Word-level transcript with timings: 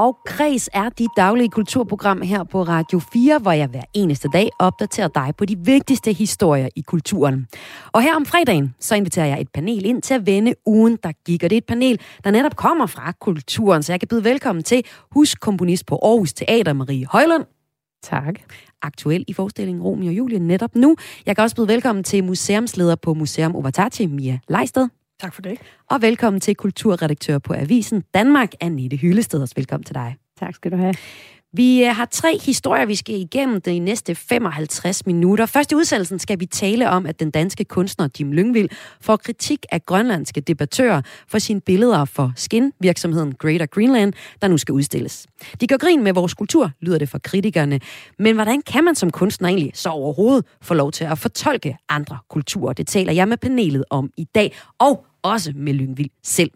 Og 0.00 0.18
Kreds 0.26 0.68
er 0.72 0.88
dit 0.88 1.10
daglige 1.16 1.48
kulturprogram 1.48 2.22
her 2.22 2.44
på 2.44 2.62
Radio 2.62 2.98
4, 3.12 3.38
hvor 3.38 3.52
jeg 3.52 3.68
hver 3.68 3.82
eneste 3.94 4.28
dag 4.32 4.48
opdaterer 4.58 5.08
dig 5.08 5.32
på 5.38 5.44
de 5.44 5.58
vigtigste 5.58 6.12
historier 6.12 6.68
i 6.76 6.80
kulturen. 6.80 7.46
Og 7.92 8.02
her 8.02 8.16
om 8.16 8.26
fredagen, 8.26 8.74
så 8.78 8.94
inviterer 8.94 9.26
jeg 9.26 9.40
et 9.40 9.48
panel 9.54 9.84
ind 9.84 10.02
til 10.02 10.14
at 10.14 10.26
vende 10.26 10.54
ugen, 10.66 10.98
der 11.02 11.12
gik. 11.24 11.42
Og 11.42 11.50
det 11.50 11.56
er 11.56 11.58
et 11.58 11.66
panel, 11.66 12.00
der 12.24 12.30
netop 12.30 12.56
kommer 12.56 12.86
fra 12.86 13.12
kulturen, 13.20 13.82
så 13.82 13.92
jeg 13.92 14.00
kan 14.00 14.08
byde 14.08 14.24
velkommen 14.24 14.64
til 14.64 14.84
huskomponist 15.10 15.86
på 15.86 15.98
Aarhus 16.02 16.32
Teater, 16.32 16.72
Marie 16.72 17.06
Højlund. 17.06 17.44
Tak. 18.02 18.34
Aktuel 18.82 19.24
i 19.28 19.32
forestillingen 19.32 19.82
Romeo 19.82 20.08
og 20.08 20.14
Julie 20.14 20.38
netop 20.38 20.74
nu. 20.74 20.96
Jeg 21.26 21.36
kan 21.36 21.42
også 21.42 21.56
byde 21.56 21.68
velkommen 21.68 22.04
til 22.04 22.24
museumsleder 22.24 22.96
på 22.96 23.14
Museum 23.14 23.56
Overtati, 23.56 24.06
Mia 24.06 24.38
Leisted. 24.48 24.99
Tak 25.20 25.34
for 25.34 25.42
det. 25.42 25.58
Og 25.90 26.02
velkommen 26.02 26.40
til 26.40 26.54
kulturredaktør 26.54 27.38
på 27.38 27.54
Avisen 27.54 28.04
Danmark, 28.14 28.52
Annette 28.60 28.96
Hyllested. 28.96 29.42
Også 29.42 29.54
velkommen 29.56 29.84
til 29.84 29.94
dig. 29.94 30.16
Tak 30.38 30.54
skal 30.54 30.72
du 30.72 30.76
have. 30.76 30.94
Vi 31.52 31.84
øh, 31.84 31.96
har 31.96 32.04
tre 32.04 32.38
historier, 32.38 32.86
vi 32.86 32.94
skal 32.94 33.14
igennem 33.14 33.60
de 33.60 33.78
næste 33.78 34.14
55 34.14 35.06
minutter. 35.06 35.46
Først 35.46 35.72
i 35.72 35.74
udsendelsen 35.74 36.18
skal 36.18 36.40
vi 36.40 36.46
tale 36.46 36.90
om, 36.90 37.06
at 37.06 37.20
den 37.20 37.30
danske 37.30 37.64
kunstner 37.64 38.08
Jim 38.20 38.32
Lyngvild 38.32 38.68
får 39.00 39.16
kritik 39.16 39.66
af 39.72 39.86
grønlandske 39.86 40.40
debattører 40.40 41.02
for 41.28 41.38
sine 41.38 41.60
billeder 41.60 42.04
for 42.04 42.32
skin-virksomheden 42.36 43.34
Greater 43.34 43.66
Greenland, 43.66 44.12
der 44.42 44.48
nu 44.48 44.58
skal 44.58 44.72
udstilles. 44.72 45.26
De 45.60 45.66
gør 45.66 45.76
grin 45.76 46.02
med 46.02 46.12
vores 46.12 46.34
kultur, 46.34 46.70
lyder 46.80 46.98
det 46.98 47.08
for 47.08 47.18
kritikerne. 47.18 47.80
Men 48.18 48.34
hvordan 48.34 48.62
kan 48.62 48.84
man 48.84 48.94
som 48.94 49.10
kunstner 49.10 49.48
egentlig 49.48 49.72
så 49.74 49.88
overhovedet 49.88 50.44
få 50.62 50.74
lov 50.74 50.92
til 50.92 51.04
at 51.04 51.18
fortolke 51.18 51.76
andre 51.88 52.18
kulturer? 52.28 52.72
Det 52.72 52.86
taler 52.86 53.12
jeg 53.12 53.28
med 53.28 53.36
panelet 53.36 53.84
om 53.90 54.10
i 54.16 54.24
dag. 54.24 54.56
Og 54.78 55.06
også 55.22 55.52
med 55.56 55.72
Lyngvild 55.72 56.10
selv. 56.22 56.50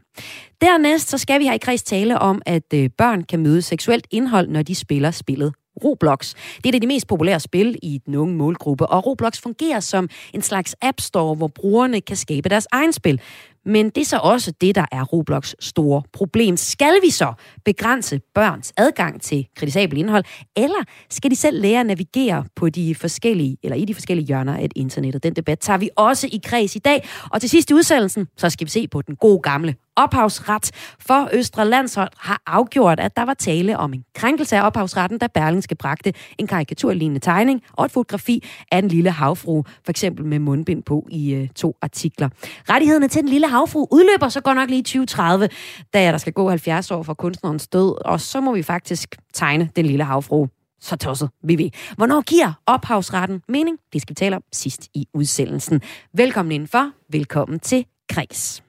Dernæst 0.61 1.09
så 1.09 1.19
skal 1.19 1.41
vi 1.41 1.45
her 1.45 1.53
i 1.53 1.59
kreds 1.59 1.83
tale 1.83 2.19
om, 2.19 2.43
at 2.47 2.75
øh, 2.75 2.91
børn 2.99 3.23
kan 3.23 3.41
møde 3.41 3.63
seksuelt 3.63 4.07
indhold, 4.11 4.49
når 4.49 4.63
de 4.63 4.75
spiller 4.75 5.11
spillet 5.11 5.55
Roblox. 5.85 6.35
Det 6.57 6.67
er 6.67 6.73
det 6.73 6.83
de 6.83 6.87
mest 6.87 7.07
populære 7.07 7.41
spil 7.41 7.77
i 7.83 8.01
den 8.07 8.15
unge 8.15 8.35
målgruppe, 8.35 8.87
og 8.87 9.07
Roblox 9.07 9.41
fungerer 9.41 9.81
som 9.81 10.09
en 10.35 10.43
slags 10.43 10.77
app 10.83 11.01
store, 11.01 11.35
hvor 11.35 11.49
brugerne 11.49 12.01
kan 12.01 12.17
skabe 12.17 12.49
deres 12.49 12.67
egen 12.73 12.93
spil. 12.93 13.21
Men 13.67 13.91
det 13.91 13.99
er 13.99 14.05
så 14.05 14.19
også 14.19 14.53
det, 14.61 14.75
der 14.75 14.87
er 14.93 15.05
Roblox 15.05 15.55
store 15.61 16.03
problem. 16.13 16.57
Skal 16.57 16.99
vi 17.03 17.11
så 17.11 17.33
begrænse 17.65 18.21
børns 18.35 18.73
adgang 18.77 19.23
til 19.23 19.47
kritisabel 19.57 19.99
indhold, 19.99 20.25
eller 20.57 20.85
skal 21.11 21.31
de 21.31 21.37
selv 21.37 21.61
lære 21.61 21.81
at 21.81 21.87
navigere 21.87 22.45
på 22.57 22.69
de 22.69 22.95
forskellige, 22.95 23.57
eller 23.63 23.77
i 23.77 23.85
de 23.85 23.95
forskellige 23.95 24.27
hjørner 24.27 24.57
af 24.57 24.69
internettet? 24.77 25.23
den 25.23 25.37
debat 25.37 25.59
tager 25.59 25.79
vi 25.79 25.91
også 25.97 26.27
i 26.33 26.41
kreds 26.45 26.77
i 26.77 26.79
dag. 26.79 27.09
Og 27.31 27.41
til 27.41 27.51
sidst 27.51 27.71
i 27.71 27.75
udsendelsen, 27.75 28.27
så 28.37 28.51
skal 28.51 28.65
vi 28.65 28.71
se 28.71 28.89
på 28.89 29.03
den 29.03 29.17
gode 29.17 29.41
gamle 29.43 29.75
ophavsret, 29.97 30.71
for 31.01 31.29
Østre 31.33 31.69
Landshold 31.69 32.11
har 32.19 32.43
afgjort, 32.47 33.01
at 33.01 33.17
der 33.17 33.23
var 33.23 33.35
tale 33.35 33.79
om 33.79 33.93
en 33.93 34.05
krænkelse 34.15 34.57
af 34.57 34.67
ophavsretten, 34.67 35.19
da 35.19 35.27
Berlingske 35.27 35.75
bragte 35.75 36.13
en 36.39 36.47
karikaturlignende 36.47 37.21
tegning 37.21 37.63
og 37.73 37.85
et 37.85 37.91
fotografi 37.91 38.45
af 38.73 38.83
den 38.83 38.91
lille 38.91 39.11
havfru, 39.11 39.63
for 39.85 39.91
eksempel 39.91 40.25
med 40.25 40.39
mundbind 40.39 40.83
på 40.83 41.07
i 41.11 41.35
øh, 41.35 41.49
to 41.57 41.77
artikler. 41.83 42.29
Rettighederne 42.71 43.09
til 43.09 43.23
den 43.23 43.29
lille 43.29 43.49
havfru 43.49 43.87
udløber 43.91 44.29
så 44.29 44.41
godt 44.41 44.57
nok 44.57 44.69
lige 44.69 44.79
i 44.79 44.83
2030, 44.83 45.49
da 45.95 46.13
der 46.13 46.19
skal 46.19 46.33
gå 46.33 46.49
70 46.49 46.91
år 46.91 47.03
fra 47.03 47.15
kunstnerens 47.15 47.69
død, 47.69 48.05
og 48.05 48.21
så 48.21 48.41
må 48.41 48.55
vi 48.55 48.63
faktisk 48.63 49.17
tegne 49.35 49.71
den 49.77 49.87
lille 49.87 50.05
havfru 50.05 50.49
så 50.81 50.97
tosset 50.97 51.31
vi 51.43 51.59
ved. 51.59 51.71
Hvornår 51.97 52.21
giver 52.21 52.53
ophavsretten 52.67 53.43
mening? 53.49 53.79
Det 53.93 54.03
skal 54.03 54.11
vi 54.11 54.15
tale 54.15 54.37
om 54.37 54.43
sidst 54.53 54.89
i 54.95 55.07
udsendelsen. 55.15 55.81
Velkommen 56.15 56.53
indenfor. 56.53 56.91
Velkommen 57.13 57.61
til 57.61 57.87
Kreds. 58.09 58.64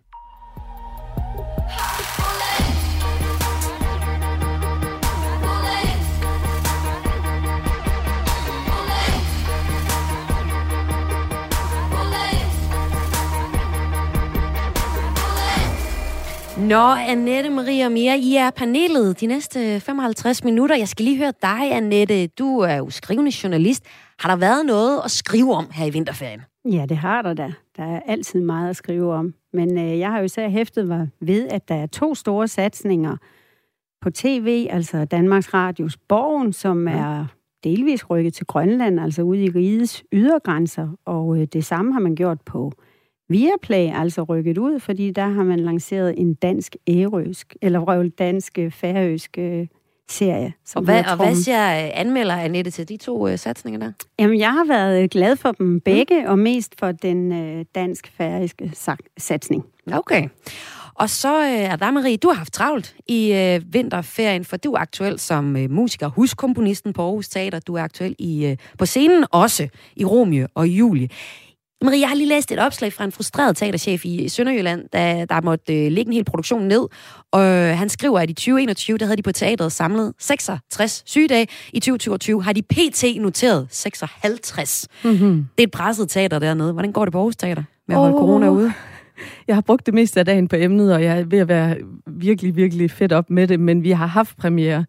Nå, 16.66 16.96
Annette, 17.08 17.50
Maria 17.50 17.86
og 17.86 17.92
Mia, 17.92 18.16
I 18.16 18.36
er 18.36 18.50
panelet 18.50 19.20
de 19.20 19.26
næste 19.26 19.80
55 19.80 20.44
minutter. 20.44 20.76
Jeg 20.76 20.88
skal 20.88 21.06
lige 21.06 21.18
høre 21.18 21.34
dig, 21.42 21.76
Annette. 21.76 22.28
Du 22.28 22.60
er 22.60 22.76
jo 22.76 22.90
skrivende 22.90 23.32
journalist. 23.44 23.84
Har 24.20 24.30
der 24.30 24.36
været 24.36 24.66
noget 24.66 25.02
at 25.06 25.12
skrive 25.12 25.54
om 25.54 25.68
her 25.72 25.86
i 25.86 25.90
vinterferien? 25.90 26.42
Ja, 26.72 26.86
det 26.90 26.98
har 26.98 27.22
der 27.22 27.34
da. 27.34 27.54
Der 27.78 27.84
er 27.84 28.00
altid 28.08 28.42
meget 28.42 28.70
at 28.70 28.76
skrive 28.76 29.14
om. 29.14 29.34
Men 29.56 29.78
øh, 29.78 30.00
jeg 30.00 30.12
har 30.12 30.18
jo 30.18 30.26
især 30.26 30.50
hæftet 30.50 30.88
mig 30.88 31.10
ved, 31.20 31.48
at 31.48 31.70
der 31.70 31.76
er 31.76 31.86
to 31.86 32.16
store 32.16 32.48
satsninger 32.48 33.18
på 34.02 34.10
tv, 34.10 34.68
altså 34.70 35.06
Danmarks 35.06 35.54
Radios 35.54 35.98
Borgen, 35.98 36.54
som 36.54 36.88
er 36.88 37.26
delvis 37.64 38.10
rykket 38.10 38.34
til 38.34 38.46
Grønland, 38.46 39.00
altså 39.00 39.22
ude 39.22 39.44
i 39.44 39.50
rigets 39.50 40.04
ydergrænser. 40.14 40.90
Og 41.06 41.38
øh, 41.38 41.48
det 41.54 41.66
samme 41.66 41.94
har 41.94 42.00
man 42.00 42.16
gjort 42.16 42.42
på 42.42 42.72
Viaplay, 43.30 43.92
altså 43.94 44.24
rykket 44.24 44.58
ud, 44.58 44.80
fordi 44.80 45.12
der 45.12 45.28
har 45.28 45.44
man 45.44 45.60
lanceret 45.60 46.14
en 46.18 46.34
dansk 46.34 46.76
ærøsk, 46.90 47.56
eller 47.62 47.80
røvel 47.80 48.10
dansk 48.10 48.60
færøsk 48.72 49.38
øh, 49.38 49.68
serie. 50.10 50.54
Som 50.66 50.80
og, 50.80 50.84
hvad, 50.84 51.04
og 51.06 51.16
hvad 51.16 51.36
siger 51.36 51.92
anmelder 51.94 52.36
Annette 52.36 52.72
til 52.72 52.90
de 52.90 52.98
to 52.98 53.28
uh, 53.28 53.36
satsninger 53.36 53.80
der? 53.80 53.92
Jamen, 54.20 54.40
jeg 54.40 54.52
har 54.52 54.66
været 54.66 55.12
glad 55.12 55.36
for 55.36 55.52
dem 55.52 55.80
begge, 55.80 56.22
mm. 56.22 56.30
og 56.30 56.40
mest 56.40 56.74
for 56.80 56.92
den 56.92 57.32
uh, 57.32 57.66
dansk-færøske 57.76 58.72
satsning. 59.18 59.66
Okay. 59.92 60.28
Og 60.96 61.10
så 61.10 61.40
uh, 61.40 61.46
er 61.46 61.76
der, 61.76 61.92
Marie, 61.92 62.18
du 62.18 62.28
har 62.28 62.36
haft 62.36 62.54
travlt 62.54 62.96
i 63.08 63.32
uh, 63.32 63.74
vinterferien, 63.74 64.46
for 64.46 64.58
du 64.58 64.72
er 64.74 64.80
aktuel 64.80 65.20
som 65.20 65.56
uh, 65.56 65.72
musiker, 65.72 66.08
huskomponisten 66.08 66.94
på 66.94 67.02
Aarhus 67.02 67.30
Teater. 67.30 67.60
Du 67.60 67.74
er 67.76 67.82
aktuel 67.82 68.16
i, 68.20 68.52
uh, 68.52 68.58
på 68.78 68.86
scenen 68.86 69.26
også 69.32 69.68
i 69.96 70.06
Romeo 70.06 70.48
og 70.56 70.68
Julie. 70.68 71.10
Marie, 71.86 72.02
jeg 72.02 72.10
har 72.10 72.16
lige 72.16 72.28
læst 72.28 72.52
et 72.52 72.60
opslag 72.60 72.94
fra 72.94 73.04
en 73.04 73.12
frustreret 73.12 73.58
teaterchef 73.58 74.06
i 74.06 74.30
Sønderjylland, 74.30 74.84
der, 74.94 75.26
der 75.26 75.42
måtte 75.42 75.86
øh, 75.86 75.92
lægge 75.92 76.10
en 76.10 76.14
hel 76.14 76.26
produktion 76.26 76.64
ned. 76.64 76.88
Og 77.32 77.42
øh, 77.42 77.78
han 77.78 77.90
skriver, 77.90 78.20
at 78.20 78.30
i 78.30 78.34
2021, 78.34 78.98
der 78.98 79.06
havde 79.06 79.18
de 79.18 79.22
på 79.22 79.32
teateret 79.32 79.72
samlet 79.72 80.14
66 80.20 81.04
sygedage. 81.06 81.48
I 81.74 81.80
2022 81.80 82.44
har 82.44 82.54
de 82.54 82.62
pt. 82.62 83.04
noteret 83.22 83.68
56. 83.70 84.88
Mm-hmm. 85.04 85.48
Det 85.58 85.64
er 85.64 85.68
et 85.68 85.72
presset 85.72 86.10
teater 86.10 86.40
dernede. 86.40 86.72
Hvordan 86.72 86.92
går 86.92 87.06
det 87.06 87.12
på 87.12 87.18
Aarhus 87.18 87.36
Teater 87.36 87.64
med 87.88 87.96
at 87.96 88.00
holde 88.00 88.16
oh. 88.16 88.20
corona 88.20 88.50
ude? 88.50 88.74
Jeg 89.48 89.56
har 89.56 89.62
brugt 89.62 89.86
det 89.86 89.94
meste 89.94 90.20
af 90.20 90.26
dagen 90.26 90.48
på 90.48 90.56
emnet, 90.56 90.94
og 90.94 91.04
jeg 91.04 91.20
er 91.20 91.24
ved 91.24 91.40
at 91.40 91.48
være 91.48 91.76
virkelig, 92.08 92.56
virkelig 92.56 92.92
fedt 92.92 93.14
op 93.14 93.30
med 93.30 93.48
det, 93.48 93.60
men 93.60 93.84
vi 93.84 93.92
har 93.92 94.06
haft 94.06 94.38
premiere. 94.38 94.86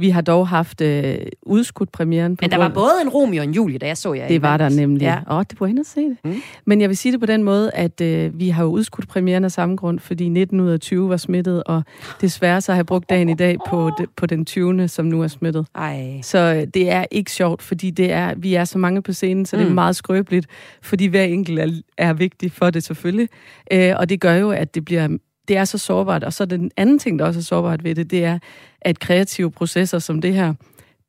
Vi 0.00 0.10
har 0.10 0.20
dog 0.20 0.48
haft 0.48 0.80
øh, 0.80 1.16
udskudt 1.42 1.92
premieren. 1.92 2.36
På 2.36 2.40
Men 2.42 2.50
der 2.50 2.56
grund... 2.56 2.68
var 2.68 2.74
både 2.74 2.90
en 3.02 3.08
Romeo 3.08 3.40
og 3.40 3.44
en 3.44 3.54
Julie, 3.54 3.78
da 3.78 3.86
jeg 3.86 3.96
så 3.96 4.12
jer. 4.14 4.28
Det 4.28 4.42
var 4.42 4.56
der 4.56 4.68
nemlig. 4.68 5.02
Ja. 5.02 5.18
Åh, 5.30 5.44
det 5.50 5.58
kunne 5.58 5.70
ind 5.70 5.84
se 5.84 6.00
det. 6.00 6.16
Mm. 6.24 6.42
Men 6.64 6.80
jeg 6.80 6.88
vil 6.88 6.96
sige 6.96 7.12
det 7.12 7.20
på 7.20 7.26
den 7.26 7.42
måde, 7.42 7.70
at 7.74 8.00
øh, 8.00 8.38
vi 8.38 8.48
har 8.48 8.64
jo 8.64 8.70
udskudt 8.70 9.08
premieren 9.08 9.44
af 9.44 9.52
samme 9.52 9.76
grund, 9.76 9.98
fordi 9.98 10.28
19 10.28 10.60
ud 10.60 10.70
af 10.70 10.80
20 10.80 11.08
var 11.08 11.16
smittet, 11.16 11.62
og 11.64 11.82
desværre 12.20 12.60
så 12.60 12.72
har 12.72 12.78
jeg 12.78 12.86
brugt 12.86 13.10
dagen 13.10 13.28
i 13.28 13.34
dag 13.34 13.56
på, 13.68 13.90
de, 13.98 14.06
på 14.16 14.26
den 14.26 14.44
20. 14.44 14.88
som 14.88 15.06
nu 15.06 15.22
er 15.22 15.28
smittet. 15.28 15.66
Ej. 15.74 16.20
Så 16.22 16.38
øh, 16.38 16.66
det 16.74 16.90
er 16.90 17.04
ikke 17.10 17.32
sjovt, 17.32 17.62
fordi 17.62 17.90
det 17.90 18.12
er, 18.12 18.34
vi 18.36 18.54
er 18.54 18.64
så 18.64 18.78
mange 18.78 19.02
på 19.02 19.12
scenen, 19.12 19.46
så 19.46 19.56
mm. 19.56 19.58
det 19.58 19.66
er 19.66 19.68
mm. 19.68 19.74
meget 19.74 19.96
skrøbeligt, 19.96 20.46
fordi 20.82 21.06
hver 21.06 21.24
enkelt 21.24 21.58
er, 21.58 21.68
er 21.98 22.12
vigtig 22.12 22.52
for 22.52 22.70
det 22.70 22.82
selvfølgelig. 22.82 23.28
Øh, 23.72 23.94
og 24.00 24.08
det 24.08 24.20
gør 24.20 24.34
jo, 24.34 24.50
at 24.50 24.74
det 24.74 24.84
bliver 24.84 25.08
det 25.48 25.56
er 25.56 25.64
så 25.64 25.78
sårbart. 25.78 26.24
Og 26.24 26.32
så 26.32 26.44
den 26.44 26.70
anden 26.76 26.98
ting, 26.98 27.18
der 27.18 27.24
også 27.24 27.40
er 27.40 27.44
sårbart 27.44 27.84
ved 27.84 27.94
det, 27.94 28.10
det 28.10 28.24
er, 28.24 28.38
at 28.80 28.98
kreative 28.98 29.50
processer 29.50 29.98
som 29.98 30.20
det 30.20 30.34
her, 30.34 30.54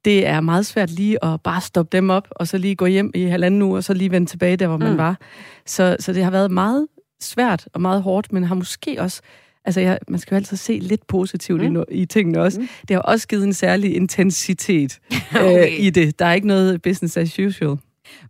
det 0.06 0.28
er 0.28 0.42
meget 0.42 0.66
svært 0.66 0.90
lige 0.90 1.26
at 1.26 1.42
bare 1.42 1.62
stoppe 1.62 1.98
dem 1.98 2.10
op, 2.10 2.28
og 2.32 2.48
så 2.48 2.58
lige 2.58 2.76
gå 2.76 2.86
hjem 2.86 3.12
i 3.16 3.24
halvanden 3.24 3.62
uge, 3.62 3.78
og 3.78 3.84
så 3.84 3.94
lige 3.94 4.12
vende 4.12 4.30
tilbage 4.30 4.58
der, 4.58 4.68
hvor 4.68 4.78
man 4.78 4.92
mm. 4.92 4.98
var. 4.98 5.20
Så, 5.66 5.98
så 6.00 6.14
det 6.14 6.24
har 6.24 6.32
været 6.32 6.52
meget 6.52 6.88
svært 7.20 7.68
og 7.74 7.82
meget 7.82 8.02
hårdt, 8.02 8.34
men 8.34 8.44
har 8.44 8.56
måske 8.56 9.02
også 9.02 9.22
Altså, 9.66 9.82
jeg, 9.82 10.00
man 10.08 10.20
skal 10.20 10.36
jo 10.36 10.38
altid 10.38 10.58
se 10.58 10.80
lidt 10.80 11.08
positivt 11.08 11.72
mm. 11.72 11.84
i, 11.92 12.02
i 12.02 12.06
tingene 12.06 12.42
også. 12.42 12.60
Mm. 12.60 12.68
Det 12.88 12.96
har 12.96 13.02
også 13.02 13.28
givet 13.28 13.44
en 13.44 13.54
særlig 13.54 13.96
intensitet 13.96 15.00
okay. 15.36 15.68
øh, 15.68 15.80
i 15.80 15.90
det. 15.90 16.20
Der 16.20 16.26
er 16.26 16.34
ikke 16.34 16.48
noget 16.48 16.82
business 16.82 17.18
as 17.18 17.40
usual. 17.40 17.78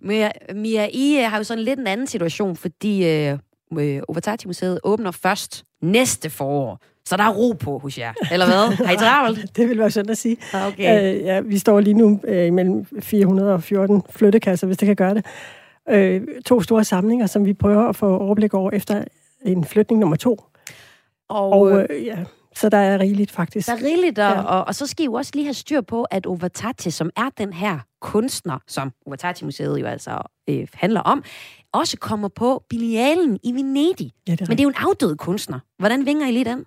Mia, 0.02 0.31
Mia 0.56 0.88
I 0.94 1.18
øh, 1.18 1.30
har 1.30 1.38
jo 1.38 1.44
sådan 1.44 1.63
lidt 1.63 1.80
en 1.80 1.88
anden 1.88 2.08
situation, 2.08 2.56
fordi 2.56 3.08
øh, 3.10 3.38
øh, 3.79 4.01
Overtati-museet 4.07 4.79
åbner 4.83 5.12
først 5.12 5.63
næste 5.81 6.29
forår. 6.29 6.79
Så 7.06 7.18
der 7.18 7.23
er 7.23 7.29
ro 7.33 7.51
på 7.51 7.77
hos 7.79 7.97
jer, 7.97 8.13
eller 8.31 8.45
hvad? 8.45 8.85
Har 8.85 8.94
I 8.94 8.97
travlt? 8.97 9.39
det 9.57 9.69
vil 9.69 9.79
være 9.79 9.91
sådan 9.91 10.12
at 10.12 10.18
sige. 10.18 10.38
Ah, 10.53 10.68
okay. 10.68 11.15
Øh, 11.15 11.21
ja, 11.21 11.39
vi 11.39 11.57
står 11.57 11.79
lige 11.79 11.94
nu 11.94 12.19
øh, 12.23 12.53
mellem 12.53 12.85
414 13.00 14.03
flyttekasser, 14.09 14.68
hvis 14.68 14.77
det 14.77 14.85
kan 14.85 14.95
gøre 14.95 15.13
det. 15.13 15.25
øh, 15.89 16.21
to 16.45 16.62
store 16.62 16.83
samlinger, 16.83 17.25
som 17.25 17.45
vi 17.45 17.53
prøver 17.53 17.89
at 17.89 17.95
få 17.95 18.18
overblik 18.18 18.53
over 18.53 18.71
efter 18.71 19.03
en 19.45 19.65
flytning 19.65 20.00
nummer 20.00 20.15
to. 20.15 20.39
Og, 21.29 21.51
og 21.51 21.85
øh, 21.89 22.06
ja, 22.06 22.17
så 22.56 22.69
der 22.69 22.77
er 22.77 23.00
rigeligt 23.00 23.31
faktisk. 23.31 23.67
Der 23.67 23.74
er 23.74 23.83
rigeligt, 23.83 24.19
og, 24.19 24.31
ja. 24.35 24.41
og, 24.41 24.67
og 24.67 24.75
så 24.75 24.88
skal 24.88 25.03
I 25.03 25.06
jo 25.06 25.13
også 25.13 25.31
lige 25.35 25.45
have 25.45 25.53
styr 25.53 25.81
på, 25.81 26.03
at 26.03 26.25
Overtati, 26.25 26.91
som 26.91 27.09
er 27.15 27.29
den 27.38 27.53
her 27.53 27.79
kunstner, 28.01 28.57
som 28.67 28.91
Overtati-museet 29.06 29.79
jo 29.81 29.85
altså 29.85 30.21
øh, 30.50 30.67
handler 30.74 31.01
om, 31.01 31.24
også 31.73 31.97
kommer 31.97 32.27
på 32.27 32.63
Bilialen 32.69 33.39
i 33.44 33.53
Venedig. 33.53 34.12
Ja, 34.27 34.31
det 34.31 34.41
Men 34.41 34.57
det 34.57 34.59
er 34.59 34.63
jo 34.63 34.69
en 34.69 34.75
afdød 34.77 35.15
kunstner. 35.15 35.59
Hvordan 35.79 36.06
vinger 36.06 36.27
I 36.27 36.31
lige 36.31 36.45
den? 36.45 36.65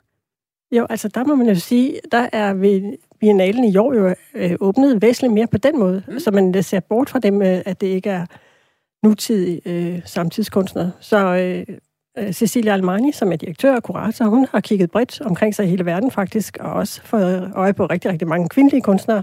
Jo, 0.72 0.86
altså 0.90 1.08
der 1.08 1.24
må 1.24 1.34
man 1.34 1.48
jo 1.48 1.54
sige, 1.54 2.00
der 2.12 2.28
er 2.32 2.54
ved 2.54 2.96
Biennalen 3.20 3.64
i 3.64 3.76
år 3.76 3.94
jo 3.94 4.14
øh, 4.34 4.56
åbnet 4.60 5.02
væsentligt 5.02 5.34
mere 5.34 5.46
på 5.46 5.58
den 5.58 5.78
måde, 5.78 6.02
mm. 6.08 6.18
så 6.18 6.30
man 6.30 6.62
ser 6.62 6.80
bort 6.80 7.10
fra 7.10 7.18
dem, 7.18 7.42
øh, 7.42 7.62
at 7.66 7.80
det 7.80 7.86
ikke 7.86 8.10
er 8.10 8.26
nutidige 9.02 9.60
øh, 9.66 10.00
samtidskunstnere. 10.04 10.92
Så 11.00 11.18
øh, 11.18 11.76
øh, 12.18 12.32
Cecilia 12.32 12.72
Almani, 12.72 13.12
som 13.12 13.32
er 13.32 13.36
direktør 13.36 13.74
og 13.74 13.82
kurator, 13.82 14.24
hun 14.24 14.46
har 14.50 14.60
kigget 14.60 14.90
bredt 14.90 15.20
omkring 15.20 15.54
sig 15.54 15.66
i 15.66 15.68
hele 15.68 15.84
verden 15.84 16.10
faktisk, 16.10 16.56
og 16.60 16.72
også 16.72 17.02
fået 17.02 17.52
øje 17.54 17.74
på 17.74 17.86
rigtig, 17.86 18.10
rigtig 18.10 18.28
mange 18.28 18.48
kvindelige 18.48 18.82
kunstnere, 18.82 19.22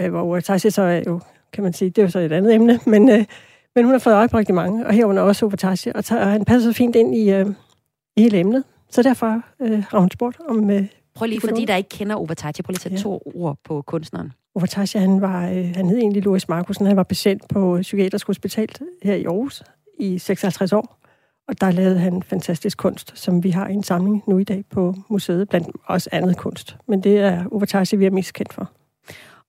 øh, 0.00 0.10
hvor 0.10 0.40
Taisi 0.40 0.70
så 0.70 0.82
er 0.82 1.02
jo, 1.06 1.20
kan 1.52 1.64
man 1.64 1.72
sige, 1.72 1.90
det 1.90 1.98
er 1.98 2.02
jo 2.02 2.10
så 2.10 2.18
et 2.18 2.32
andet 2.32 2.54
emne, 2.54 2.80
men, 2.86 3.08
øh, 3.08 3.24
men 3.74 3.84
hun 3.84 3.94
har 3.94 3.98
fået 3.98 4.14
øje 4.14 4.28
på 4.28 4.38
rigtig 4.38 4.54
mange, 4.54 4.86
og 4.86 4.92
herunder 4.92 5.22
også 5.22 5.46
Overtashi, 5.46 5.90
og, 5.94 6.04
tager, 6.04 6.24
han 6.24 6.44
passer 6.44 6.72
fint 6.72 6.96
ind 6.96 7.14
i, 7.14 7.30
øh, 7.30 7.46
i 8.16 8.22
hele 8.22 8.38
emnet. 8.38 8.64
Så 8.90 9.02
derfor 9.02 9.42
øh, 9.60 9.84
har 9.90 9.98
hun 9.98 10.10
spurgt 10.10 10.36
om... 10.48 10.70
Øh, 10.70 10.86
Prøv 11.14 11.26
lige, 11.26 11.40
fordi 11.40 11.64
der 11.64 11.76
ikke 11.76 11.88
kender 11.88 12.16
Overtashi, 12.16 12.62
prøv 12.62 12.72
lige 12.72 12.76
at 12.76 12.82
sætte 12.82 12.96
ja. 12.96 13.02
to 13.02 13.22
ord 13.34 13.58
på 13.64 13.82
kunstneren. 13.82 14.32
Overtashi, 14.54 14.98
han, 14.98 15.20
var, 15.20 15.48
øh, 15.48 15.72
han 15.76 15.88
hed 15.88 15.98
egentlig 15.98 16.22
Louis 16.22 16.48
Markusen, 16.48 16.86
han 16.86 16.96
var 16.96 17.02
patient 17.02 17.48
på 17.48 17.78
Psykiatrisk 17.82 18.26
Hospital 18.26 18.68
her 19.02 19.14
i 19.14 19.24
Aarhus 19.24 19.62
i 19.98 20.18
56 20.18 20.72
år. 20.72 20.98
Og 21.48 21.60
der 21.60 21.70
lavede 21.70 21.98
han 21.98 22.22
fantastisk 22.22 22.78
kunst, 22.78 23.18
som 23.18 23.44
vi 23.44 23.50
har 23.50 23.68
i 23.68 23.72
en 23.72 23.82
samling 23.82 24.22
nu 24.26 24.38
i 24.38 24.44
dag 24.44 24.64
på 24.70 24.94
museet, 25.08 25.48
blandt 25.48 25.68
også 25.84 26.08
andet 26.12 26.36
kunst. 26.36 26.76
Men 26.88 27.02
det 27.02 27.18
er 27.18 27.44
Overtashi, 27.52 27.96
vi 27.96 28.06
er 28.06 28.10
mest 28.10 28.32
kendt 28.32 28.52
for. 28.52 28.70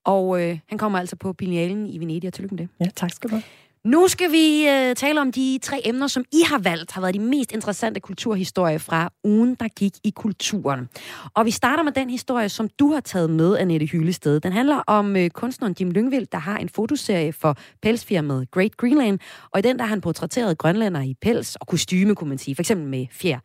Og 0.03 0.41
øh, 0.41 0.59
han 0.67 0.77
kommer 0.77 0.99
altså 0.99 1.15
på 1.15 1.33
Biennalen 1.33 1.87
i 1.87 1.99
Venedig, 1.99 2.27
og 2.27 2.33
tillykke 2.33 2.55
med 2.55 2.63
det. 2.63 2.69
Ja, 2.79 2.85
tak 2.95 3.11
skal 3.11 3.29
du 3.29 3.35
have. 3.35 3.43
Nu 3.85 4.07
skal 4.07 4.31
vi 4.31 4.67
øh, 4.67 4.95
tale 4.95 5.21
om 5.21 5.31
de 5.31 5.59
tre 5.61 5.81
emner, 5.85 6.07
som 6.07 6.23
I 6.31 6.41
har 6.45 6.59
valgt, 6.59 6.91
har 6.91 7.01
været 7.01 7.13
de 7.13 7.19
mest 7.19 7.51
interessante 7.51 7.99
kulturhistorier 7.99 8.77
fra 8.77 9.09
ugen, 9.23 9.55
der 9.55 9.67
gik 9.67 9.93
i 10.03 10.09
kulturen. 10.09 10.89
Og 11.33 11.45
vi 11.45 11.51
starter 11.51 11.83
med 11.83 11.91
den 11.91 12.09
historie, 12.09 12.49
som 12.49 12.69
du 12.79 12.91
har 12.93 12.99
taget 12.99 13.29
med, 13.29 13.57
Annette 13.57 13.85
Hyllested. 13.85 14.39
Den 14.39 14.51
handler 14.51 14.77
om 14.87 15.15
øh, 15.15 15.29
kunstneren 15.29 15.75
Jim 15.79 15.91
Lyngvild, 15.91 16.27
der 16.31 16.37
har 16.37 16.57
en 16.57 16.69
fotoserie 16.69 17.33
for 17.33 17.57
pelsfirmaet 17.81 18.51
Great 18.51 18.77
Greenland, 18.77 19.19
og 19.51 19.59
i 19.59 19.61
den 19.61 19.77
der 19.77 19.83
har 19.83 19.89
han 19.89 20.01
portrætteret 20.01 20.57
grønlænder 20.57 21.01
i 21.01 21.15
pels 21.21 21.55
og 21.55 21.67
kostyme, 21.67 22.15
kunne 22.15 22.29
man 22.29 22.37
sige, 22.37 22.55
for 22.55 22.61
eksempel 22.61 22.87
med 22.87 23.05
fjer. 23.11 23.39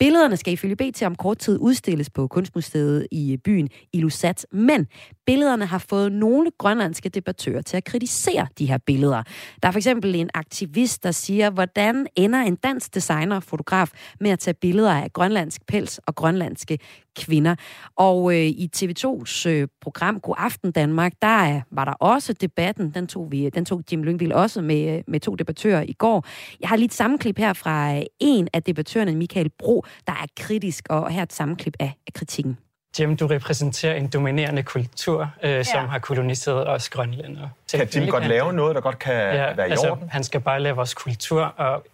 Billederne 0.00 0.36
skal 0.36 0.52
ifølge 0.52 0.76
BT 0.76 1.02
om 1.02 1.14
kort 1.14 1.38
tid 1.38 1.58
udstilles 1.60 2.10
på 2.10 2.28
Kunstmuseet 2.28 3.06
i 3.10 3.32
øh, 3.32 3.38
byen 3.38 3.68
Ilusat, 3.92 4.46
men 4.52 4.86
billederne 5.26 5.66
har 5.66 5.78
fået 5.78 6.12
nogle 6.12 6.50
grønlandske 6.58 7.08
debattører 7.08 7.62
til 7.62 7.76
at 7.76 7.84
kritisere 7.84 8.46
de 8.58 8.66
her 8.66 8.78
billeder. 8.86 9.22
Der 9.62 9.68
er 9.68 9.72
for 9.72 9.78
eksempel 9.78 10.14
en 10.14 10.30
aktivist, 10.34 11.02
der 11.02 11.10
siger, 11.10 11.50
hvordan 11.50 12.06
ender 12.16 12.38
en 12.38 12.56
dansk 12.56 12.94
designer 12.94 13.36
og 13.36 13.42
fotograf 13.42 13.90
med 14.20 14.30
at 14.30 14.38
tage 14.38 14.54
billeder 14.54 14.92
af 14.92 15.12
grønlandsk 15.12 15.66
pels 15.66 15.98
og 15.98 16.14
grønlandske 16.14 16.78
kvinder. 17.18 17.54
Og 17.96 18.32
øh, 18.32 18.46
i 18.46 18.70
TV2's 18.76 19.48
øh, 19.48 19.68
program 19.80 20.20
God 20.20 20.34
Aften 20.38 20.72
Danmark, 20.72 21.12
der 21.22 21.28
er, 21.28 21.60
var 21.70 21.84
der 21.84 21.92
også 21.92 22.32
debatten, 22.32 22.90
den 22.90 23.06
tog, 23.06 23.32
vi, 23.32 23.50
den 23.50 23.64
tog 23.64 23.82
Jim 23.92 24.02
Lyngvild 24.02 24.32
også 24.32 24.60
med, 24.62 24.96
øh, 24.96 25.02
med 25.06 25.20
to 25.20 25.34
debattører 25.34 25.82
i 25.82 25.92
går. 25.92 26.26
Jeg 26.60 26.68
har 26.68 26.76
lige 26.76 26.86
et 26.86 26.94
sammenklip 26.94 27.38
her 27.38 27.52
fra 27.52 27.96
øh, 27.96 28.02
en 28.20 28.48
af 28.52 28.62
debattørerne, 28.62 29.14
Michael 29.14 29.50
Bro, 29.58 29.84
der 30.06 30.12
er 30.12 30.26
kritisk, 30.36 30.86
og 30.90 31.10
her 31.10 31.22
et 31.22 31.32
sammenklip 31.32 31.76
af, 31.78 31.92
af 32.06 32.12
kritikken. 32.12 32.58
Jim, 32.98 33.16
du 33.16 33.26
repræsenterer 33.26 33.94
en 33.94 34.08
dominerende 34.08 34.62
kultur, 34.62 35.30
øh, 35.42 35.50
ja. 35.50 35.62
som 35.62 35.88
har 35.88 35.98
koloniseret 35.98 36.68
os 36.68 36.88
grønlændere. 36.88 37.50
Kan 37.72 37.88
Jim 37.94 38.08
godt 38.08 38.26
lave 38.26 38.52
noget, 38.52 38.74
der 38.74 38.80
godt 38.80 38.98
kan 38.98 39.14
ja, 39.14 39.54
være 39.54 39.68
i 39.68 39.70
altså, 39.70 39.90
orden? 39.90 40.08
Han 40.10 40.24
skal 40.24 40.40
bare 40.40 40.60
lave 40.60 40.76
vores 40.76 40.94
kultur 40.94 41.42
og 41.42 41.84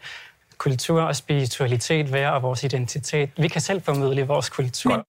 kultur 0.58 1.00
og 1.00 1.17
spiritualitet 1.17 2.12
være 2.12 2.32
og 2.35 2.43
vores 2.43 2.64
identitet. 2.64 3.31
Vi 3.38 3.49
kan 3.49 3.61
selv 3.61 3.82
formidle 3.82 4.26
vores 4.26 4.49
kultur. 4.49 4.91
Men 4.91 5.00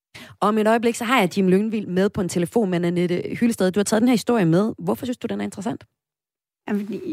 om 0.42 0.58
et 0.58 0.68
øjeblik, 0.68 0.96
så 0.96 1.04
har 1.04 1.20
jeg 1.20 1.38
Jim 1.38 1.48
Lyngvild 1.48 1.88
med 1.88 2.10
på 2.10 2.22
en 2.22 2.30
telefon 2.30 2.70
med 2.70 2.86
Annette 2.86 3.24
Hyldested. 3.40 3.72
Du 3.72 3.80
har 3.80 3.84
taget 3.84 4.02
den 4.02 4.08
her 4.08 4.14
historie 4.14 4.46
med. 4.46 4.74
Hvorfor 4.80 5.06
synes 5.06 5.18
du, 5.18 5.28
den 5.28 5.42
er 5.42 5.46
interessant? 5.46 5.84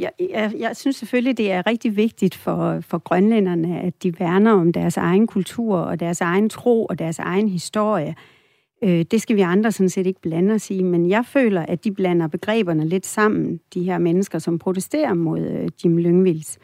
Jeg, 0.01 0.11
jeg, 0.31 0.53
jeg 0.59 0.77
synes 0.77 0.97
selvfølgelig, 0.97 1.39
det 1.39 1.53
er 1.53 1.67
rigtig 1.67 1.97
vigtigt 1.97 2.35
for, 2.35 2.81
for 2.81 2.99
grønlænderne, 2.99 3.81
at 3.81 4.03
de 4.03 4.21
værner 4.21 4.53
om 4.53 4.73
deres 4.73 4.97
egen 4.97 5.27
kultur 5.27 5.79
og 5.79 6.01
deres 6.01 6.21
egen 6.21 6.49
tro 6.49 6.85
og 6.85 6.99
deres 6.99 7.19
egen 7.19 7.49
historie. 7.49 8.15
Øh, 8.85 9.05
det 9.11 9.23
skal 9.23 9.37
vi 9.37 9.41
andre 9.41 9.73
sådan 9.73 9.89
set 9.89 10.07
ikke 10.07 10.21
blande 10.21 10.55
os 10.55 10.71
i, 10.71 10.83
men 10.83 11.09
jeg 11.09 11.25
føler, 11.27 11.63
at 11.63 11.85
de 11.85 11.93
blander 11.93 12.27
begreberne 12.27 12.89
lidt 12.89 13.07
sammen, 13.07 13.61
de 13.75 13.83
her 13.83 13.99
mennesker, 13.99 14.39
som 14.39 14.59
protesterer 14.59 15.15
mod 15.15 15.41
øh, 15.41 15.69
Jim 15.85 15.99
Lyngvilds. 15.99 16.59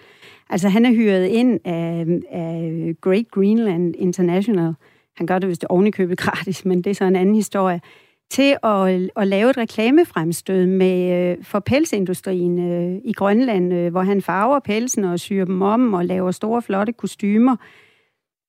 Altså, 0.50 0.68
han 0.68 0.86
er 0.86 0.92
hyret 0.92 1.26
ind 1.26 1.60
af, 1.64 2.06
af 2.30 2.94
Great 3.00 3.30
Greenland 3.30 3.94
International. 3.98 4.74
Han 5.16 5.26
gør 5.26 5.38
det 5.38 5.48
vist 5.48 5.64
ovenikøbet 5.64 6.18
gratis, 6.24 6.64
men 6.64 6.82
det 6.82 6.90
er 6.90 6.94
så 6.94 7.04
en 7.04 7.16
anden 7.16 7.34
historie 7.34 7.80
til 8.30 8.56
at, 8.62 9.10
at 9.16 9.28
lave 9.28 9.50
et 9.50 9.56
reklamefremstød 9.56 10.66
med, 10.66 11.30
øh, 11.30 11.44
for 11.44 11.58
pelsindustrien 11.58 12.58
øh, 12.58 13.00
i 13.04 13.12
Grønland, 13.12 13.74
øh, 13.74 13.90
hvor 13.90 14.02
han 14.02 14.22
farver 14.22 14.60
pelsen 14.60 15.04
og 15.04 15.20
syr 15.20 15.44
dem 15.44 15.62
om 15.62 15.94
og 15.94 16.04
laver 16.04 16.30
store, 16.30 16.62
flotte 16.62 16.92
kostymer. 16.92 17.56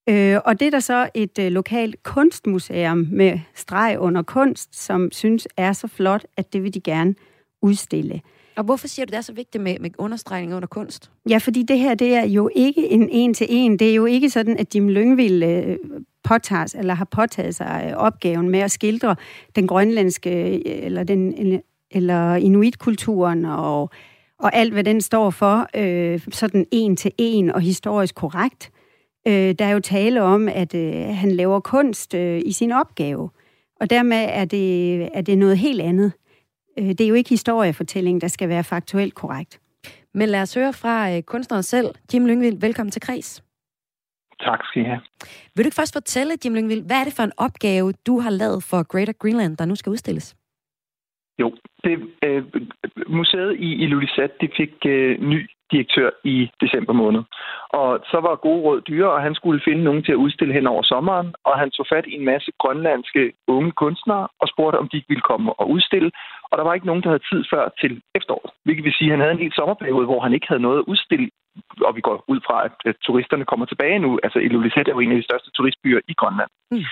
Øh, 0.08 0.38
og 0.44 0.60
det 0.60 0.66
er 0.66 0.70
der 0.70 0.80
så 0.80 1.08
et 1.14 1.38
øh, 1.38 1.52
lokalt 1.52 2.02
kunstmuseum 2.02 3.06
med 3.10 3.38
streg 3.54 3.96
under 3.98 4.22
kunst, 4.22 4.84
som 4.84 5.12
synes 5.12 5.48
er 5.56 5.72
så 5.72 5.88
flot, 5.88 6.24
at 6.36 6.52
det 6.52 6.62
vil 6.62 6.74
de 6.74 6.80
gerne 6.80 7.14
udstille. 7.62 8.20
Og 8.56 8.64
hvorfor 8.64 8.88
siger 8.88 9.06
du, 9.06 9.10
det 9.10 9.16
er 9.16 9.20
så 9.20 9.32
vigtigt 9.32 9.64
med, 9.64 9.78
med 9.80 9.90
understregning 9.98 10.54
under 10.54 10.66
kunst? 10.68 11.10
Ja, 11.28 11.38
fordi 11.38 11.62
det 11.62 11.78
her, 11.78 11.94
det 11.94 12.14
er 12.14 12.26
jo 12.26 12.50
ikke 12.54 12.88
en 12.88 13.08
en-til-en. 13.08 13.78
Det 13.78 13.90
er 13.90 13.94
jo 13.94 14.04
ikke 14.04 14.30
sådan, 14.30 14.58
at 14.58 14.74
Jim 14.74 14.88
Lyngvild 14.88 15.42
øh, 15.42 15.76
påtager, 16.24 16.74
eller 16.78 16.94
har 16.94 17.04
påtaget 17.04 17.54
sig 17.54 17.86
øh, 17.90 17.96
opgaven 17.96 18.48
med 18.48 18.60
at 18.60 18.70
skildre 18.70 19.16
den 19.56 19.66
grønlandske, 19.66 20.54
øh, 20.54 20.60
eller, 20.64 21.04
den, 21.04 21.34
eller 21.90 22.34
inuitkulturen 22.34 23.44
og, 23.44 23.90
og 24.38 24.56
alt, 24.56 24.72
hvad 24.72 24.84
den 24.84 25.00
står 25.00 25.30
for, 25.30 25.68
øh, 25.76 26.20
sådan 26.30 26.66
en-til-en 26.70 27.50
og 27.50 27.60
historisk 27.60 28.14
korrekt. 28.14 28.70
Øh, 29.28 29.54
der 29.58 29.64
er 29.64 29.70
jo 29.70 29.80
tale 29.80 30.22
om, 30.22 30.48
at 30.48 30.74
øh, 30.74 30.92
han 30.94 31.30
laver 31.30 31.60
kunst 31.60 32.14
øh, 32.14 32.42
i 32.44 32.52
sin 32.52 32.72
opgave, 32.72 33.30
og 33.80 33.90
dermed 33.90 34.26
er 34.30 34.44
det, 34.44 35.02
er 35.14 35.20
det 35.20 35.38
noget 35.38 35.58
helt 35.58 35.80
andet. 35.80 36.12
Øh, 36.78 36.84
det 36.84 37.00
er 37.00 37.08
jo 37.08 37.14
ikke 37.14 37.30
historiefortælling, 37.30 38.20
der 38.20 38.28
skal 38.28 38.48
være 38.48 38.64
faktuelt 38.64 39.14
korrekt. 39.14 39.60
Men 40.14 40.28
lad 40.28 40.42
os 40.42 40.54
høre 40.54 40.72
fra 40.72 41.16
øh, 41.16 41.22
kunstneren 41.22 41.62
selv. 41.62 41.88
Jim 42.14 42.26
Lyngvild, 42.26 42.60
velkommen 42.60 42.90
til 42.90 43.02
Kreds. 43.02 43.44
Tak 44.40 44.60
skal 44.64 44.82
I 44.82 44.84
have. 44.84 45.00
Vil 45.54 45.64
du 45.64 45.68
ikke 45.68 45.80
først 45.80 45.92
fortælle, 45.92 46.34
Jim 46.44 46.54
Lyngvild, 46.54 46.86
hvad 46.86 46.96
er 47.00 47.04
det 47.04 47.12
for 47.16 47.22
en 47.22 47.32
opgave, 47.36 47.92
du 48.06 48.20
har 48.20 48.30
lavet 48.30 48.62
for 48.70 48.82
Greater 48.92 49.12
Greenland, 49.12 49.56
der 49.56 49.64
nu 49.64 49.74
skal 49.74 49.90
udstilles? 49.90 50.36
Jo, 51.38 51.54
det, 51.84 51.94
øh, 52.24 52.44
museet 53.06 53.56
i 53.58 53.68
Ilulissat, 53.84 54.30
de 54.40 54.48
fik 54.56 54.74
øh, 54.86 55.20
ny 55.20 55.50
direktør 55.72 56.10
i 56.24 56.50
december 56.60 56.92
måned. 57.02 57.22
Og 57.80 57.90
så 58.10 58.18
var 58.26 58.44
gode 58.46 58.62
råd 58.66 58.80
dyre, 58.80 59.10
og 59.12 59.22
han 59.22 59.34
skulle 59.34 59.60
finde 59.68 59.82
nogen 59.84 60.02
til 60.04 60.12
at 60.12 60.22
udstille 60.24 60.54
hen 60.54 60.66
over 60.66 60.82
sommeren, 60.82 61.28
og 61.44 61.58
han 61.58 61.70
tog 61.70 61.86
fat 61.92 62.06
i 62.06 62.14
en 62.18 62.24
masse 62.24 62.50
grønlandske 62.62 63.32
unge 63.46 63.72
kunstnere 63.72 64.28
og 64.40 64.46
spurgte, 64.52 64.76
om 64.76 64.88
de 64.88 64.96
ikke 64.96 65.12
ville 65.12 65.28
komme 65.30 65.52
og 65.60 65.70
udstille. 65.70 66.10
Og 66.52 66.58
der 66.58 66.64
var 66.64 66.74
ikke 66.74 66.90
nogen, 66.90 67.02
der 67.02 67.08
havde 67.08 67.28
tid 67.32 67.44
før 67.52 67.64
til 67.80 67.92
efteråret. 68.14 68.50
Hvilket 68.64 68.84
vil 68.84 68.98
sige, 68.98 69.08
at 69.08 69.14
han 69.14 69.20
havde 69.20 69.36
en 69.36 69.44
hel 69.44 69.52
sommerperiode, 69.52 70.06
hvor 70.06 70.20
han 70.20 70.34
ikke 70.34 70.48
havde 70.48 70.66
noget 70.66 70.78
at 70.78 70.88
udstille 70.92 71.28
og 71.88 71.96
vi 71.96 72.00
går 72.00 72.24
ud 72.28 72.40
fra, 72.46 72.56
at, 72.64 72.96
turisterne 73.06 73.44
kommer 73.44 73.66
tilbage 73.66 73.98
nu. 73.98 74.18
Altså, 74.22 74.38
Ilulissat 74.38 74.88
er 74.88 74.92
jo 74.92 75.00
en 75.00 75.10
af 75.10 75.16
de 75.16 75.28
største 75.28 75.50
turistbyer 75.50 76.00
i 76.08 76.14
Grønland. 76.14 76.50
Mm. 76.70 76.84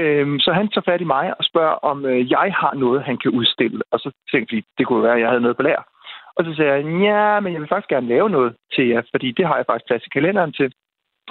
Øhm, 0.00 0.38
så 0.38 0.52
han 0.52 0.68
tager 0.68 0.88
fat 0.90 1.00
i 1.00 1.12
mig 1.16 1.26
og 1.38 1.44
spørger, 1.44 1.76
om 1.90 2.06
øh, 2.06 2.30
jeg 2.30 2.54
har 2.60 2.74
noget, 2.74 3.02
han 3.02 3.18
kan 3.18 3.30
udstille. 3.30 3.80
Og 3.92 3.98
så 4.00 4.10
tænkte 4.32 4.56
vi, 4.56 4.64
det 4.78 4.86
kunne 4.86 5.02
være, 5.02 5.14
at 5.14 5.20
jeg 5.20 5.28
havde 5.28 5.40
noget 5.40 5.56
på 5.56 5.62
lær. 5.62 5.80
Og 6.36 6.44
så 6.44 6.54
sagde 6.54 6.72
jeg, 6.72 6.84
ja, 7.08 7.40
men 7.40 7.52
jeg 7.52 7.60
vil 7.60 7.68
faktisk 7.68 7.88
gerne 7.94 8.08
lave 8.08 8.30
noget 8.30 8.56
til 8.74 8.88
jer, 8.88 9.02
fordi 9.10 9.28
det 9.32 9.46
har 9.46 9.56
jeg 9.56 9.66
faktisk 9.66 9.86
plads 9.86 10.06
i 10.06 10.14
kalenderen 10.16 10.52
til. 10.52 10.72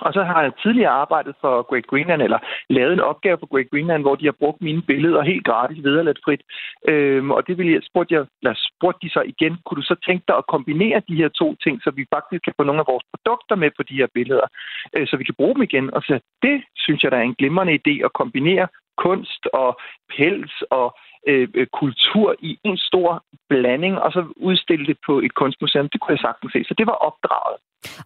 Og 0.05 0.13
så 0.13 0.23
har 0.23 0.41
jeg 0.41 0.51
tidligere 0.63 0.99
arbejdet 1.03 1.35
for 1.41 1.61
Great 1.69 1.87
Greenland, 1.87 2.21
eller 2.21 2.39
lavet 2.69 2.93
en 2.93 3.07
opgave 3.11 3.37
for 3.39 3.47
Great 3.53 3.69
Greenland, 3.71 4.01
hvor 4.03 4.15
de 4.15 4.25
har 4.25 4.35
brugt 4.39 4.61
mine 4.61 4.81
billeder 4.81 5.21
helt 5.21 5.45
gratis, 5.45 5.83
vederladt 5.83 6.19
frit. 6.25 6.41
Øhm, 6.87 7.31
og 7.31 7.47
det 7.47 7.57
ville 7.57 7.73
jeg, 7.73 7.81
spurgte, 7.89 8.15
jeg, 8.15 8.25
eller 8.41 8.55
spurgte 8.69 8.99
de 9.07 9.13
så 9.13 9.21
igen, 9.33 9.57
kunne 9.65 9.81
du 9.81 9.87
så 9.91 9.95
tænke 10.07 10.23
dig 10.27 10.37
at 10.37 10.47
kombinere 10.47 11.01
de 11.09 11.15
her 11.15 11.29
to 11.29 11.55
ting, 11.63 11.81
så 11.83 11.91
vi 11.91 12.05
faktisk 12.15 12.41
kan 12.43 12.53
få 12.57 12.63
nogle 12.63 12.81
af 12.81 12.89
vores 12.91 13.05
produkter 13.13 13.55
med 13.55 13.71
på 13.77 13.83
de 13.83 13.99
her 14.01 14.07
billeder, 14.13 14.47
øh, 14.95 15.07
så 15.07 15.17
vi 15.17 15.23
kan 15.23 15.39
bruge 15.39 15.55
dem 15.55 15.63
igen. 15.63 15.93
Og 15.93 16.01
så 16.01 16.19
det 16.41 16.57
synes 16.75 17.03
jeg, 17.03 17.11
der 17.11 17.17
er 17.17 17.27
en 17.27 17.39
glimrende 17.41 17.79
idé 17.79 18.05
at 18.05 18.13
kombinere 18.13 18.67
kunst 19.05 19.43
og 19.53 19.79
pels 20.13 20.55
og 20.79 20.87
øh, 21.27 21.47
øh 21.53 21.67
kultur 21.81 22.35
i 22.39 22.51
en 22.63 22.77
stor 22.77 23.23
blanding, 23.49 23.95
og 23.99 24.11
så 24.11 24.21
udstille 24.35 24.85
det 24.85 24.97
på 25.05 25.19
et 25.19 25.33
kunstmuseum. 25.33 25.89
Det 25.89 26.01
kunne 26.01 26.15
jeg 26.15 26.25
sagtens 26.27 26.53
se. 26.53 26.63
Så 26.63 26.73
det 26.77 26.87
var 26.87 26.97
opdraget. 27.09 27.57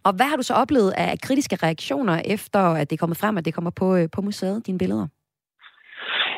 Og 0.05 0.11
hvad 0.15 0.25
har 0.25 0.37
du 0.37 0.43
så 0.43 0.53
oplevet 0.53 0.91
af 0.97 1.19
kritiske 1.25 1.55
reaktioner, 1.65 2.21
efter 2.25 2.59
at 2.59 2.89
det 2.89 2.95
er 2.95 3.03
kommet 3.03 3.17
frem, 3.17 3.37
at 3.37 3.45
det 3.45 3.53
kommer 3.53 3.71
på, 3.81 3.95
øh, 3.95 4.07
på 4.15 4.21
museet, 4.21 4.67
dine 4.67 4.77
billeder? 4.77 5.07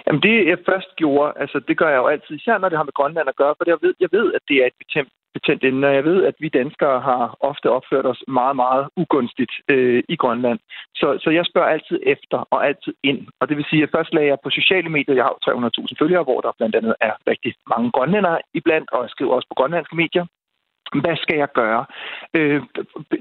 Jamen 0.07 0.21
det, 0.21 0.35
jeg 0.51 0.57
først 0.69 0.89
gjorde, 0.95 1.33
altså 1.43 1.57
det 1.67 1.77
gør 1.77 1.89
jeg 1.89 1.97
jo 1.97 2.07
altid, 2.07 2.35
især 2.35 2.57
når 2.57 2.69
det 2.69 2.77
har 2.77 2.89
med 2.89 2.97
Grønland 2.99 3.29
at 3.29 3.39
gøre, 3.41 3.55
for 3.57 3.65
jeg 3.67 3.77
ved, 3.81 3.93
jeg 3.99 4.09
ved 4.11 4.33
at 4.33 4.41
det 4.49 4.57
er 4.61 4.67
et 4.67 4.77
betændt, 4.81 5.11
betændt 5.37 5.63
emne, 5.69 5.87
og 5.87 5.95
jeg 5.95 6.05
ved, 6.09 6.19
at 6.29 6.35
vi 6.39 6.49
danskere 6.49 6.97
har 7.09 7.23
ofte 7.49 7.67
opført 7.77 8.05
os 8.11 8.21
meget, 8.27 8.55
meget 8.55 8.85
ugunstigt 9.01 9.53
øh, 9.73 10.03
i 10.13 10.15
Grønland. 10.15 10.59
Så, 10.99 11.07
så 11.23 11.29
jeg 11.37 11.45
spørger 11.45 11.73
altid 11.75 11.97
efter 12.13 12.37
og 12.53 12.59
altid 12.67 12.93
ind. 13.03 13.19
Og 13.39 13.49
det 13.49 13.57
vil 13.57 13.69
sige, 13.69 13.83
at 13.83 13.93
først 13.95 14.13
lagde 14.13 14.31
jeg 14.31 14.39
på 14.43 14.49
sociale 14.49 14.89
medier, 14.89 15.15
jeg 15.15 15.27
har 15.29 15.35
300.000 15.45 16.01
følgere, 16.01 16.23
hvor 16.23 16.39
der 16.41 16.57
blandt 16.59 16.75
andet 16.75 16.95
er 17.07 17.13
rigtig 17.31 17.53
mange 17.73 17.91
grønlændere 17.91 18.39
iblandt, 18.53 18.87
og 18.93 19.01
jeg 19.03 19.09
skriver 19.09 19.33
også 19.33 19.47
på 19.49 19.57
grønlandske 19.59 19.95
medier. 19.95 20.25
Hvad 20.93 21.15
skal 21.17 21.37
jeg 21.37 21.51
gøre? 21.53 21.85
Øh, 22.33 22.61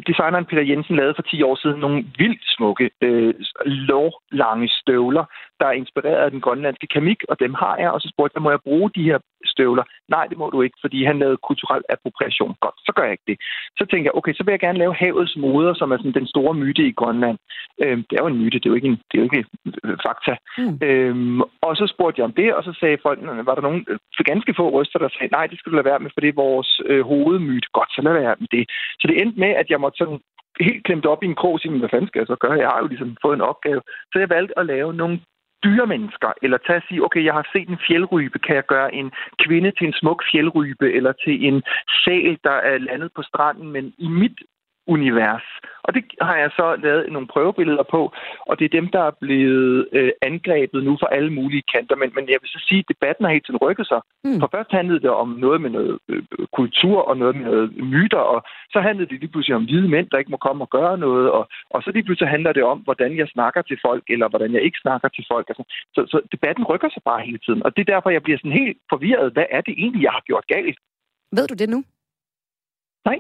designeren 0.07 0.45
Peter 0.45 0.63
Jensen 0.63 0.97
lavede 0.97 1.15
for 1.17 1.23
10 1.23 1.43
år 1.43 1.57
siden 1.57 1.81
nogle 1.81 2.05
vildt 2.19 2.45
smukke, 2.57 2.91
øh, 3.01 3.35
lovlange 3.67 4.69
støvler, 4.69 5.25
der 5.61 5.67
er 5.67 5.81
inspireret 5.83 6.25
af 6.25 6.31
den 6.31 6.41
grønlandske 6.41 6.87
kamik, 6.87 7.21
og 7.29 7.41
dem 7.41 7.55
har 7.55 7.77
jeg. 7.77 7.91
Og 7.91 8.01
så 8.01 8.09
spurgte 8.13 8.37
jeg, 8.37 8.43
må 8.43 8.51
jeg 8.51 8.67
bruge 8.69 8.91
de 8.97 9.03
her 9.11 9.19
støvler? 9.45 9.85
Nej, 10.09 10.25
det 10.31 10.39
må 10.39 10.51
du 10.51 10.63
ikke, 10.63 10.79
fordi 10.81 11.05
han 11.05 11.19
lavede 11.19 11.45
kulturel 11.49 11.83
appropriation. 11.89 12.55
Godt, 12.61 12.77
så 12.87 12.93
gør 12.97 13.03
jeg 13.03 13.13
ikke 13.13 13.31
det. 13.31 13.39
Så 13.79 13.83
tænkte 13.87 14.07
jeg, 14.09 14.15
okay, 14.19 14.33
så 14.35 14.43
vil 14.45 14.53
jeg 14.53 14.61
gerne 14.61 14.79
lave 14.79 14.95
havets 14.95 15.37
moder, 15.37 15.75
som 15.75 15.93
er 15.93 15.97
sådan 15.97 16.19
den 16.21 16.27
store 16.27 16.55
myte 16.55 16.83
i 16.87 16.93
Grønland. 17.01 17.39
Øh, 17.83 17.97
det 18.09 18.15
er 18.17 18.23
jo 18.23 18.33
en 18.33 18.41
myte, 18.43 18.59
det 18.59 18.67
er 18.67 18.71
jo 18.71 18.79
ikke, 18.81 18.89
en, 18.89 19.01
det 19.09 19.15
er 19.15 19.23
jo 19.23 19.29
ikke 19.31 19.45
øh, 19.85 19.97
fakta. 20.07 20.35
Mm. 20.59 20.79
Øh, 20.87 21.15
og 21.67 21.77
så 21.77 21.85
spurgte 21.95 22.19
jeg 22.19 22.25
om 22.25 22.37
det, 22.41 22.55
og 22.55 22.63
så 22.65 22.73
sagde 22.81 23.05
folk, 23.07 23.19
var 23.49 23.55
der 23.55 23.63
nogen 23.69 23.87
for 24.17 24.25
ganske 24.33 24.55
få 24.59 24.65
røster, 24.71 24.99
der 24.99 25.09
sagde, 25.09 25.35
nej, 25.37 25.47
det 25.47 25.59
skal 25.59 25.71
du 25.71 25.77
lade 25.77 25.91
være 25.91 26.03
med, 26.03 26.11
for 26.15 26.21
det 26.21 26.29
er 26.29 26.43
vores 26.47 26.71
øh, 26.87 27.03
hovedmyte. 27.11 27.69
Godt, 27.73 27.91
så 27.95 28.01
lad 28.03 28.13
være 28.13 28.37
med 28.41 28.49
det. 28.57 28.65
Så 29.01 29.05
det 29.09 29.21
endte 29.21 29.41
med, 29.41 29.53
at 29.63 29.71
jeg 29.71 29.81
måtte 29.81 29.99
sådan 29.99 30.21
helt 30.61 30.85
klemt 30.85 31.07
op 31.07 31.23
i 31.23 31.27
en 31.27 31.35
krog 31.41 31.53
og 31.53 31.61
sige, 31.61 31.79
hvad 31.79 31.89
fanden 31.89 32.09
skal 32.09 32.21
jeg 32.21 32.27
så 32.27 32.37
gøre? 32.45 32.63
Jeg 32.63 32.69
har 32.69 32.81
jo 32.81 32.87
ligesom 32.87 33.17
fået 33.23 33.37
en 33.37 33.49
opgave. 33.53 33.81
Så 34.13 34.17
jeg 34.19 34.31
valgte 34.31 34.59
at 34.59 34.67
lave 34.67 34.95
nogle 34.95 35.21
dyremennesker, 35.65 36.33
eller 36.43 36.59
tage 36.67 36.77
og 36.77 36.87
sige, 36.89 37.05
okay, 37.05 37.25
jeg 37.25 37.35
har 37.35 37.47
set 37.53 37.69
en 37.69 37.85
fjeldrybe, 37.87 38.39
kan 38.39 38.57
jeg 38.57 38.67
gøre 38.67 38.95
en 38.95 39.13
kvinde 39.45 39.71
til 39.79 39.87
en 39.87 39.93
smuk 40.01 40.23
fjeldrybe, 40.33 40.93
eller 40.93 41.13
til 41.25 41.35
en 41.49 41.63
sæl, 42.05 42.39
der 42.45 42.57
er 42.71 42.79
landet 42.79 43.11
på 43.17 43.23
stranden, 43.23 43.69
men 43.73 43.85
i 43.99 44.09
mit 44.09 44.39
univers. 44.87 45.47
Og 45.87 45.95
det 45.95 46.05
har 46.21 46.37
jeg 46.37 46.51
så 46.51 46.77
lavet 46.77 47.13
nogle 47.13 47.29
prøvebilleder 47.35 47.83
på, 47.91 48.13
og 48.49 48.59
det 48.59 48.65
er 48.65 48.79
dem, 48.79 48.89
der 48.89 49.03
er 49.11 49.15
blevet 49.21 49.89
øh, 49.93 50.13
angrebet 50.23 50.85
nu 50.85 50.93
fra 51.01 51.15
alle 51.17 51.33
mulige 51.33 51.65
kanter. 51.75 51.97
Men, 51.97 52.11
men 52.17 52.25
jeg 52.33 52.39
vil 52.41 52.51
så 52.55 52.61
sige, 52.69 52.79
at 52.79 52.91
debatten 52.93 53.25
har 53.25 53.33
helt 53.33 53.47
tiden 53.47 53.65
rykket 53.67 53.87
sig. 53.87 54.01
Mm. 54.25 54.41
For 54.41 54.49
først 54.55 54.71
handlede 54.71 55.01
det 55.01 55.11
om 55.11 55.29
noget 55.29 55.61
med 55.61 55.71
noget 55.71 55.99
øh, 56.09 56.23
kultur 56.53 56.99
og 57.09 57.17
noget 57.17 57.37
med 57.37 57.45
noget 57.45 57.77
myter, 57.77 58.23
og 58.35 58.41
så 58.73 58.79
handlede 58.81 59.11
det 59.11 59.21
lige 59.21 59.33
pludselig 59.33 59.57
om 59.57 59.65
hvide 59.65 59.89
mænd, 59.89 60.07
der 60.11 60.19
ikke 60.19 60.35
må 60.35 60.37
komme 60.37 60.65
og 60.65 60.71
gøre 60.71 60.99
noget, 60.99 61.31
og, 61.31 61.49
og 61.71 61.83
så 61.83 61.91
lige 61.91 62.05
pludselig 62.05 62.29
handler 62.29 62.53
det 62.53 62.65
om, 62.73 62.79
hvordan 62.79 63.17
jeg 63.17 63.29
snakker 63.29 63.63
til 63.63 63.79
folk, 63.87 64.05
eller 64.09 64.29
hvordan 64.29 64.53
jeg 64.55 64.63
ikke 64.63 64.79
snakker 64.83 65.09
til 65.09 65.25
folk. 65.33 65.47
Altså, 65.51 65.65
så, 65.95 66.01
så 66.13 66.21
debatten 66.33 66.65
rykker 66.65 66.89
sig 66.89 67.03
bare 67.05 67.27
hele 67.29 67.39
tiden, 67.39 67.63
og 67.65 67.77
det 67.77 67.81
er 67.83 67.93
derfor, 67.95 68.11
jeg 68.11 68.23
bliver 68.23 68.39
sådan 68.39 68.61
helt 68.63 68.79
forvirret. 68.93 69.33
Hvad 69.33 69.47
er 69.51 69.61
det 69.61 69.75
egentlig, 69.79 70.03
jeg 70.03 70.13
har 70.13 70.25
gjort 70.31 70.47
galt? 70.47 70.79
Ved 71.37 71.47
du 71.47 71.55
det 71.55 71.69
nu? 71.69 71.85
Nej. 73.05 73.19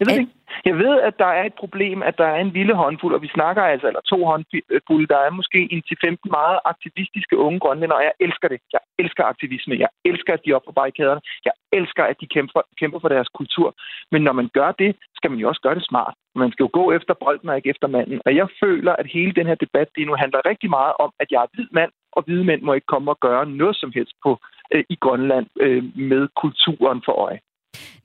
Jeg 0.00 0.06
ved 0.06 0.18
ikke. 0.20 0.32
Jeg 0.64 0.76
ved, 0.78 0.94
at 1.08 1.14
der 1.18 1.30
er 1.38 1.44
et 1.44 1.56
problem, 1.62 2.02
at 2.02 2.18
der 2.18 2.28
er 2.34 2.40
en 2.40 2.52
lille 2.58 2.74
håndfuld, 2.74 3.14
og 3.14 3.22
vi 3.22 3.28
snakker 3.36 3.62
altså, 3.62 3.86
eller 3.86 4.00
to 4.12 4.18
håndfulde, 4.30 5.06
der 5.14 5.18
er 5.26 5.30
måske 5.30 5.60
en 5.72 5.82
til 5.88 5.96
15 6.04 6.30
meget 6.30 6.58
aktivistiske 6.64 7.36
unge 7.36 7.60
grønlænder, 7.60 7.96
og 7.96 8.02
jeg 8.02 8.12
elsker 8.20 8.48
det. 8.48 8.60
Jeg 8.72 8.80
elsker 8.98 9.24
aktivisme. 9.24 9.74
Jeg 9.84 9.88
elsker, 10.04 10.32
at 10.34 10.40
de 10.44 10.50
er 10.50 10.54
oppe 10.54 10.68
på 10.68 10.78
barrikaderne. 10.80 11.20
Jeg 11.44 11.52
elsker, 11.72 12.04
at 12.04 12.16
de 12.20 12.26
kæmper, 12.26 12.60
kæmper 12.80 12.98
for 12.98 13.08
deres 13.08 13.28
kultur. 13.28 13.68
Men 14.12 14.22
når 14.22 14.32
man 14.32 14.48
gør 14.58 14.70
det, 14.72 14.96
skal 15.18 15.30
man 15.30 15.40
jo 15.40 15.48
også 15.48 15.60
gøre 15.60 15.74
det 15.74 15.86
smart. 15.90 16.14
Man 16.34 16.52
skal 16.52 16.64
jo 16.64 16.70
gå 16.72 16.92
efter 16.92 17.14
bolden 17.14 17.48
og 17.48 17.56
ikke 17.56 17.70
efter 17.70 17.88
manden. 17.88 18.20
Og 18.26 18.36
jeg 18.36 18.48
føler, 18.62 18.92
at 18.92 19.06
hele 19.16 19.32
den 19.32 19.46
her 19.46 19.54
debat 19.54 19.88
lige 19.96 20.06
nu 20.06 20.14
handler 20.14 20.48
rigtig 20.50 20.70
meget 20.70 20.94
om, 20.98 21.10
at 21.20 21.28
jeg 21.30 21.42
er 21.42 21.52
hvid 21.54 21.68
mand, 21.72 21.90
og 22.12 22.22
hvide 22.22 22.44
mænd 22.44 22.62
må 22.62 22.72
ikke 22.72 22.92
komme 22.94 23.10
og 23.10 23.18
gøre 23.20 23.46
noget 23.46 23.76
som 23.76 23.92
helst 23.94 24.14
på, 24.24 24.38
øh, 24.74 24.84
i 24.88 24.96
Grønland 25.04 25.46
øh, 25.60 25.84
med 26.12 26.28
kulturen 26.42 27.02
for 27.06 27.12
øje. 27.12 27.40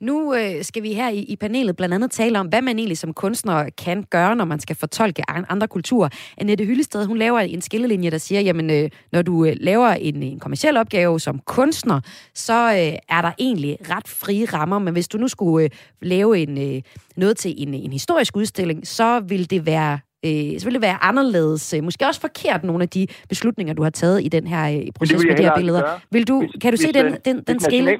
Nu 0.02 0.34
øh, 0.34 0.64
skal 0.64 0.82
vi 0.82 0.92
her 0.92 1.08
i, 1.08 1.18
i 1.18 1.36
panelet 1.36 1.76
blandt 1.76 1.94
andet 1.94 2.10
tale 2.10 2.40
om, 2.40 2.46
hvad 2.46 2.62
man 2.62 2.78
egentlig 2.78 2.98
som 2.98 3.14
kunstner 3.14 3.70
kan 3.78 4.02
gøre, 4.10 4.36
når 4.36 4.44
man 4.44 4.60
skal 4.60 4.76
fortolke 4.76 5.22
andre 5.30 5.68
kulturer. 5.68 6.08
Annette 6.38 6.64
Hyllested, 6.64 7.06
hun 7.06 7.18
laver 7.18 7.38
en 7.38 7.62
skillelinje, 7.62 8.10
der 8.10 8.18
siger, 8.18 8.40
jamen, 8.40 8.70
øh, 8.70 8.90
når 9.12 9.22
du 9.22 9.44
øh, 9.44 9.56
laver 9.60 9.88
en, 9.88 10.22
en 10.22 10.40
kommersiel 10.40 10.76
opgave 10.76 11.20
som 11.20 11.38
kunstner, 11.38 12.00
så 12.34 12.72
øh, 12.72 12.98
er 13.08 13.22
der 13.22 13.32
egentlig 13.38 13.78
ret 13.90 14.08
frie 14.08 14.44
rammer, 14.44 14.78
men 14.78 14.92
hvis 14.92 15.08
du 15.08 15.18
nu 15.18 15.28
skulle 15.28 15.64
øh, 15.64 15.70
lave 16.02 16.38
en, 16.38 16.74
øh, 16.76 16.82
noget 17.16 17.36
til 17.36 17.54
en, 17.56 17.74
en 17.74 17.92
historisk 17.92 18.36
udstilling, 18.36 18.86
så 18.86 19.20
vil 19.20 19.50
det 19.50 19.66
være 19.66 19.98
øh, 20.26 20.72
det 20.74 20.82
være 20.88 20.98
anderledes, 21.10 21.74
øh, 21.74 21.80
måske 21.88 22.02
også 22.10 22.20
forkert, 22.20 22.60
nogle 22.64 22.82
af 22.82 22.90
de 22.96 23.02
beslutninger, 23.28 23.74
du 23.74 23.82
har 23.82 23.94
taget 24.02 24.18
i 24.26 24.28
den 24.36 24.46
her 24.52 24.62
øh, 24.74 24.92
proces 24.98 25.24
med 25.28 25.36
de 25.36 25.44
her 25.46 25.56
billeder. 25.60 25.82
Vil 26.14 26.24
du, 26.30 26.36
hvis, 26.40 26.50
kan 26.62 26.68
du 26.72 26.78
hvis, 26.78 26.86
se 26.86 26.92
den, 26.98 27.08
den, 27.26 27.36
den 27.50 27.60
skille? 27.60 27.90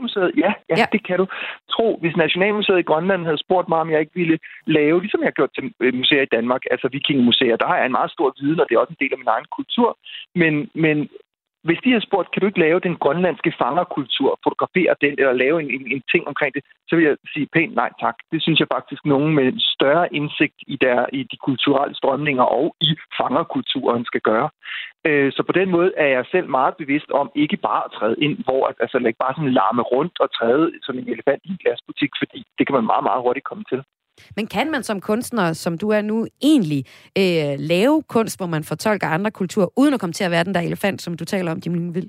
Ja, 0.45 0.53
ja, 0.71 0.77
ja, 0.81 0.87
det 0.95 1.01
kan 1.07 1.17
du. 1.21 1.27
Tro, 1.75 1.87
hvis 2.03 2.17
Nationalmuseet 2.17 2.79
i 2.79 2.89
Grønland 2.91 3.23
havde 3.29 3.45
spurgt 3.45 3.69
mig, 3.69 3.79
om 3.85 3.91
jeg 3.91 4.01
ikke 4.01 4.17
ville 4.21 4.39
lave, 4.67 5.01
ligesom 5.01 5.21
jeg 5.21 5.31
har 5.31 5.39
gjort 5.41 5.55
til 5.57 5.65
øh, 5.85 5.95
museer 6.01 6.23
i 6.23 6.33
Danmark, 6.37 6.63
altså 6.71 6.89
vikingemuseer, 6.93 7.57
der 7.57 7.67
har 7.71 7.77
jeg 7.77 7.87
en 7.87 7.99
meget 7.99 8.11
stor 8.17 8.29
viden, 8.41 8.61
og 8.61 8.67
det 8.67 8.75
er 8.75 8.83
også 8.83 8.95
en 8.95 9.03
del 9.05 9.13
af 9.15 9.21
min 9.23 9.35
egen 9.35 9.49
kultur. 9.57 9.89
Men, 10.41 10.55
men 10.85 10.97
hvis 11.67 11.81
de 11.85 11.91
havde 11.93 12.07
spurgt, 12.09 12.31
kan 12.31 12.41
du 12.41 12.47
ikke 12.47 12.65
lave 12.67 12.81
den 12.81 12.97
grønlandske 12.97 13.53
fangerkultur, 13.61 14.31
fotografere 14.45 14.95
den, 15.05 15.15
eller 15.21 15.33
lave 15.33 15.57
en, 15.63 15.71
en, 15.77 15.85
en 15.95 16.03
ting 16.13 16.23
omkring 16.31 16.55
det, 16.55 16.63
så 16.89 16.93
vil 16.97 17.05
jeg 17.05 17.17
sige 17.33 17.47
pænt 17.55 17.75
nej 17.75 17.91
tak. 18.01 18.17
Det 18.33 18.43
synes 18.43 18.59
jeg 18.61 18.69
faktisk, 18.77 19.03
nogen 19.05 19.35
med 19.35 19.53
større 19.77 20.15
indsigt 20.15 20.59
i, 20.67 20.77
der, 20.77 21.07
i 21.13 21.23
de 21.23 21.37
kulturelle 21.37 21.95
strømninger 21.95 22.43
og 22.43 22.77
i 22.81 22.91
fangerkulturen 23.19 24.05
skal 24.05 24.21
gøre. 24.21 24.49
Øh, 25.07 25.33
så 25.33 25.43
på 25.49 25.53
den 25.53 25.69
måde 25.71 25.93
er 25.97 26.09
jeg 26.17 26.25
selv 26.35 26.49
meget 26.49 26.75
bevidst 26.77 27.11
om 27.11 27.31
ikke 27.35 27.57
bare 27.57 27.83
at 27.85 27.93
træde 27.99 28.17
ind, 28.19 28.37
hvor 28.45 28.67
at, 28.67 28.75
altså 28.81 28.97
ikke 28.99 29.25
bare 29.25 29.35
sådan 29.37 29.59
larme 29.61 29.83
rundt 29.83 30.21
og 30.21 30.29
træde 30.39 30.73
som 30.83 30.99
en 30.99 31.09
elefant 31.09 31.43
i 31.45 31.51
en 31.51 31.63
glasbutik, 31.63 32.11
fordi 32.21 32.41
det 32.59 32.67
kan 32.67 32.75
man 32.75 32.91
meget, 32.93 33.05
meget 33.09 33.23
hurtigt 33.23 33.49
komme 33.51 33.65
til. 33.73 33.81
Men 34.37 34.47
kan 34.47 34.71
man 34.71 34.83
som 34.83 35.01
kunstner, 35.01 35.53
som 35.53 35.79
du 35.79 35.89
er 35.89 36.03
nu, 36.03 36.27
egentlig 36.43 36.85
øh, 37.19 37.55
lave 37.59 38.03
kunst, 38.03 38.39
hvor 38.39 38.47
man 38.47 38.65
fortolker 38.65 39.07
andre 39.09 39.31
kulturer, 39.31 39.69
uden 39.77 39.95
at 39.95 40.01
komme 40.01 40.13
til 40.13 40.25
at 40.25 40.31
være 40.31 40.45
den 40.45 40.55
der 40.55 40.61
elefant, 40.61 41.03
som 41.03 41.17
du 41.17 41.25
taler 41.25 41.53
om, 41.53 41.61
Jim 41.65 41.75
Lyngvild? 41.75 42.09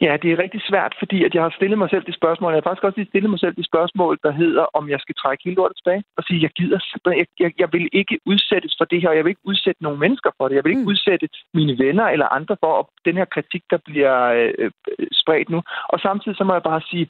Ja, 0.00 0.12
det 0.22 0.28
er 0.32 0.42
rigtig 0.44 0.62
svært, 0.70 0.92
fordi 0.98 1.24
at 1.24 1.34
jeg 1.34 1.42
har 1.42 1.54
stillet 1.56 1.78
mig 1.78 1.90
selv 1.90 2.04
det 2.06 2.14
spørgsmål. 2.14 2.52
Jeg 2.52 2.56
har 2.62 2.68
faktisk 2.68 2.84
også 2.84 2.98
lige 2.98 3.12
stillet 3.12 3.30
mig 3.30 3.40
selv 3.40 3.54
det 3.56 3.66
spørgsmål, 3.66 4.18
der 4.22 4.32
hedder, 4.32 4.64
om 4.78 4.84
jeg 4.88 5.00
skal 5.00 5.14
trække 5.14 5.44
hele 5.44 5.56
lortet 5.56 5.76
tilbage 5.76 6.02
og 6.16 6.22
sige, 6.24 6.42
jeg 6.42 6.50
gider 6.58 6.80
jeg, 7.20 7.26
jeg, 7.40 7.50
jeg 7.62 7.68
vil 7.72 7.88
ikke 7.92 8.18
udsættes 8.26 8.74
for 8.78 8.84
det 8.84 9.00
her, 9.00 9.08
og 9.08 9.16
jeg 9.16 9.24
vil 9.24 9.34
ikke 9.34 9.48
udsætte 9.50 9.82
nogle 9.82 9.98
mennesker 9.98 10.30
for 10.38 10.48
det. 10.48 10.54
Jeg 10.56 10.64
vil 10.64 10.70
ikke 10.74 10.88
mm. 10.88 10.92
udsætte 10.92 11.28
mine 11.54 11.78
venner 11.84 12.06
eller 12.14 12.34
andre 12.38 12.56
for 12.64 12.90
den 13.04 13.16
her 13.16 13.24
kritik, 13.34 13.62
der 13.70 13.78
bliver 13.88 14.16
øh, 14.38 14.70
øh, 14.98 15.06
spredt 15.12 15.48
nu. 15.50 15.62
Og 15.92 15.98
samtidig 16.00 16.36
så 16.36 16.44
må 16.44 16.52
jeg 16.52 16.62
bare 16.62 16.82
sige, 16.90 17.06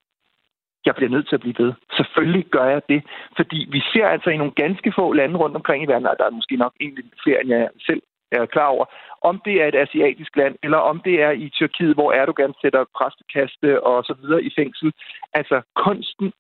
jeg 0.86 0.94
bliver 0.94 1.10
nødt 1.10 1.28
til 1.28 1.36
at 1.36 1.40
blive 1.40 1.58
ved. 1.58 1.72
Selvfølgelig 1.96 2.44
gør 2.46 2.64
jeg 2.64 2.82
det, 2.88 3.02
fordi 3.36 3.68
vi 3.70 3.80
ser 3.92 4.06
altså 4.06 4.30
i 4.30 4.36
nogle 4.36 4.52
ganske 4.52 4.92
få 4.98 5.12
lande 5.12 5.36
rundt 5.36 5.56
omkring 5.56 5.84
i 5.84 5.86
verden, 5.86 6.06
og 6.06 6.16
der 6.18 6.24
er 6.26 6.38
måske 6.38 6.56
nok 6.56 6.74
egentlig 6.80 7.04
flere, 7.24 7.40
end 7.40 7.50
jeg 7.50 7.68
selv 7.86 8.02
er 8.32 8.46
klar 8.46 8.66
over, 8.66 8.84
om 9.22 9.40
det 9.44 9.62
er 9.62 9.66
et 9.66 9.74
asiatisk 9.74 10.36
land, 10.36 10.54
eller 10.62 10.78
om 10.78 11.00
det 11.04 11.22
er 11.22 11.30
i 11.30 11.48
Tyrkiet, 11.48 11.94
hvor 11.94 12.12
Erdogan 12.12 12.54
sætter 12.62 12.84
præstekaste 12.98 13.84
og 13.84 14.04
så 14.04 14.14
videre 14.22 14.42
i 14.42 14.50
fængsel. 14.58 14.92
Altså, 15.34 15.62
kunsten 15.76 16.32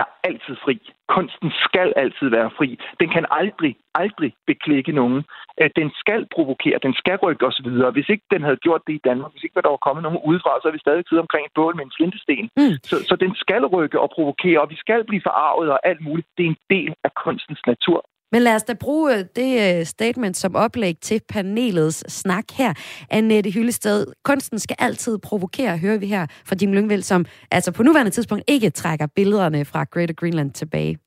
er 0.00 0.06
altid 0.28 0.56
fri. 0.64 0.76
Kunsten 1.08 1.50
skal 1.66 1.92
altid 1.96 2.28
være 2.36 2.50
fri. 2.58 2.68
Den 3.00 3.08
kan 3.14 3.24
aldrig, 3.30 3.76
aldrig 3.94 4.32
beklikke 4.46 4.92
nogen. 4.92 5.24
Øh, 5.60 5.70
den 5.76 5.90
skal 6.02 6.26
provokere, 6.34 6.78
den 6.86 6.94
skal 6.94 7.16
rykke 7.16 7.46
os 7.46 7.60
videre. 7.64 7.90
Hvis 7.90 8.08
ikke 8.08 8.26
den 8.34 8.42
havde 8.42 8.56
gjort 8.56 8.82
det 8.86 8.94
i 8.94 9.04
Danmark, 9.08 9.32
hvis 9.32 9.44
ikke 9.44 9.62
der 9.62 9.76
var 9.76 9.86
kommet 9.86 10.02
nogen 10.02 10.24
udefra, 10.30 10.52
så 10.62 10.68
er 10.68 10.72
vi 10.72 10.84
stadig 10.84 11.04
siddet 11.08 11.26
omkring 11.26 11.44
et 11.46 11.56
bål 11.58 11.76
med 11.76 11.84
en 11.84 11.96
flintesten. 11.96 12.48
Mm. 12.60 12.76
Så, 12.90 12.96
så 13.08 13.14
den 13.24 13.34
skal 13.34 13.64
rykke 13.66 14.00
og 14.00 14.10
provokere, 14.16 14.60
og 14.60 14.70
vi 14.70 14.76
skal 14.84 15.04
blive 15.04 15.26
forarvet 15.28 15.68
og 15.74 15.80
alt 15.90 16.02
muligt. 16.06 16.28
Det 16.36 16.44
er 16.46 16.50
en 16.54 16.62
del 16.70 16.94
af 17.06 17.10
kunstens 17.24 17.62
natur. 17.66 17.98
Men 18.32 18.42
lad 18.42 18.54
os 18.54 18.62
da 18.62 18.74
bruge 18.74 19.18
øh, 19.18 19.24
det 19.36 19.78
øh, 19.78 19.86
statement 19.86 20.36
som 20.36 20.54
oplæg 20.54 20.96
til 21.00 21.20
panelets 21.28 22.12
snak 22.12 22.44
her. 22.52 22.74
Annette 23.10 23.50
Hyllested, 23.50 24.06
kunsten 24.24 24.58
skal 24.58 24.76
altid 24.78 25.18
provokere, 25.18 25.78
hører 25.78 25.98
vi 25.98 26.06
her 26.06 26.26
fra 26.44 26.56
Jim 26.62 26.72
Lyngvild, 26.72 27.02
som 27.02 27.26
altså 27.50 27.72
på 27.72 27.82
nuværende 27.82 28.10
tidspunkt 28.10 28.44
ikke 28.48 28.70
trækker 28.70 29.06
billederne 29.06 29.64
fra 29.64 29.84
Greater 29.84 30.14
Greenland 30.14 30.52
tilbage. 30.52 30.98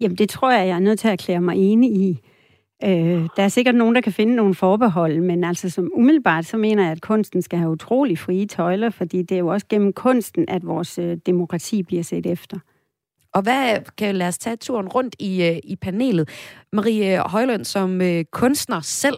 Jamen, 0.00 0.18
det 0.18 0.28
tror 0.28 0.52
jeg, 0.52 0.66
jeg 0.66 0.74
er 0.74 0.80
nødt 0.80 0.98
til 0.98 1.08
at 1.08 1.12
erklære 1.12 1.40
mig 1.40 1.56
enig 1.56 1.90
i. 1.90 2.20
Øh, 2.84 3.28
der 3.36 3.42
er 3.42 3.48
sikkert 3.48 3.74
nogen, 3.74 3.94
der 3.94 4.00
kan 4.00 4.12
finde 4.12 4.34
nogle 4.34 4.54
forbehold, 4.54 5.20
men 5.20 5.44
altså 5.44 5.70
som 5.70 5.90
umiddelbart, 5.94 6.46
så 6.46 6.56
mener 6.56 6.82
jeg, 6.82 6.92
at 6.92 7.00
kunsten 7.00 7.42
skal 7.42 7.58
have 7.58 7.70
utrolig 7.70 8.18
frie 8.18 8.46
tøjler, 8.46 8.90
fordi 8.90 9.22
det 9.22 9.34
er 9.34 9.38
jo 9.38 9.46
også 9.46 9.66
gennem 9.68 9.92
kunsten, 9.92 10.44
at 10.48 10.66
vores 10.66 10.98
øh, 10.98 11.16
demokrati 11.26 11.82
bliver 11.82 12.02
set 12.02 12.26
efter. 12.26 12.58
Og 13.36 13.42
hvad 13.42 13.76
kan 13.98 14.16
lade 14.16 14.28
os 14.28 14.38
tage 14.38 14.56
turen 14.56 14.88
rundt 14.88 15.16
i, 15.18 15.42
øh, 15.42 15.58
i 15.64 15.76
panelet? 15.76 16.28
Marie 16.72 17.18
Højlund, 17.18 17.64
som 17.64 18.00
øh, 18.02 18.24
kunstner 18.32 18.80
selv, 18.80 19.16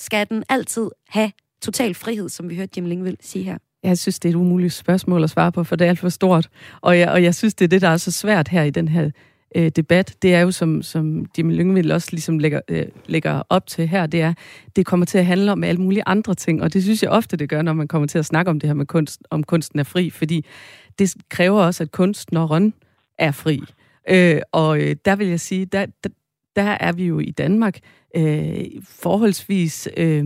skal 0.00 0.28
den 0.28 0.44
altid 0.48 0.90
have 1.08 1.32
total 1.62 1.94
frihed, 1.94 2.28
som 2.28 2.48
vi 2.48 2.56
hørte 2.56 2.72
Jim 2.76 2.84
Lingvild 2.84 3.16
sige 3.20 3.44
her? 3.44 3.58
Jeg 3.82 3.98
synes, 3.98 4.18
det 4.18 4.28
er 4.28 4.32
et 4.32 4.36
umuligt 4.36 4.72
spørgsmål 4.72 5.24
at 5.24 5.30
svare 5.30 5.52
på, 5.52 5.64
for 5.64 5.76
det 5.76 5.84
er 5.84 5.88
alt 5.88 5.98
for 5.98 6.08
stort. 6.08 6.48
Og 6.80 6.98
jeg, 6.98 7.08
og 7.08 7.22
jeg 7.22 7.34
synes, 7.34 7.54
det 7.54 7.64
er 7.64 7.68
det, 7.68 7.82
der 7.82 7.88
er 7.88 7.96
så 7.96 8.10
svært 8.10 8.48
her 8.48 8.62
i 8.62 8.70
den 8.70 8.88
her 8.88 9.10
øh, 9.56 9.68
debat. 9.68 10.14
Det 10.22 10.34
er 10.34 10.40
jo, 10.40 10.50
som, 10.50 10.82
som 10.82 11.26
Jim 11.38 11.50
Lyngvild 11.50 11.92
også 11.92 12.08
ligesom 12.10 12.38
lægger, 12.38 12.60
øh, 12.68 12.86
lægger 13.06 13.42
op 13.48 13.66
til 13.66 13.88
her, 13.88 14.06
det 14.06 14.20
er, 14.20 14.34
det 14.76 14.86
kommer 14.86 15.06
til 15.06 15.18
at 15.18 15.26
handle 15.26 15.52
om 15.52 15.64
alle 15.64 15.80
mulige 15.80 16.02
andre 16.06 16.34
ting. 16.34 16.62
Og 16.62 16.72
det 16.72 16.82
synes 16.82 17.02
jeg 17.02 17.10
ofte, 17.10 17.36
det 17.36 17.48
gør, 17.48 17.62
når 17.62 17.72
man 17.72 17.88
kommer 17.88 18.08
til 18.08 18.18
at 18.18 18.26
snakke 18.26 18.50
om 18.50 18.60
det 18.60 18.68
her 18.68 18.74
med 18.74 18.86
kunst, 18.86 19.20
om 19.30 19.42
kunsten 19.42 19.78
er 19.78 19.84
fri, 19.84 20.10
fordi 20.10 20.46
det 20.98 21.14
kræver 21.28 21.62
også, 21.62 21.82
at 21.82 21.90
kunstneren 21.90 22.74
er 23.20 23.30
fri. 23.30 23.60
Øh, 24.10 24.40
og 24.52 24.80
øh, 24.80 24.96
der 25.04 25.16
vil 25.16 25.26
jeg 25.26 25.40
sige, 25.40 25.66
der, 25.66 25.86
der, 26.04 26.10
der 26.56 26.62
er 26.62 26.92
vi 26.92 27.06
jo 27.06 27.18
i 27.18 27.30
Danmark 27.30 27.78
øh, 28.16 28.64
forholdsvis... 28.84 29.88
Øh, 29.96 30.24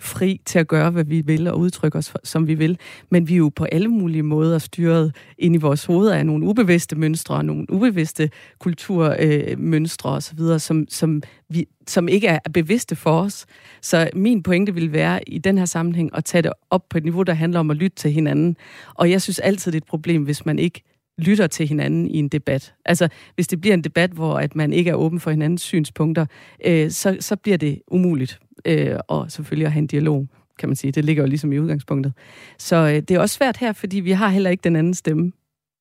fri 0.00 0.40
til 0.44 0.58
at 0.58 0.68
gøre, 0.68 0.90
hvad 0.90 1.04
vi 1.04 1.20
vil 1.20 1.48
og 1.48 1.58
udtrykke 1.58 1.98
os, 1.98 2.12
som 2.24 2.46
vi 2.46 2.54
vil. 2.54 2.78
Men 3.10 3.28
vi 3.28 3.32
er 3.32 3.38
jo 3.38 3.48
på 3.56 3.64
alle 3.64 3.88
mulige 3.88 4.22
måder 4.22 4.58
styret 4.58 5.16
ind 5.38 5.54
i 5.54 5.58
vores 5.58 5.84
hoveder 5.84 6.14
af 6.14 6.26
nogle 6.26 6.46
ubevidste 6.46 6.96
mønstre, 6.96 7.44
nogle 7.44 7.66
ubevidste 7.72 8.30
kulturmønstre 8.58 10.10
øh, 10.10 10.16
osv., 10.16 10.58
som, 10.58 10.86
som, 10.88 11.22
vi, 11.48 11.66
som 11.86 12.08
ikke 12.08 12.26
er 12.26 12.38
bevidste 12.54 12.96
for 12.96 13.20
os. 13.20 13.46
Så 13.82 14.10
min 14.14 14.42
pointe 14.42 14.74
vil 14.74 14.92
være 14.92 15.28
i 15.28 15.38
den 15.38 15.58
her 15.58 15.64
sammenhæng 15.64 16.10
at 16.14 16.24
tage 16.24 16.42
det 16.42 16.52
op 16.70 16.88
på 16.90 16.98
et 16.98 17.04
niveau, 17.04 17.22
der 17.22 17.34
handler 17.34 17.60
om 17.60 17.70
at 17.70 17.76
lytte 17.76 17.96
til 17.96 18.12
hinanden. 18.12 18.56
Og 18.94 19.10
jeg 19.10 19.22
synes 19.22 19.38
altid, 19.38 19.72
det 19.72 19.76
er 19.76 19.84
et 19.84 19.88
problem, 19.88 20.22
hvis 20.22 20.46
man 20.46 20.58
ikke 20.58 20.82
lytter 21.18 21.46
til 21.46 21.68
hinanden 21.68 22.06
i 22.06 22.16
en 22.16 22.28
debat. 22.28 22.74
Altså, 22.84 23.08
hvis 23.34 23.48
det 23.48 23.60
bliver 23.60 23.74
en 23.74 23.84
debat, 23.84 24.10
hvor 24.10 24.38
at 24.38 24.56
man 24.56 24.72
ikke 24.72 24.90
er 24.90 24.94
åben 24.94 25.20
for 25.20 25.30
hinandens 25.30 25.62
synspunkter, 25.62 26.26
øh, 26.66 26.90
så, 26.90 27.16
så 27.20 27.36
bliver 27.36 27.56
det 27.58 27.82
umuligt. 27.90 28.40
Øh, 28.66 28.96
og 29.08 29.32
selvfølgelig 29.32 29.66
at 29.66 29.72
have 29.72 29.82
en 29.82 29.86
dialog, 29.86 30.28
kan 30.58 30.68
man 30.68 30.76
sige. 30.76 30.92
Det 30.92 31.04
ligger 31.04 31.22
jo 31.22 31.28
ligesom 31.28 31.52
i 31.52 31.58
udgangspunktet. 31.58 32.12
Så 32.58 32.76
øh, 32.76 32.94
det 32.94 33.10
er 33.10 33.18
også 33.18 33.34
svært 33.34 33.56
her, 33.56 33.72
fordi 33.72 34.00
vi 34.00 34.10
har 34.10 34.28
heller 34.28 34.50
ikke 34.50 34.64
den 34.64 34.76
anden 34.76 34.94
stemme 34.94 35.32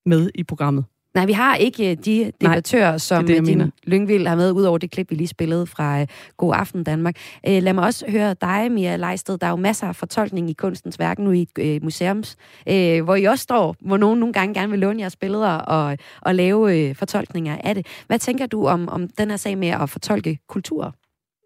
med 0.05 0.29
i 0.35 0.43
programmet. 0.43 0.85
Nej, 1.15 1.25
vi 1.25 1.31
har 1.31 1.55
ikke 1.55 1.91
øh, 1.91 1.97
de 2.05 2.31
debattører, 2.41 2.89
Nej, 2.89 2.97
som 2.97 3.27
det, 3.27 3.45
det, 3.45 3.71
Lyngvild 3.83 4.27
har 4.27 4.35
med, 4.35 4.51
ud 4.51 4.63
over 4.63 4.77
det 4.77 4.91
klip, 4.91 5.09
vi 5.09 5.15
lige 5.15 5.27
spillede 5.27 5.67
fra 5.67 6.01
uh, 6.01 6.07
God 6.37 6.53
Aften 6.55 6.83
Danmark. 6.83 7.15
Uh, 7.47 7.53
lad 7.53 7.73
mig 7.73 7.83
også 7.83 8.05
høre 8.11 8.35
dig, 8.41 8.71
Mia 8.71 8.95
Leisted. 8.95 9.37
Der 9.37 9.47
er 9.47 9.51
jo 9.51 9.55
masser 9.55 9.87
af 9.87 9.95
fortolkning 9.95 10.49
i 10.49 10.53
kunstens 10.53 10.99
værk 10.99 11.19
nu 11.19 11.31
i 11.31 11.47
uh, 11.59 11.83
museums, 11.83 12.37
uh, 12.67 13.03
hvor 13.03 13.15
I 13.15 13.23
også 13.23 13.43
står, 13.43 13.75
hvor 13.79 13.97
nogen 13.97 14.19
nogle 14.19 14.33
gange 14.33 14.53
gerne 14.53 14.69
vil 14.69 14.79
låne 14.79 15.01
jeres 15.01 15.15
billeder 15.15 15.51
og, 15.51 15.97
og 16.21 16.35
lave 16.35 16.89
uh, 16.89 16.95
fortolkninger 16.95 17.57
af 17.63 17.75
det. 17.75 17.87
Hvad 18.07 18.19
tænker 18.19 18.45
du 18.45 18.67
om, 18.67 18.89
om 18.89 19.07
den 19.07 19.29
her 19.29 19.37
sag 19.37 19.57
med 19.57 19.67
at 19.67 19.89
fortolke 19.89 20.39
kultur? 20.47 20.95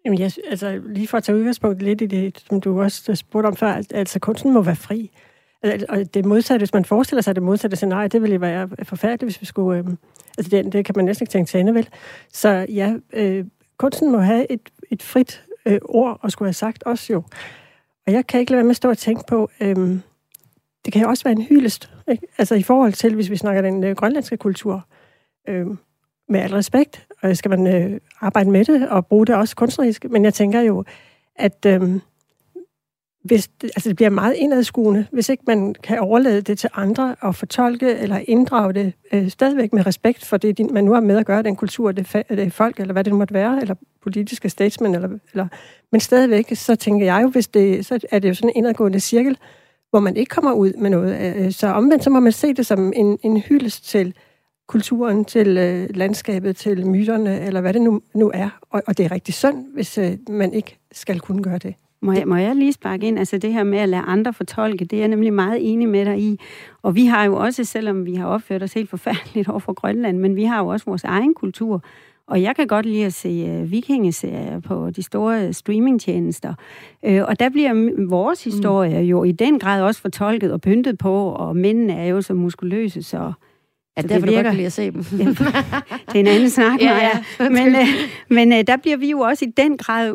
Jamen, 0.06 0.20
jeg, 0.20 0.32
altså, 0.50 0.82
lige 0.86 1.08
for 1.08 1.18
at 1.18 1.24
tage 1.24 1.38
udgangspunkt 1.38 1.82
lidt 1.82 2.02
i 2.02 2.06
det, 2.06 2.44
som 2.50 2.62
du 2.62 2.82
også 2.82 3.16
spurgte 3.16 3.48
om 3.48 3.56
før, 3.56 3.82
altså 3.94 4.20
kunsten 4.20 4.54
må 4.54 4.62
være 4.62 4.76
fri. 4.76 5.12
Og 5.64 6.14
det 6.14 6.26
modsatte, 6.26 6.62
hvis 6.62 6.74
man 6.74 6.86
forestiller 6.86 7.22
sig 7.22 7.36
det 7.36 7.44
modsatte 7.44 7.76
scenarie, 7.76 8.08
det 8.08 8.22
ville 8.22 8.42
være 8.42 8.70
forfærdeligt, 8.84 9.24
hvis 9.24 9.42
vi 9.42 9.46
skulle... 9.46 9.80
Øh, 9.80 9.86
altså, 10.38 10.50
det, 10.50 10.74
det 10.74 10.86
kan 10.86 10.94
man 10.96 11.06
næsten 11.06 11.24
ikke 11.24 11.32
tænke 11.32 11.50
til 11.50 11.74
vel? 11.74 11.90
Så 12.34 12.66
ja, 12.70 12.94
øh, 13.14 13.46
kunsten 13.78 14.12
må 14.12 14.18
have 14.18 14.52
et, 14.52 14.70
et 14.92 15.04
frit 15.04 15.44
øh, 15.66 15.80
ord, 15.86 16.20
og 16.22 16.32
skulle 16.32 16.48
have 16.48 16.54
sagt 16.54 16.84
også 16.84 17.14
jo. 17.14 17.24
Og 18.08 18.14
jeg 18.14 18.28
kan 18.28 18.40
ikke 18.40 18.52
lade 18.52 18.58
være 18.58 18.64
med 18.64 18.70
at 18.70 18.76
stå 18.76 18.90
og 18.90 18.98
tænke 18.98 19.24
på, 19.28 19.50
øh, 19.60 19.76
det 20.86 20.94
kan 20.94 21.02
jo 21.02 21.10
også 21.10 21.24
være 21.24 21.36
en 21.36 21.42
hyldest. 21.42 21.92
Ikke? 22.08 22.28
Altså 22.38 22.56
i 22.56 22.64
forhold 22.64 22.94
til, 22.94 23.16
hvis 23.16 23.30
vi 23.30 23.36
snakker 23.38 23.62
den 23.62 23.84
øh, 23.84 23.96
grønlandske 23.96 24.38
kultur. 24.38 24.86
Øh, 25.48 25.68
med 26.30 26.40
al 26.40 26.54
respekt, 26.54 27.08
og 27.22 27.38
skal 27.38 27.50
man 27.50 27.68
øh, 27.68 28.00
arbejde 28.22 28.52
med 28.52 28.66
det 28.66 28.90
og 28.90 29.06
bruge 29.06 29.26
det 29.26 29.36
også 29.36 29.56
kunstnerisk. 29.56 30.06
Men 30.10 30.26
jeg 30.26 30.34
tænker 30.34 30.62
jo, 30.62 30.84
at 31.36 31.66
øh, 31.66 32.00
hvis 33.24 33.48
det, 33.48 33.72
altså 33.76 33.90
det 33.90 33.96
bliver 33.96 34.10
meget 34.10 34.34
indadskuende, 34.34 35.06
hvis 35.12 35.30
ikke 35.30 35.44
man 35.48 35.76
kan 35.84 36.00
overlade 36.00 36.42
det 36.42 36.60
til 36.60 36.70
andre 36.74 37.16
og 37.22 37.36
fortolke 37.36 37.92
eller 37.92 38.22
inddrage 38.28 38.74
det 38.74 38.94
øh, 39.14 39.30
stadigvæk 39.30 39.74
med 39.74 39.86
respekt 39.86 40.26
for 40.26 40.38
det, 40.38 40.72
man 40.72 40.84
nu 40.84 40.94
har 40.94 41.02
med 41.02 41.18
at 41.18 41.26
gøre, 41.26 41.44
den 41.44 41.56
kultur, 41.56 41.92
det, 41.92 42.16
fa- 42.16 42.36
det 42.36 42.54
folk, 42.54 42.80
eller 42.80 42.94
hvad 42.94 43.04
det 43.04 43.14
måtte 43.14 43.34
være, 43.34 43.62
eller 43.62 43.76
politiske 44.04 44.50
statsmænd, 44.50 44.96
eller, 44.96 45.10
eller, 45.34 45.48
men 45.92 46.02
stadigvæk, 46.02 46.52
så 46.56 46.76
tænker 46.76 47.06
jeg 47.06 47.24
jo, 47.24 47.28
hvis 47.28 47.48
det, 47.48 47.86
så 47.86 48.00
er 48.12 48.20
det 48.20 48.30
jo 48.30 48.34
sådan 48.34 48.50
en 48.50 48.56
indadgående 48.56 49.00
cirkel, 49.00 49.38
hvor 49.90 50.00
man 50.00 50.16
ikke 50.16 50.30
kommer 50.30 50.52
ud 50.52 50.74
med 50.74 50.90
noget. 50.90 51.36
Øh, 51.38 51.46
øh, 51.46 51.52
så 51.52 51.68
omvendt, 51.68 52.04
så 52.04 52.10
må 52.10 52.20
man 52.20 52.32
se 52.32 52.54
det 52.54 52.66
som 52.66 52.94
en, 52.96 53.20
en 53.24 53.38
hyldest 53.38 53.90
til 53.90 54.14
kulturen, 54.68 55.26
til 55.26 55.58
øh, 55.58 55.90
landskabet, 55.96 56.56
til 56.56 56.88
myterne, 56.88 57.42
eller 57.42 57.62
hvad 57.62 57.74
det 57.74 57.82
nu, 57.82 58.02
nu 58.14 58.32
er. 58.34 58.50
Og, 58.70 58.84
og 58.88 58.98
det 58.98 59.06
er 59.06 59.12
rigtig 59.12 59.34
synd, 59.34 59.66
hvis 59.74 59.98
øh, 59.98 60.18
man 60.30 60.54
ikke 60.54 60.78
skal 60.92 61.20
kunne 61.20 61.44
gøre 61.44 61.58
det. 61.58 61.76
Må 62.02 62.12
jeg, 62.12 62.28
må 62.28 62.36
jeg 62.36 62.56
lige 62.56 62.74
sparke 62.74 63.08
ind? 63.08 63.20
Altså 63.20 63.38
det 63.38 63.54
her 63.54 63.64
med 63.64 63.80
at 63.80 63.90
lade 63.90 64.02
andre 64.02 64.34
fortolke, 64.34 64.86
det 64.86 64.94
er 64.94 65.00
jeg 65.00 65.08
nemlig 65.08 65.34
meget 65.34 65.72
enig 65.72 65.90
med 65.90 66.06
dig 66.06 66.20
i. 66.20 66.40
Og 66.82 66.96
vi 66.96 67.06
har 67.06 67.24
jo 67.24 67.36
også, 67.36 67.64
selvom 67.64 68.06
vi 68.06 68.16
har 68.16 68.26
opført 68.26 68.64
os 68.64 68.74
helt 68.74 68.90
forfærdeligt 68.90 69.50
over 69.50 69.60
for 69.60 69.74
Grønland, 69.74 70.18
men 70.18 70.36
vi 70.36 70.44
har 70.44 70.60
jo 70.60 70.68
også 70.68 70.86
vores 70.86 71.04
egen 71.04 71.34
kultur. 71.34 71.84
Og 72.28 72.42
jeg 72.42 72.56
kan 72.56 72.68
godt 72.68 72.86
lide 72.86 73.06
at 73.06 73.14
se 73.14 73.62
uh, 73.62 73.72
vikingeserier 73.72 74.60
på 74.60 74.90
de 74.90 75.04
store 75.04 75.54
streamingtjenester. 75.54 76.54
Uh, 77.08 77.22
og 77.28 77.40
der 77.40 77.50
bliver 77.50 78.06
vores 78.10 78.46
mm. 78.46 78.52
historie 78.52 79.02
jo 79.02 79.24
i 79.24 79.32
den 79.32 79.60
grad 79.60 79.82
også 79.82 80.02
fortolket 80.02 80.52
og 80.52 80.62
pyntet 80.62 80.98
på, 80.98 81.30
og 81.30 81.56
mændene 81.56 81.94
er 81.94 82.06
jo 82.06 82.22
så 82.22 82.34
muskuløse, 82.34 83.04
så 83.04 83.34
Ja, 83.98 84.02
derfor 84.02 84.26
det 84.26 84.36
virker. 84.36 84.42
du 84.42 84.48
godt 84.48 84.56
lide 84.56 84.66
at 84.66 84.74
se 84.74 84.92
dem. 84.92 85.04
det 86.08 86.16
er 86.16 86.20
en 86.20 86.28
anden 86.28 86.50
snak, 86.50 86.82
ja, 86.84 86.96
ja. 86.96 87.50
Men, 87.50 87.68
uh, 87.68 87.88
men 88.30 88.52
der 88.68 88.78
bliver 88.78 88.98
vi 88.98 89.10
jo 89.10 89.20
også 89.20 89.46
i 89.46 89.52
den 89.58 89.78
grad 89.78 90.14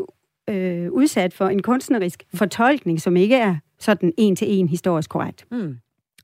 øh, 0.50 0.92
udsat 0.92 1.34
for 1.34 1.48
en 1.48 1.62
kunstnerisk 1.62 2.22
fortolkning, 2.34 3.00
som 3.00 3.16
ikke 3.16 3.36
er 3.36 3.56
sådan 3.78 4.12
en 4.18 4.36
til 4.36 4.58
en 4.58 4.68
historisk 4.68 5.10
korrekt. 5.10 5.44
Mm. 5.50 5.76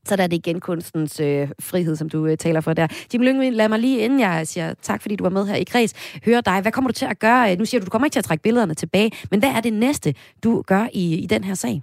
Så 0.05 0.15
der 0.15 0.23
er 0.23 0.27
det 0.27 0.37
igen 0.37 0.59
kunstens 0.59 1.19
øh, 1.19 1.47
frihed, 1.61 1.95
som 1.95 2.09
du 2.09 2.25
øh, 2.25 2.37
taler 2.37 2.61
for 2.61 2.73
der. 2.73 2.87
Jim 3.13 3.21
Lyngvind, 3.21 3.55
lad 3.55 3.69
mig 3.69 3.79
lige, 3.79 3.99
inden 3.99 4.19
jeg 4.19 4.47
siger 4.47 4.73
tak, 4.81 5.01
fordi 5.01 5.15
du 5.15 5.23
var 5.23 5.29
med 5.29 5.45
her 5.45 5.55
i 5.55 5.63
Kreds, 5.63 5.93
høre 6.25 6.41
dig. 6.41 6.61
Hvad 6.61 6.71
kommer 6.71 6.87
du 6.87 6.93
til 6.93 7.05
at 7.05 7.19
gøre? 7.19 7.55
Nu 7.55 7.65
siger 7.65 7.81
du, 7.81 7.85
du 7.85 7.89
kommer 7.89 8.05
ikke 8.05 8.13
til 8.13 8.19
at 8.19 8.25
trække 8.25 8.41
billederne 8.41 8.73
tilbage, 8.73 9.11
men 9.31 9.39
hvad 9.39 9.49
er 9.49 9.61
det 9.61 9.73
næste, 9.73 10.13
du 10.43 10.61
gør 10.67 10.87
i, 10.93 11.15
i 11.15 11.25
den 11.25 11.43
her 11.43 11.53
sag? 11.53 11.81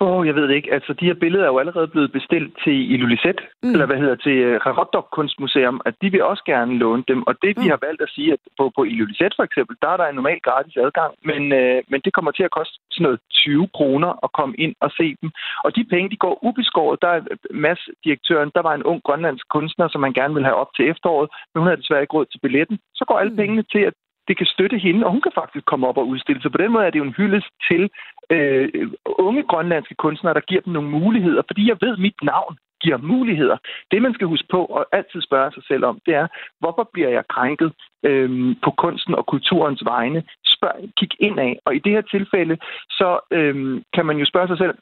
Åh, 0.00 0.08
oh, 0.12 0.26
jeg 0.26 0.34
ved 0.34 0.48
det 0.48 0.54
ikke. 0.54 0.72
Altså, 0.72 0.92
de 0.92 1.06
her 1.06 1.14
billeder 1.14 1.44
er 1.44 1.52
jo 1.54 1.58
allerede 1.58 1.88
blevet 1.88 2.12
bestilt 2.12 2.52
til 2.64 2.92
Illulisset, 2.92 3.40
mm. 3.62 3.72
eller 3.72 3.86
hvad 3.86 3.96
hedder 3.96 4.16
til 4.26 4.38
uh, 4.56 5.04
Kunstmuseum, 5.16 5.80
at 5.84 5.94
de 6.02 6.10
vil 6.10 6.22
også 6.22 6.42
gerne 6.46 6.78
låne 6.78 7.04
dem. 7.08 7.22
Og 7.28 7.34
det, 7.42 7.56
mm. 7.56 7.62
vi 7.62 7.68
har 7.68 7.78
valgt 7.86 8.02
at 8.02 8.10
sige, 8.14 8.32
at 8.32 8.38
på, 8.58 8.72
på 8.76 8.84
Illulisset 8.84 9.32
for 9.36 9.44
eksempel, 9.48 9.76
der 9.82 9.88
er 9.88 9.96
der 9.96 10.06
en 10.06 10.14
normal 10.14 10.40
gratis 10.40 10.76
adgang, 10.76 11.12
men, 11.30 11.42
uh, 11.60 11.78
men 11.90 12.00
det 12.04 12.12
kommer 12.12 12.30
til 12.30 12.42
at 12.48 12.54
koste 12.58 12.74
sådan 12.90 13.04
noget 13.06 13.20
20 13.32 13.68
kroner 13.76 14.10
at 14.24 14.30
komme 14.38 14.54
ind 14.64 14.74
og 14.80 14.90
se 14.98 15.06
dem. 15.22 15.30
Og 15.64 15.76
de 15.76 15.84
penge, 15.92 16.10
de 16.10 16.22
går 16.24 16.34
ubeskåret. 16.48 17.02
Der 17.02 17.08
er 17.08 17.20
Mads, 17.50 17.82
direktøren, 18.04 18.50
der 18.54 18.62
var 18.62 18.74
en 18.74 18.86
ung 18.90 19.00
grønlandsk 19.06 19.46
kunstner, 19.56 19.88
som 19.88 20.00
man 20.00 20.12
gerne 20.12 20.34
vil 20.34 20.48
have 20.48 20.60
op 20.62 20.70
til 20.76 20.84
efteråret, 20.92 21.28
men 21.50 21.60
hun 21.60 21.68
havde 21.68 21.82
desværre 21.82 22.02
ikke 22.02 22.16
råd 22.16 22.26
til 22.26 22.40
billetten. 22.44 22.78
Så 22.94 23.04
går 23.08 23.18
alle 23.18 23.34
mm. 23.34 23.36
pengene 23.36 23.64
til, 23.72 23.82
at 23.90 23.94
det 24.28 24.36
kan 24.38 24.46
støtte 24.46 24.78
hende, 24.78 25.06
og 25.06 25.12
hun 25.12 25.20
kan 25.20 25.32
faktisk 25.34 25.64
komme 25.64 25.86
op 25.86 25.96
og 25.96 26.08
udstille. 26.08 26.42
Så 26.42 26.50
på 26.50 26.58
den 26.58 26.72
måde 26.72 26.86
er 26.86 26.90
det 26.90 26.98
jo 26.98 27.04
en 27.04 27.18
hyldest 27.20 27.50
til 27.68 27.90
øh, 28.30 28.68
unge 29.04 29.42
grønlandske 29.42 29.94
kunstnere, 29.94 30.34
der 30.34 30.40
giver 30.40 30.60
dem 30.60 30.72
nogle 30.72 30.90
muligheder, 30.90 31.42
fordi 31.46 31.68
jeg 31.68 31.76
ved, 31.80 31.92
at 31.92 31.98
mit 31.98 32.22
navn 32.22 32.56
giver 32.84 32.96
muligheder. 32.96 33.56
Det, 33.90 34.02
man 34.02 34.14
skal 34.14 34.26
huske 34.26 34.48
på 34.50 34.60
og 34.64 34.86
altid 34.92 35.20
spørge 35.22 35.52
sig 35.52 35.64
selv 35.70 35.84
om, 35.84 36.00
det 36.06 36.14
er, 36.14 36.26
hvorfor 36.60 36.90
bliver 36.92 37.08
jeg 37.08 37.24
krænket 37.28 37.72
øh, 38.08 38.56
på 38.64 38.70
kunsten 38.70 39.14
og 39.14 39.26
kulturens 39.26 39.82
vegne? 39.84 40.22
Spørg, 40.56 40.76
kig 40.98 41.10
ind 41.18 41.38
af. 41.40 41.58
Og 41.64 41.74
i 41.74 41.78
det 41.78 41.92
her 41.92 42.00
tilfælde, 42.00 42.56
så 42.90 43.08
øh, 43.30 43.82
kan 43.94 44.06
man 44.06 44.16
jo 44.18 44.24
spørge 44.24 44.48
sig 44.48 44.58
selv, 44.58 44.74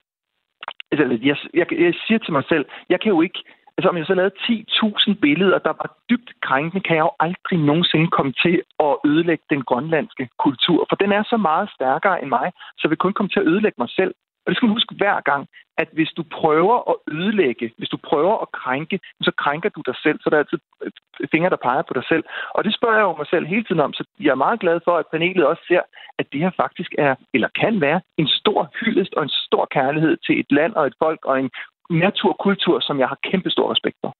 altså, 0.90 1.04
jeg, 1.28 1.36
jeg, 1.54 1.66
jeg 1.86 1.94
siger 2.06 2.18
til 2.18 2.32
mig 2.32 2.44
selv, 2.48 2.64
jeg 2.88 3.00
kan 3.00 3.12
jo 3.12 3.20
ikke 3.22 3.42
Altså 3.76 3.88
om 3.88 3.96
jeg 3.96 4.06
så 4.06 4.14
lavede 4.14 4.34
10.000 4.38 5.20
billeder, 5.26 5.58
der 5.58 5.74
var 5.80 5.88
dybt 6.10 6.30
krænkende, 6.42 6.82
kan 6.86 6.96
jeg 6.96 7.04
jo 7.08 7.12
aldrig 7.20 7.58
nogensinde 7.58 8.08
komme 8.16 8.32
til 8.44 8.62
at 8.86 8.96
ødelægge 9.04 9.44
den 9.50 9.62
grønlandske 9.62 10.28
kultur. 10.38 10.86
For 10.88 10.96
den 10.96 11.12
er 11.12 11.22
så 11.22 11.36
meget 11.36 11.70
stærkere 11.76 12.22
end 12.22 12.28
mig, 12.28 12.52
så 12.78 12.88
vi 12.88 12.96
kun 12.96 13.12
komme 13.12 13.30
til 13.30 13.40
at 13.40 13.46
ødelægge 13.46 13.78
mig 13.78 13.90
selv. 13.90 14.14
Og 14.44 14.48
det 14.48 14.56
skal 14.56 14.66
man 14.66 14.76
huske 14.76 14.94
hver 14.94 15.20
gang, 15.20 15.48
at 15.78 15.88
hvis 15.92 16.12
du 16.16 16.22
prøver 16.22 16.76
at 16.90 16.96
ødelægge, 17.16 17.72
hvis 17.78 17.88
du 17.88 17.96
prøver 17.96 18.34
at 18.42 18.52
krænke, 18.52 19.00
så 19.20 19.32
krænker 19.42 19.68
du 19.68 19.82
dig 19.86 19.96
selv, 20.02 20.18
så 20.20 20.30
der 20.30 20.36
er 20.36 20.44
altid 20.44 20.58
fingre, 21.30 21.50
der 21.50 21.64
peger 21.66 21.82
på 21.82 21.94
dig 21.94 22.04
selv. 22.08 22.24
Og 22.56 22.64
det 22.64 22.74
spørger 22.74 22.96
jeg 22.96 23.02
jo 23.02 23.16
mig 23.16 23.26
selv 23.30 23.46
hele 23.46 23.64
tiden 23.64 23.80
om, 23.80 23.92
så 23.92 24.04
jeg 24.20 24.30
er 24.30 24.44
meget 24.46 24.60
glad 24.60 24.80
for, 24.84 24.94
at 24.96 25.10
panelet 25.12 25.46
også 25.46 25.62
ser, 25.68 25.82
at 26.18 26.26
det 26.32 26.40
her 26.40 26.50
faktisk 26.56 26.94
er, 26.98 27.14
eller 27.34 27.48
kan 27.60 27.80
være, 27.80 28.00
en 28.18 28.28
stor 28.28 28.70
hyldest 28.80 29.14
og 29.14 29.22
en 29.22 29.34
stor 29.46 29.64
kærlighed 29.70 30.16
til 30.16 30.40
et 30.40 30.52
land 30.52 30.72
og 30.74 30.86
et 30.86 30.94
folk 30.98 31.20
og 31.24 31.40
en 31.40 31.50
naturkultur, 31.90 32.80
som 32.80 32.98
jeg 32.98 33.08
har 33.08 33.18
kæmpe 33.30 33.50
stor 33.50 33.70
respekt 33.72 33.96
for. 34.00 34.14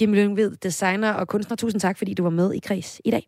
Jim 0.00 0.12
Lyngved, 0.12 0.56
designer 0.56 1.12
og 1.12 1.28
kunstner, 1.28 1.56
tusind 1.56 1.80
tak, 1.80 1.98
fordi 1.98 2.14
du 2.14 2.22
var 2.22 2.30
med 2.30 2.52
i 2.52 2.58
Kreds 2.58 3.00
i 3.04 3.10
dag. 3.10 3.22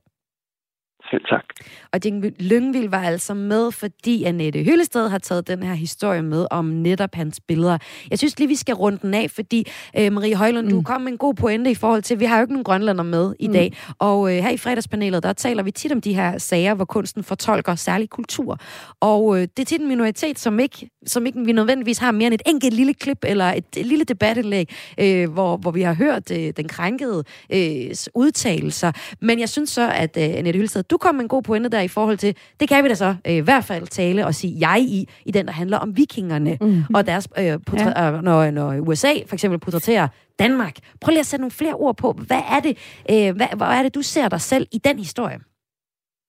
Selv 1.10 1.24
tak. 1.28 1.44
Og 1.92 2.00
Jing 2.04 2.24
Lyngvild 2.38 2.88
var 2.88 3.02
altså 3.02 3.34
med, 3.34 3.72
fordi 3.72 4.24
Annette 4.24 4.62
Hyllested 4.62 5.08
har 5.08 5.18
taget 5.18 5.48
den 5.48 5.62
her 5.62 5.74
historie 5.74 6.22
med 6.22 6.46
om 6.50 6.64
netop 6.64 7.14
hans 7.14 7.40
billeder. 7.48 7.78
Jeg 8.10 8.18
synes 8.18 8.38
lige, 8.38 8.48
vi 8.48 8.54
skal 8.54 8.74
runde 8.74 8.98
den 9.02 9.14
af, 9.14 9.30
fordi 9.30 9.66
øh, 9.98 10.12
Marie 10.12 10.34
Højlund, 10.34 10.66
mm. 10.66 10.72
du 10.72 10.82
kom 10.82 11.00
med 11.00 11.12
en 11.12 11.18
god 11.18 11.34
pointe 11.34 11.70
i 11.70 11.74
forhold 11.74 12.02
til, 12.02 12.20
vi 12.20 12.24
har 12.24 12.36
jo 12.36 12.42
ikke 12.42 12.52
nogen 12.52 12.64
grønlander 12.64 13.04
med 13.04 13.34
i 13.38 13.46
mm. 13.46 13.52
dag. 13.52 13.72
Og 13.98 14.36
øh, 14.36 14.42
her 14.42 14.50
i 14.50 14.56
fredagspanelet, 14.56 15.22
der 15.22 15.32
taler 15.32 15.62
vi 15.62 15.70
tit 15.70 15.92
om 15.92 16.00
de 16.00 16.14
her 16.14 16.38
sager, 16.38 16.74
hvor 16.74 16.84
kunsten 16.84 17.22
fortolker 17.22 17.74
særlig 17.74 18.10
kultur. 18.10 18.58
Og 19.00 19.36
øh, 19.36 19.42
det 19.42 19.58
er 19.58 19.64
tit 19.64 19.80
en 19.80 19.88
minoritet, 19.88 20.38
som 20.38 20.60
ikke, 20.60 20.90
som 21.06 21.26
ikke 21.26 21.44
vi 21.44 21.52
nødvendigvis 21.52 21.98
har 21.98 22.12
mere 22.12 22.26
end 22.26 22.34
et 22.34 22.42
enkelt 22.46 22.74
lille 22.74 22.94
klip 22.94 23.24
eller 23.26 23.44
et, 23.44 23.64
et 23.76 23.86
lille 23.86 24.04
debatindlæg, 24.04 24.74
øh, 25.00 25.30
hvor, 25.32 25.56
hvor 25.56 25.70
vi 25.70 25.82
har 25.82 25.94
hørt 25.94 26.30
øh, 26.30 26.52
den 26.56 26.68
krænkede 26.68 27.24
øh, 27.52 27.90
udtalelser. 28.14 28.92
Men 29.20 29.40
jeg 29.40 29.48
synes 29.48 29.70
så, 29.70 29.90
at 29.90 30.16
øh, 30.16 30.22
Annette 30.22 30.58
Hyllested, 30.58 30.82
du 30.90 30.96
kom 30.96 31.14
med 31.14 31.22
en 31.22 31.28
god 31.28 31.42
pointe 31.42 31.68
der 31.68 31.80
i 31.80 31.88
forhold 31.88 32.18
til, 32.18 32.36
det 32.60 32.68
kan 32.68 32.84
vi 32.84 32.88
da 32.88 32.94
så 32.94 33.14
øh, 33.26 33.32
i 33.32 33.38
hvert 33.38 33.64
fald 33.64 33.86
tale 33.86 34.26
og 34.26 34.34
sige 34.34 34.56
jeg 34.60 34.80
i, 34.80 35.08
i 35.24 35.30
den, 35.30 35.46
der 35.46 35.52
handler 35.52 35.78
om 35.78 35.96
vikingerne 35.96 36.58
mm. 36.60 36.84
og 36.94 37.06
deres, 37.06 37.28
øh, 37.38 37.58
portræ- 37.70 38.00
ja. 38.00 38.12
øh, 38.12 38.22
når, 38.22 38.50
når 38.50 38.76
USA 38.76 39.12
for 39.26 39.34
eksempel 39.34 39.60
portrætterer 39.60 40.08
Danmark. 40.38 40.76
Prøv 41.00 41.10
lige 41.10 41.20
at 41.20 41.26
sætte 41.26 41.40
nogle 41.40 41.50
flere 41.50 41.74
ord 41.74 41.96
på. 41.96 42.12
Hvad 42.12 42.42
er 42.50 42.60
det, 42.60 42.78
øh, 43.10 43.36
hvad, 43.36 43.46
hvad 43.56 43.66
er 43.66 43.82
det 43.82 43.94
du 43.94 44.02
ser 44.02 44.28
dig 44.28 44.40
selv 44.40 44.66
i 44.72 44.78
den 44.78 44.98
historie? 44.98 45.38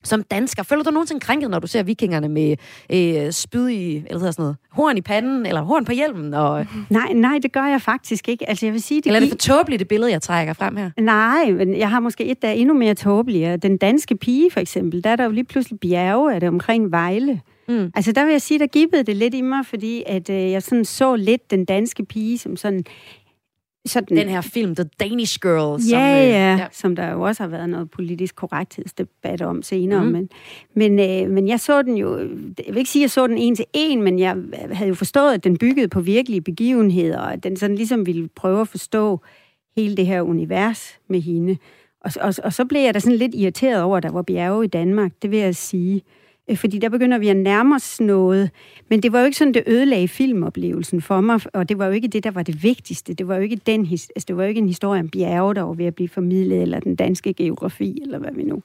Som 0.03 0.23
dansker. 0.23 0.63
Føler 0.63 0.83
du 0.83 0.91
nogensinde 0.91 1.19
krænket, 1.19 1.49
når 1.49 1.59
du 1.59 1.67
ser 1.67 1.83
vikingerne 1.83 2.29
med 2.29 2.55
øh, 2.89 3.31
spyd 3.31 3.69
i, 3.69 4.03
eller 4.07 4.19
sådan 4.19 4.33
noget, 4.37 4.55
horn 4.71 4.97
i 4.97 5.01
panden, 5.01 5.45
eller 5.45 5.61
horn 5.61 5.85
på 5.85 5.91
hjelmen? 5.91 6.33
Og... 6.33 6.65
Nej, 6.89 7.13
nej, 7.13 7.39
det 7.41 7.51
gør 7.51 7.65
jeg 7.65 7.81
faktisk 7.81 8.29
ikke. 8.29 8.49
Altså, 8.49 8.65
jeg 8.65 8.73
vil 8.73 8.81
sige, 8.81 9.01
det 9.01 9.07
eller 9.07 9.19
er 9.19 9.21
det 9.21 9.29
for 9.29 9.37
tåbeligt, 9.37 9.79
det 9.79 9.87
billede, 9.87 10.11
jeg 10.11 10.21
trækker 10.21 10.53
frem 10.53 10.75
her? 10.75 10.89
Nej, 10.97 11.51
men 11.51 11.77
jeg 11.77 11.89
har 11.89 11.99
måske 11.99 12.25
et, 12.25 12.41
der 12.41 12.47
er 12.47 12.51
endnu 12.53 12.73
mere 12.73 12.93
tåbeligere. 12.93 13.57
Den 13.57 13.77
danske 13.77 14.17
pige, 14.17 14.51
for 14.51 14.59
eksempel, 14.59 15.03
der 15.03 15.09
er 15.09 15.15
der 15.15 15.23
jo 15.23 15.31
lige 15.31 15.43
pludselig 15.43 15.79
bjerge, 15.79 16.33
er 16.33 16.39
det 16.39 16.49
omkring 16.49 16.91
Vejle. 16.91 17.41
Mm. 17.67 17.91
Altså, 17.95 18.11
der 18.11 18.25
vil 18.25 18.31
jeg 18.31 18.41
sige, 18.41 18.59
der 18.59 18.67
gibbede 18.67 19.03
det 19.03 19.15
lidt 19.15 19.33
i 19.33 19.41
mig, 19.41 19.65
fordi 19.65 20.03
at 20.07 20.29
øh, 20.29 20.51
jeg 20.51 20.63
sådan 20.63 20.85
så 20.85 21.15
lidt 21.15 21.51
den 21.51 21.65
danske 21.65 22.05
pige 22.05 22.37
som 22.37 22.57
sådan 22.57 22.83
sådan, 23.85 24.17
den 24.17 24.29
her 24.29 24.41
film, 24.41 24.75
The 24.75 24.85
Danish 24.99 25.39
Girl. 25.41 25.81
Ja, 25.81 25.87
som, 25.89 25.97
øh, 25.97 26.29
ja, 26.29 26.55
ja, 26.55 26.67
som 26.71 26.95
der 26.95 27.11
jo 27.11 27.21
også 27.21 27.43
har 27.43 27.47
været 27.47 27.69
noget 27.69 27.91
politisk 27.91 28.35
korrekthedsdebat 28.35 29.41
om 29.41 29.63
senere. 29.63 30.03
Mm. 30.03 30.11
Men, 30.11 30.29
men, 30.73 30.99
øh, 30.99 31.31
men 31.31 31.47
jeg 31.47 31.59
så 31.59 31.81
den 31.81 31.97
jo, 31.97 32.17
jeg 32.65 32.67
vil 32.67 32.77
ikke 32.77 32.89
sige, 32.89 33.01
at 33.01 33.03
jeg 33.03 33.11
så 33.11 33.27
den 33.27 33.37
en 33.37 33.55
til 33.55 33.65
en, 33.73 34.01
men 34.01 34.19
jeg 34.19 34.37
havde 34.71 34.87
jo 34.87 34.95
forstået, 34.95 35.33
at 35.33 35.43
den 35.43 35.57
byggede 35.57 35.87
på 35.87 36.01
virkelige 36.01 36.41
begivenheder, 36.41 37.19
og 37.19 37.33
at 37.33 37.43
den 37.43 37.57
sådan 37.57 37.75
ligesom 37.75 38.05
ville 38.05 38.27
prøve 38.27 38.61
at 38.61 38.67
forstå 38.67 39.19
hele 39.77 39.97
det 39.97 40.05
her 40.05 40.21
univers 40.21 40.99
med 41.07 41.21
hende. 41.21 41.57
Og, 42.01 42.11
og, 42.21 42.33
og 42.43 42.53
så 42.53 42.65
blev 42.65 42.81
jeg 42.81 42.93
da 42.93 42.99
sådan 42.99 43.17
lidt 43.17 43.35
irriteret 43.35 43.81
over, 43.81 43.97
at 43.97 44.03
der 44.03 44.11
var 44.11 44.21
bjerge 44.21 44.65
i 44.65 44.67
Danmark, 44.67 45.11
det 45.21 45.31
vil 45.31 45.39
jeg 45.39 45.55
sige. 45.55 45.95
Øh, 45.95 46.01
Øh, 46.51 46.57
fordi 46.57 46.77
der 46.77 46.89
begynder 46.89 47.17
vi 47.17 47.27
at 47.27 47.37
nærme 47.37 47.75
os 47.75 48.01
noget. 48.01 48.49
Men 48.89 49.03
det 49.03 49.13
var 49.13 49.19
jo 49.19 49.25
ikke 49.25 49.37
sådan, 49.37 49.53
det 49.53 49.63
ødelagde 49.67 50.07
filmoplevelsen 50.07 51.01
for 51.01 51.21
mig, 51.21 51.39
og 51.53 51.69
det 51.69 51.77
var 51.77 51.85
jo 51.85 51.91
ikke 51.91 52.07
det, 52.07 52.23
der 52.23 52.31
var 52.31 52.43
det 52.43 52.63
vigtigste. 52.63 53.13
Det 53.13 53.27
var 53.27 53.35
jo 53.35 53.41
ikke, 53.41 53.55
den, 53.65 53.81
altså, 53.91 54.25
det 54.27 54.37
var 54.37 54.43
jo 54.43 54.49
ikke 54.49 54.61
en 54.61 54.67
historie 54.67 54.99
om 54.99 55.09
bjerge, 55.09 55.55
der 55.55 55.61
var 55.61 55.73
ved 55.73 55.85
at 55.85 55.95
blive 55.95 56.09
formidlet, 56.09 56.61
eller 56.61 56.79
den 56.79 56.95
danske 56.95 57.33
geografi, 57.33 57.99
eller 58.01 58.19
hvad 58.19 58.31
vi 58.35 58.43
nu 58.43 58.61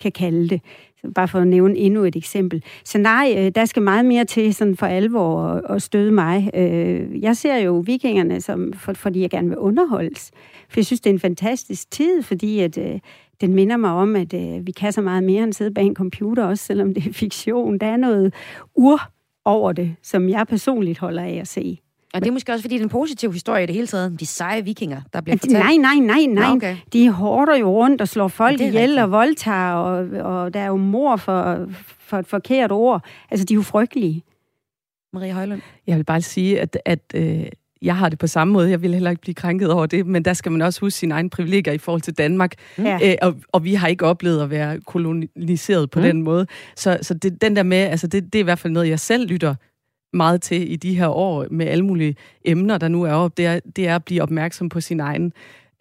kan 0.00 0.12
kalde 0.12 0.48
det. 0.48 0.60
Så 1.00 1.10
bare 1.14 1.28
for 1.28 1.38
at 1.38 1.48
nævne 1.48 1.76
endnu 1.76 2.04
et 2.04 2.16
eksempel. 2.16 2.62
Så 2.84 2.98
nej, 2.98 3.34
øh, 3.38 3.52
der 3.54 3.64
skal 3.64 3.82
meget 3.82 4.04
mere 4.04 4.24
til 4.24 4.54
sådan 4.54 4.76
for 4.76 4.86
alvor 4.86 5.42
at 5.70 5.82
støde 5.82 6.12
mig. 6.12 6.50
Øh, 6.54 7.22
jeg 7.22 7.36
ser 7.36 7.56
jo 7.56 7.82
vikingerne, 7.86 8.40
som, 8.40 8.72
fordi 8.72 9.20
jeg 9.20 9.30
gerne 9.30 9.48
vil 9.48 9.58
underholdes. 9.58 10.30
For 10.68 10.80
jeg 10.80 10.86
synes, 10.86 11.00
det 11.00 11.10
er 11.10 11.14
en 11.14 11.20
fantastisk 11.20 11.90
tid, 11.90 12.22
fordi 12.22 12.60
at, 12.60 12.78
den 13.40 13.54
minder 13.54 13.76
mig 13.76 13.90
om, 13.90 14.16
at 14.16 14.34
øh, 14.34 14.66
vi 14.66 14.72
kan 14.72 14.92
så 14.92 15.00
meget 15.00 15.24
mere 15.24 15.44
end 15.44 15.52
sidde 15.52 15.74
bag 15.74 15.84
en 15.84 15.94
computer, 15.94 16.44
også 16.44 16.64
selvom 16.64 16.94
det 16.94 17.06
er 17.06 17.12
fiktion. 17.12 17.78
Der 17.78 17.86
er 17.86 17.96
noget 17.96 18.34
ur 18.74 19.00
over 19.44 19.72
det, 19.72 19.96
som 20.02 20.28
jeg 20.28 20.46
personligt 20.46 20.98
holder 20.98 21.22
af 21.22 21.38
at 21.40 21.48
se. 21.48 21.78
Og 22.14 22.20
det 22.20 22.28
er 22.28 22.32
måske 22.32 22.52
også, 22.52 22.62
fordi 22.62 22.74
det 22.74 22.80
er 22.80 22.84
en 22.84 22.90
positiv 22.90 23.32
historie 23.32 23.62
i 23.62 23.66
det 23.66 23.74
hele 23.74 23.86
taget. 23.86 24.20
De 24.20 24.26
seje 24.26 24.64
vikinger, 24.64 25.00
der 25.12 25.20
bliver 25.20 25.38
fortalt. 25.38 25.58
Nej, 25.58 25.76
nej, 25.76 25.94
nej, 25.94 26.26
nej. 26.26 26.48
Nå, 26.48 26.56
okay. 26.56 26.76
De 26.92 27.10
hårder 27.10 27.56
jo 27.56 27.70
rundt 27.70 28.00
og 28.00 28.08
slår 28.08 28.28
folk 28.28 28.60
ihjel 28.60 28.76
rigtigt. 28.76 29.00
og 29.00 29.10
voldtager, 29.10 29.72
og, 29.72 30.08
og 30.32 30.54
der 30.54 30.60
er 30.60 30.66
jo 30.66 30.76
mor 30.76 31.16
for, 31.16 31.66
for 31.98 32.18
et 32.18 32.26
forkert 32.26 32.72
ord. 32.72 33.04
Altså, 33.30 33.46
de 33.46 33.54
er 33.54 33.56
jo 33.56 33.62
frygtelige. 33.62 34.22
Marie 35.12 35.32
Højlund? 35.32 35.60
Jeg 35.86 35.96
vil 35.96 36.04
bare 36.04 36.22
sige, 36.22 36.60
at, 36.60 36.78
at 36.84 37.00
øh, 37.14 37.46
jeg 37.82 37.96
har 37.96 38.08
det 38.08 38.18
på 38.18 38.26
samme 38.26 38.52
måde. 38.52 38.70
Jeg 38.70 38.82
vil 38.82 38.92
heller 38.92 39.10
ikke 39.10 39.22
blive 39.22 39.34
krænket 39.34 39.70
over 39.70 39.86
det, 39.86 40.06
men 40.06 40.24
der 40.24 40.32
skal 40.32 40.52
man 40.52 40.62
også 40.62 40.80
huske 40.80 40.98
sine 40.98 41.14
egne 41.14 41.30
privilegier 41.30 41.74
i 41.74 41.78
forhold 41.78 42.02
til 42.02 42.14
Danmark. 42.14 42.52
Ja. 42.78 42.98
Æ, 43.02 43.14
og, 43.22 43.34
og 43.52 43.64
vi 43.64 43.74
har 43.74 43.88
ikke 43.88 44.06
oplevet 44.06 44.42
at 44.42 44.50
være 44.50 44.80
koloniseret 44.80 45.90
på 45.90 45.98
mm. 45.98 46.04
den 46.04 46.22
måde. 46.22 46.46
Så, 46.76 46.98
så 47.02 47.14
det, 47.14 47.42
den 47.42 47.56
der 47.56 47.62
med, 47.62 47.78
altså 47.78 48.06
det, 48.06 48.24
det 48.24 48.34
er 48.34 48.40
i 48.40 48.44
hvert 48.44 48.58
fald 48.58 48.72
noget, 48.72 48.88
jeg 48.88 49.00
selv 49.00 49.28
lytter 49.28 49.54
meget 50.12 50.42
til 50.42 50.72
i 50.72 50.76
de 50.76 50.94
her 50.94 51.08
år 51.08 51.46
med 51.50 51.66
alle 51.66 51.84
mulige 51.84 52.16
emner, 52.44 52.78
der 52.78 52.88
nu 52.88 53.02
er 53.02 53.12
op. 53.12 53.36
Det 53.36 53.46
er, 53.46 53.60
det 53.76 53.88
er 53.88 53.94
at 53.94 54.04
blive 54.04 54.22
opmærksom 54.22 54.68
på 54.68 54.80
sine 54.80 55.02
egne 55.02 55.30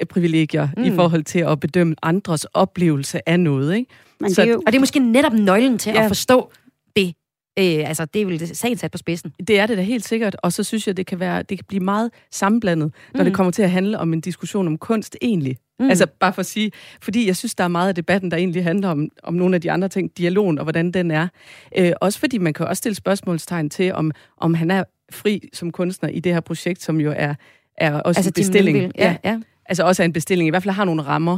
øh, 0.02 0.08
privilegier 0.08 0.68
mm. 0.78 0.84
i 0.84 0.92
forhold 0.92 1.24
til 1.24 1.40
at 1.40 1.60
bedømme 1.60 1.96
andres 2.02 2.46
oplevelse 2.46 3.30
af 3.30 3.40
noget. 3.40 3.76
Ikke? 3.76 3.92
Men 4.20 4.30
det 4.30 4.40
er 4.40 4.44
jo, 4.44 4.62
og 4.66 4.72
det 4.72 4.76
er 4.76 4.80
måske 4.80 5.00
netop 5.00 5.34
nøglen 5.34 5.78
til 5.78 5.94
ja. 5.94 6.04
at 6.04 6.08
forstå 6.08 6.52
Øh, 7.60 7.90
altså, 7.90 8.06
det 8.06 8.22
er 8.22 8.26
vel 8.26 8.56
sagen 8.56 8.78
sat 8.78 8.92
på 8.92 8.98
spidsen. 8.98 9.34
Det 9.48 9.60
er 9.60 9.66
det 9.66 9.78
da 9.78 9.82
helt 9.82 10.06
sikkert, 10.06 10.36
og 10.44 10.54
så 10.54 10.64
synes 10.64 10.88
jeg, 10.88 10.98
det 10.98 11.06
kan, 11.06 11.20
være, 11.20 11.44
det 11.44 11.58
kan 11.58 11.66
blive 11.68 11.84
meget 11.84 12.12
sammenblandet, 12.32 12.94
når 13.14 13.24
mm. 13.24 13.26
det 13.26 13.34
kommer 13.34 13.52
til 13.52 13.64
at 13.64 13.72
handle 13.72 14.00
om 14.00 14.14
en 14.14 14.22
diskussion 14.22 14.68
om 14.68 14.78
kunst 14.78 15.18
egentlig. 15.22 15.58
Mm. 15.80 15.90
Altså 15.90 16.08
bare 16.20 16.34
for 16.34 16.40
at 16.40 16.46
sige, 16.46 16.72
fordi 17.02 17.28
jeg 17.28 17.36
synes, 17.36 17.56
der 17.56 17.64
er 17.64 17.68
meget 17.68 17.88
af 17.88 17.96
debatten, 17.96 18.32
der 18.32 18.38
egentlig 18.38 18.64
handler 18.64 18.90
om, 18.90 19.10
om 19.24 19.34
nogle 19.34 19.56
af 19.56 19.62
de 19.62 19.72
andre 19.72 19.90
ting, 19.90 20.18
dialogen 20.18 20.58
og 20.58 20.66
hvordan 20.66 20.92
den 20.92 21.12
er. 21.12 21.28
Øh, 21.78 21.92
også 22.02 22.20
fordi 22.20 22.38
man 22.38 22.54
kan 22.54 22.68
også 22.68 22.78
stille 22.78 22.96
spørgsmålstegn 22.96 23.70
til, 23.70 23.94
om, 23.94 24.12
om 24.38 24.54
han 24.54 24.72
er 24.72 24.84
fri 25.12 25.50
som 25.54 25.72
kunstner 25.72 26.10
i 26.10 26.20
det 26.20 26.34
her 26.34 26.40
projekt, 26.40 26.84
som 26.84 27.00
jo 27.00 27.14
er, 27.16 27.34
er 27.78 27.94
også 27.94 28.20
altså, 28.20 28.30
en 28.30 28.34
bestilling. 28.34 28.78
Ja, 28.78 28.90
ja. 29.24 29.32
ja. 29.32 29.40
Altså 29.66 29.84
også 29.84 30.04
er 30.04 30.06
en 30.06 30.14
bestilling, 30.14 30.48
i 30.48 30.50
hvert 30.50 30.64
fald 30.64 30.76
har 30.76 30.86
nogle 30.86 31.02
rammer 31.02 31.38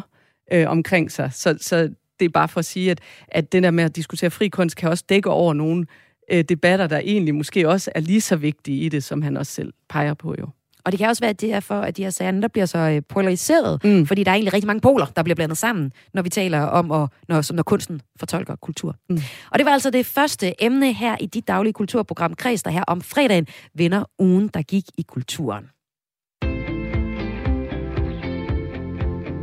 øh, 0.54 0.70
omkring 0.70 1.12
sig. 1.12 1.30
Så, 1.34 1.58
så 1.62 1.90
det 2.20 2.26
er 2.26 2.30
bare 2.30 2.48
for 2.48 2.60
at 2.60 2.66
sige, 2.66 2.92
at, 2.92 3.00
at 3.28 3.52
det 3.52 3.64
der 3.64 3.72
med 3.72 3.84
at 3.84 3.96
diskutere 3.96 4.32
fri 4.32 4.48
kunst 4.48 4.76
kan 4.76 4.90
også 4.90 5.04
dække 5.10 5.30
over 5.30 5.54
nogle 5.54 5.82
øh, 5.82 6.07
debatter, 6.32 6.88
der 6.88 7.00
egentlig 7.00 7.36
måske 7.36 7.70
også 7.70 7.92
er 7.96 8.00
lige 8.00 8.22
så 8.22 8.36
vigtige 8.36 8.78
i 8.86 8.90
det, 8.90 9.04
som 9.04 9.22
han 9.22 9.38
også 9.38 9.52
selv 9.52 9.74
peger 9.90 10.14
på 10.14 10.36
jo. 10.40 10.48
Og 10.88 10.92
det 10.92 10.98
kan 10.98 11.10
også 11.10 11.20
være, 11.20 11.30
at 11.30 11.42
det 11.42 11.54
er 11.54 11.60
for, 11.60 11.76
at 11.76 11.98
de 11.98 12.04
her 12.04 12.10
sager, 12.10 12.32
der 12.32 12.48
bliver 12.48 12.66
så 12.66 12.78
øh, 12.78 13.02
polariseret, 13.10 13.84
mm. 13.84 14.06
fordi 14.06 14.24
der 14.24 14.32
er 14.32 14.36
egentlig 14.36 14.54
rigtig 14.54 14.68
mange 14.68 14.82
poler, 14.82 15.06
der 15.06 15.24
bliver 15.24 15.36
blandet 15.36 15.58
sammen, 15.58 15.92
når 16.14 16.22
vi 16.22 16.30
taler 16.30 16.62
om, 16.62 16.92
og, 16.92 17.10
når, 17.28 17.54
når 17.54 17.64
kunsten 17.64 18.02
fortolker 18.20 18.56
kultur. 18.56 18.96
Mm. 19.10 19.20
Og 19.52 19.60
det 19.60 19.66
var 19.66 19.72
altså 19.72 19.90
det 19.90 20.06
første 20.06 20.64
emne 20.64 20.94
her 20.94 21.18
i 21.20 21.26
dit 21.26 21.48
daglige 21.48 21.74
kulturprogram 21.74 22.34
Kreds, 22.34 22.64
der 22.64 22.72
her 22.72 22.84
om 22.84 23.02
fredagen 23.02 23.48
vinder 23.74 24.04
ugen, 24.20 24.48
der 24.48 24.62
gik 24.62 24.86
i 24.98 25.02
kulturen. 25.02 25.64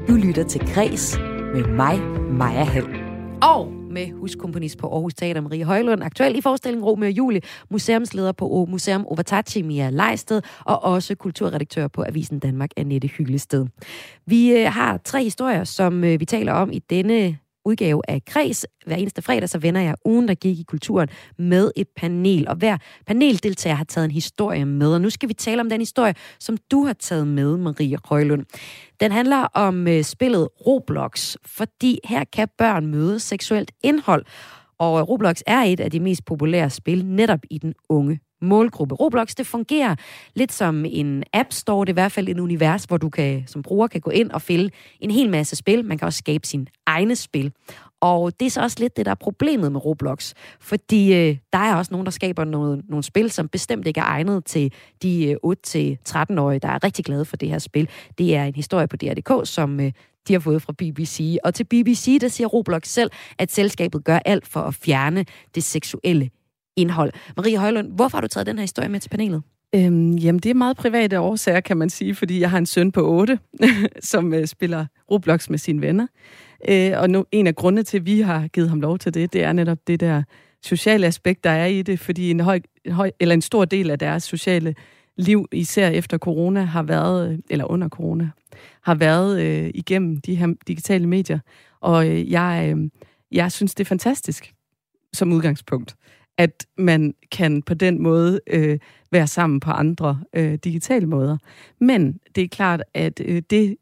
Du 0.08 0.14
lytter 0.26 0.44
til 0.48 0.60
Kreds 0.60 1.18
med 1.54 1.64
mig, 1.68 2.00
Maja 2.30 2.64
Hall. 2.64 2.86
Og 3.42 3.83
med 3.94 4.12
huskomponist 4.12 4.78
på 4.78 4.86
Aarhus 4.86 5.14
Teater, 5.14 5.40
Marie 5.40 5.64
Højlund, 5.64 6.02
aktuel 6.02 6.36
i 6.36 6.40
forestillingen 6.40 6.84
Romeo 6.84 7.06
og 7.06 7.12
Julie, 7.12 7.40
museumsleder 7.70 8.32
på 8.32 8.66
Museum 8.70 9.06
Ovatachi 9.06 9.62
Mia 9.62 9.90
Leisted, 9.90 10.42
og 10.64 10.84
også 10.84 11.14
kulturredaktør 11.14 11.88
på 11.88 12.04
Avisen 12.08 12.38
Danmark, 12.38 12.70
Annette 12.76 13.08
Hyllested. 13.08 13.66
Vi 14.26 14.52
øh, 14.52 14.66
har 14.72 14.96
tre 14.96 15.22
historier, 15.24 15.64
som 15.64 16.04
øh, 16.04 16.20
vi 16.20 16.24
taler 16.24 16.52
om 16.52 16.72
i 16.72 16.78
denne 16.78 17.38
udgave 17.64 18.02
af 18.08 18.24
Kreds. 18.24 18.66
Hver 18.86 18.96
eneste 18.96 19.22
fredag, 19.22 19.48
så 19.48 19.58
vender 19.58 19.80
jeg 19.80 19.94
ugen, 20.04 20.28
der 20.28 20.34
gik 20.34 20.58
i 20.58 20.62
kulturen 20.62 21.08
med 21.38 21.70
et 21.76 21.88
panel. 21.96 22.48
Og 22.48 22.56
hver 22.56 22.76
paneldeltager 23.06 23.76
har 23.76 23.84
taget 23.84 24.04
en 24.04 24.10
historie 24.10 24.64
med. 24.64 24.94
Og 24.94 25.00
nu 25.00 25.10
skal 25.10 25.28
vi 25.28 25.34
tale 25.34 25.60
om 25.60 25.68
den 25.68 25.80
historie, 25.80 26.14
som 26.40 26.56
du 26.70 26.84
har 26.84 26.92
taget 26.92 27.26
med, 27.26 27.56
Maria 27.56 27.96
Røglund. 28.04 28.44
Den 29.00 29.12
handler 29.12 29.36
om 29.36 29.88
øh, 29.88 30.02
spillet 30.04 30.48
Roblox, 30.66 31.36
fordi 31.46 31.98
her 32.04 32.24
kan 32.24 32.48
børn 32.58 32.86
møde 32.86 33.20
seksuelt 33.20 33.72
indhold. 33.82 34.24
Og 34.78 34.98
øh, 34.98 35.02
Roblox 35.02 35.40
er 35.46 35.60
et 35.62 35.80
af 35.80 35.90
de 35.90 36.00
mest 36.00 36.24
populære 36.24 36.70
spil 36.70 37.06
netop 37.06 37.40
i 37.50 37.58
den 37.58 37.74
unge 37.88 38.20
målgruppe. 38.44 38.94
Roblox, 38.94 39.34
det 39.34 39.46
fungerer 39.46 39.94
lidt 40.34 40.52
som 40.52 40.84
en 40.84 41.24
app 41.32 41.52
store, 41.52 41.84
det 41.84 41.90
er 41.90 41.92
i 41.92 42.00
hvert 42.02 42.12
fald 42.12 42.28
et 42.28 42.40
univers, 42.40 42.84
hvor 42.84 42.96
du 42.96 43.08
kan, 43.08 43.44
som 43.46 43.62
bruger 43.62 43.86
kan 43.86 44.00
gå 44.00 44.10
ind 44.10 44.30
og 44.30 44.42
fælde 44.42 44.70
en 45.00 45.10
hel 45.10 45.30
masse 45.30 45.56
spil. 45.56 45.84
Man 45.84 45.98
kan 45.98 46.06
også 46.06 46.18
skabe 46.18 46.46
sin 46.46 46.68
egne 46.86 47.16
spil. 47.16 47.52
Og 48.00 48.40
det 48.40 48.46
er 48.46 48.50
så 48.50 48.62
også 48.62 48.76
lidt 48.80 48.96
det, 48.96 49.06
der 49.06 49.10
er 49.10 49.16
problemet 49.16 49.72
med 49.72 49.84
Roblox. 49.84 50.34
Fordi 50.60 51.14
øh, 51.14 51.36
der 51.52 51.58
er 51.58 51.74
også 51.74 51.92
nogen, 51.92 52.04
der 52.04 52.10
skaber 52.10 52.44
noget, 52.44 52.82
nogle 52.88 53.02
spil, 53.02 53.30
som 53.30 53.48
bestemt 53.48 53.86
ikke 53.86 54.00
er 54.00 54.04
egnet 54.04 54.44
til 54.44 54.72
de 55.02 55.26
øh, 55.26 55.36
8-13-årige, 55.46 56.58
der 56.58 56.68
er 56.68 56.84
rigtig 56.84 57.04
glade 57.04 57.24
for 57.24 57.36
det 57.36 57.48
her 57.48 57.58
spil. 57.58 57.88
Det 58.18 58.36
er 58.36 58.44
en 58.44 58.54
historie 58.54 58.86
på 58.86 58.96
DR.dk, 58.96 59.48
som 59.48 59.80
øh, 59.80 59.92
de 60.28 60.32
har 60.32 60.40
fået 60.40 60.62
fra 60.62 60.72
BBC. 60.72 61.36
Og 61.44 61.54
til 61.54 61.64
BBC, 61.64 62.18
der 62.20 62.28
siger 62.28 62.48
Roblox 62.48 62.88
selv, 62.88 63.10
at 63.38 63.52
selskabet 63.52 64.04
gør 64.04 64.18
alt 64.18 64.46
for 64.46 64.60
at 64.60 64.74
fjerne 64.74 65.24
det 65.54 65.62
seksuelle 65.62 66.30
indhold. 66.76 67.12
Marie 67.36 67.58
Højlund, 67.58 67.92
hvorfor 67.92 68.16
har 68.16 68.22
du 68.22 68.28
taget 68.28 68.46
den 68.46 68.56
her 68.56 68.62
historie 68.62 68.88
med 68.88 69.00
til 69.00 69.08
panelet? 69.08 69.42
Øhm, 69.74 70.12
jamen, 70.12 70.38
det 70.38 70.50
er 70.50 70.54
meget 70.54 70.76
private 70.76 71.20
årsager, 71.20 71.60
kan 71.60 71.76
man 71.76 71.90
sige, 71.90 72.14
fordi 72.14 72.40
jeg 72.40 72.50
har 72.50 72.58
en 72.58 72.66
søn 72.66 72.92
på 72.92 73.08
8, 73.08 73.38
som 74.00 74.34
øh, 74.34 74.46
spiller 74.46 74.86
Roblox 75.10 75.48
med 75.48 75.58
sine 75.58 75.80
venner. 75.80 76.06
Øh, 76.68 76.92
og 76.96 77.10
nu, 77.10 77.24
en 77.32 77.46
af 77.46 77.54
grundene 77.54 77.82
til, 77.82 77.98
at 77.98 78.06
vi 78.06 78.20
har 78.20 78.48
givet 78.48 78.68
ham 78.68 78.80
lov 78.80 78.98
til 78.98 79.14
det, 79.14 79.32
det 79.32 79.44
er 79.44 79.52
netop 79.52 79.78
det 79.86 80.00
der 80.00 80.22
sociale 80.62 81.06
aspekt, 81.06 81.44
der 81.44 81.50
er 81.50 81.66
i 81.66 81.82
det, 81.82 82.00
fordi 82.00 82.30
en, 82.30 82.40
høj, 82.40 82.60
høj, 82.88 83.10
eller 83.20 83.34
en 83.34 83.42
stor 83.42 83.64
del 83.64 83.90
af 83.90 83.98
deres 83.98 84.22
sociale 84.22 84.74
liv, 85.16 85.48
især 85.52 85.88
efter 85.88 86.18
corona, 86.18 86.62
har 86.62 86.82
været, 86.82 87.32
øh, 87.32 87.38
eller 87.50 87.64
under 87.64 87.88
corona, 87.88 88.30
har 88.82 88.94
været 88.94 89.42
øh, 89.42 89.70
igennem 89.74 90.20
de 90.20 90.34
her 90.34 90.54
digitale 90.66 91.06
medier. 91.06 91.38
Og 91.80 92.08
øh, 92.08 92.30
jeg, 92.30 92.74
øh, 92.76 92.90
jeg 93.32 93.52
synes, 93.52 93.74
det 93.74 93.84
er 93.84 93.88
fantastisk 93.88 94.54
som 95.12 95.32
udgangspunkt, 95.32 95.94
at 96.38 96.66
man 96.78 97.14
kan 97.32 97.62
på 97.62 97.74
den 97.74 98.02
måde 98.02 98.40
øh, 98.46 98.78
være 99.12 99.26
sammen 99.26 99.60
på 99.60 99.70
andre 99.70 100.20
øh, 100.34 100.54
digitale 100.54 101.06
måder. 101.06 101.36
Men 101.80 102.20
det 102.34 102.44
er 102.44 102.48
klart, 102.48 102.82
at 102.94 103.20
øh, 103.24 103.42
det, 103.50 103.76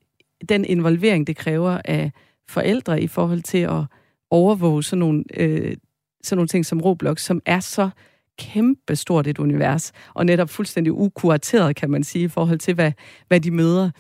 den 0.49 0.65
involvering, 0.65 1.27
det 1.27 1.37
kræver 1.37 1.81
af 1.85 2.12
forældre 2.49 3.03
i 3.03 3.07
forhold 3.07 3.43
til 3.43 3.59
at 3.59 3.85
overvåge 4.31 4.83
sådan 4.83 4.99
nogle, 4.99 5.25
øh, 5.37 5.77
sådan 6.23 6.37
nogle 6.37 6.49
ting 6.49 6.67
som 6.67 6.81
Roblox, 6.81 7.21
som 7.21 7.43
er 7.47 7.61
så 7.61 7.91
kæmpe 8.38 8.97
stort 8.97 9.27
et 9.27 9.38
univers, 9.38 9.93
og 10.15 10.27
netop 10.27 10.51
fuldstændig 10.51 10.93
ukurateret, 10.93 11.77
kan 11.77 11.91
man 11.91 12.05
sige, 12.05 12.25
i 12.25 12.29
forhold 12.29 12.59
til, 12.59 12.75
hvad, 12.75 12.93
hvad 13.29 13.41
de 13.41 13.51
møder 13.51 13.91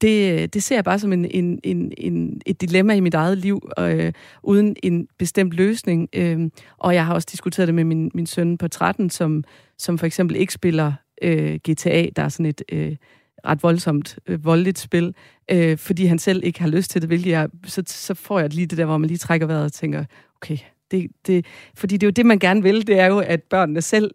det, 0.00 0.54
det 0.54 0.62
ser 0.62 0.76
jeg 0.76 0.84
bare 0.84 0.98
som 0.98 1.12
en, 1.12 1.24
en, 1.24 1.60
en, 1.62 1.92
en, 1.98 2.40
et 2.46 2.60
dilemma 2.60 2.94
i 2.94 3.00
mit 3.00 3.14
eget 3.14 3.38
liv, 3.38 3.68
øh, 3.78 4.12
uden 4.42 4.76
en 4.82 5.08
bestemt 5.18 5.54
løsning. 5.54 6.08
Øh, 6.12 6.50
og 6.78 6.94
jeg 6.94 7.06
har 7.06 7.14
også 7.14 7.28
diskuteret 7.30 7.66
det 7.66 7.74
med 7.74 7.84
min, 7.84 8.10
min 8.14 8.26
søn 8.26 8.58
på 8.58 8.68
13, 8.68 9.10
som, 9.10 9.44
som 9.78 9.98
for 9.98 10.06
eksempel 10.06 10.36
ikke 10.36 10.52
spiller 10.52 10.92
øh, 11.22 11.54
GTA, 11.54 12.06
der 12.16 12.22
er 12.22 12.28
sådan 12.28 12.46
et 12.46 12.62
øh, 12.72 12.96
ret 13.46 13.62
voldsomt, 13.62 14.18
øh, 14.26 14.44
voldeligt 14.44 14.78
spil, 14.78 15.14
øh, 15.50 15.78
fordi 15.78 16.04
han 16.04 16.18
selv 16.18 16.44
ikke 16.44 16.60
har 16.60 16.68
lyst 16.68 16.90
til 16.90 17.02
det, 17.02 17.08
hvilket 17.08 17.30
jeg, 17.30 17.48
så, 17.66 17.82
så 17.86 18.14
får 18.14 18.40
jeg 18.40 18.54
lige 18.54 18.66
det 18.66 18.78
der, 18.78 18.84
hvor 18.84 18.98
man 18.98 19.08
lige 19.08 19.18
trækker 19.18 19.46
vejret 19.46 19.64
og 19.64 19.72
tænker, 19.72 20.04
okay, 20.36 20.58
det, 20.90 21.10
det, 21.26 21.46
fordi 21.74 21.96
det 21.96 22.02
er 22.02 22.08
jo 22.08 22.12
det, 22.12 22.26
man 22.26 22.38
gerne 22.38 22.62
vil, 22.62 22.86
det 22.86 22.98
er 22.98 23.06
jo, 23.06 23.18
at 23.18 23.42
børnene 23.42 23.82
selv 23.82 24.10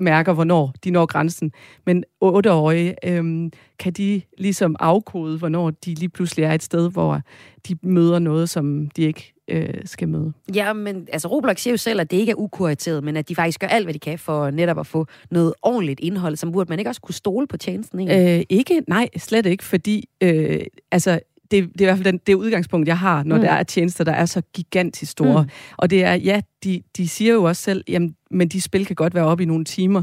mærker, 0.00 0.32
hvornår 0.32 0.74
de 0.84 0.90
når 0.90 1.06
grænsen. 1.06 1.52
Men 1.86 2.04
otteårige 2.20 2.94
øhm, 3.04 3.52
kan 3.78 3.92
de 3.92 4.22
ligesom 4.38 4.76
afkode, 4.80 5.38
hvornår 5.38 5.70
de 5.70 5.94
lige 5.94 6.08
pludselig 6.08 6.44
er 6.44 6.52
et 6.52 6.62
sted, 6.62 6.90
hvor 6.90 7.20
de 7.68 7.76
møder 7.82 8.18
noget, 8.18 8.50
som 8.50 8.90
de 8.96 9.02
ikke 9.02 9.34
øh, 9.48 9.74
skal 9.84 10.08
møde. 10.08 10.32
Ja, 10.54 10.72
men 10.72 11.08
altså 11.12 11.28
Roblox 11.28 11.60
siger 11.60 11.72
jo 11.72 11.76
selv, 11.76 12.00
at 12.00 12.10
det 12.10 12.16
ikke 12.16 12.30
er 12.30 12.36
ukurateret, 12.36 13.04
men 13.04 13.16
at 13.16 13.28
de 13.28 13.34
faktisk 13.34 13.60
gør 13.60 13.66
alt, 13.66 13.86
hvad 13.86 13.94
de 13.94 13.98
kan 13.98 14.18
for 14.18 14.50
netop 14.50 14.78
at 14.78 14.86
få 14.86 15.06
noget 15.30 15.54
ordentligt 15.62 16.00
indhold, 16.00 16.36
som 16.36 16.52
burde 16.52 16.68
man 16.68 16.78
ikke 16.78 16.88
også 16.88 17.00
kunne 17.00 17.14
stole 17.14 17.46
på 17.46 17.56
tjenesten? 17.56 18.00
Ikke, 18.00 18.38
øh, 18.38 18.44
ikke 18.48 18.82
nej, 18.88 19.08
slet 19.16 19.46
ikke, 19.46 19.64
fordi 19.64 20.08
øh, 20.20 20.60
altså 20.92 21.20
det, 21.50 21.72
det 21.72 21.80
er 21.80 21.84
i 21.84 21.84
hvert 21.84 21.96
fald 21.96 22.12
den, 22.12 22.20
det 22.26 22.34
udgangspunkt, 22.34 22.88
jeg 22.88 22.98
har, 22.98 23.22
når 23.22 23.36
mm. 23.36 23.42
der 23.42 23.50
er 23.50 23.62
tjenester, 23.62 24.04
der 24.04 24.12
er 24.12 24.26
så 24.26 24.42
gigantisk 24.54 25.12
store. 25.12 25.42
Mm. 25.42 25.48
Og 25.76 25.90
det 25.90 26.04
er, 26.04 26.14
ja, 26.14 26.40
de, 26.64 26.82
de 26.96 27.08
siger 27.08 27.34
jo 27.34 27.44
også 27.44 27.62
selv, 27.62 27.84
jamen, 27.88 28.16
men 28.30 28.48
de 28.48 28.60
spil 28.60 28.86
kan 28.86 28.96
godt 28.96 29.14
være 29.14 29.24
oppe 29.24 29.42
i 29.42 29.46
nogle 29.46 29.64
timer, 29.64 30.02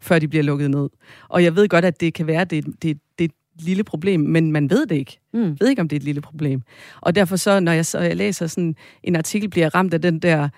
før 0.00 0.18
de 0.18 0.28
bliver 0.28 0.42
lukket 0.42 0.70
ned. 0.70 0.88
Og 1.28 1.44
jeg 1.44 1.56
ved 1.56 1.68
godt, 1.68 1.84
at 1.84 2.00
det 2.00 2.14
kan 2.14 2.26
være, 2.26 2.44
det, 2.44 2.64
det, 2.82 2.98
det 3.18 3.24
et 3.58 3.64
lille 3.64 3.84
problem, 3.84 4.20
men 4.20 4.52
man 4.52 4.70
ved 4.70 4.86
det 4.86 4.96
ikke. 4.96 5.18
Mm. 5.32 5.56
Ved 5.60 5.68
ikke, 5.68 5.82
om 5.82 5.88
det 5.88 5.96
er 5.96 6.00
et 6.00 6.04
lille 6.04 6.20
problem. 6.20 6.62
Og 7.00 7.14
derfor 7.14 7.36
så, 7.36 7.60
når 7.60 7.72
jeg, 7.72 7.86
så 7.86 7.98
jeg 7.98 8.16
læser 8.16 8.46
sådan 8.46 8.76
en 9.02 9.16
artikel, 9.16 9.50
bliver 9.50 9.64
jeg 9.64 9.74
ramt 9.74 9.94
af 9.94 10.02
den 10.02 10.18
der 10.18 10.48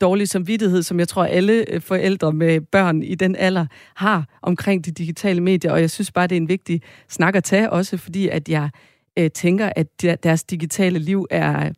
dårlige 0.00 0.26
samvittighed, 0.26 0.82
som 0.82 0.98
jeg 0.98 1.08
tror 1.08 1.24
alle 1.24 1.74
øh, 1.74 1.80
forældre 1.80 2.32
med 2.32 2.60
børn 2.60 3.02
i 3.02 3.14
den 3.14 3.36
alder 3.36 3.66
har 3.94 4.38
omkring 4.42 4.84
de 4.84 4.90
digitale 4.90 5.40
medier, 5.40 5.72
og 5.72 5.80
jeg 5.80 5.90
synes 5.90 6.12
bare, 6.12 6.26
det 6.26 6.36
er 6.36 6.40
en 6.40 6.48
vigtig 6.48 6.82
snak 7.08 7.36
at 7.36 7.44
tage, 7.44 7.70
også 7.70 7.96
fordi 7.96 8.28
at 8.28 8.48
jeg 8.48 8.70
øh, 9.18 9.30
tænker, 9.30 9.72
at 9.76 10.02
deres 10.22 10.44
digitale 10.44 10.98
liv 10.98 11.26
er, 11.30 11.72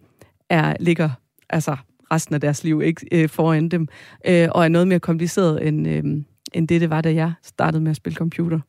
er 0.51 0.77
ligger 0.81 1.11
altså 1.51 1.77
resten 2.13 2.35
af 2.35 2.41
deres 2.41 2.65
liv 2.65 2.83
ikke 2.83 3.07
øh, 3.13 3.29
foran 3.29 3.69
dem, 3.69 3.89
øh, 4.27 4.49
og 4.53 4.65
er 4.65 4.69
noget 4.69 4.89
mere 4.89 5.01
kompliceret 5.01 5.69
end, 5.69 5.89
øh, 5.89 6.05
end 6.53 6.69
det, 6.69 6.81
det 6.81 6.91
var, 6.91 7.01
da 7.01 7.15
jeg 7.15 7.33
startede 7.43 7.83
med 7.83 7.91
at 7.91 7.97
spille 7.97 8.17
computer. 8.17 8.61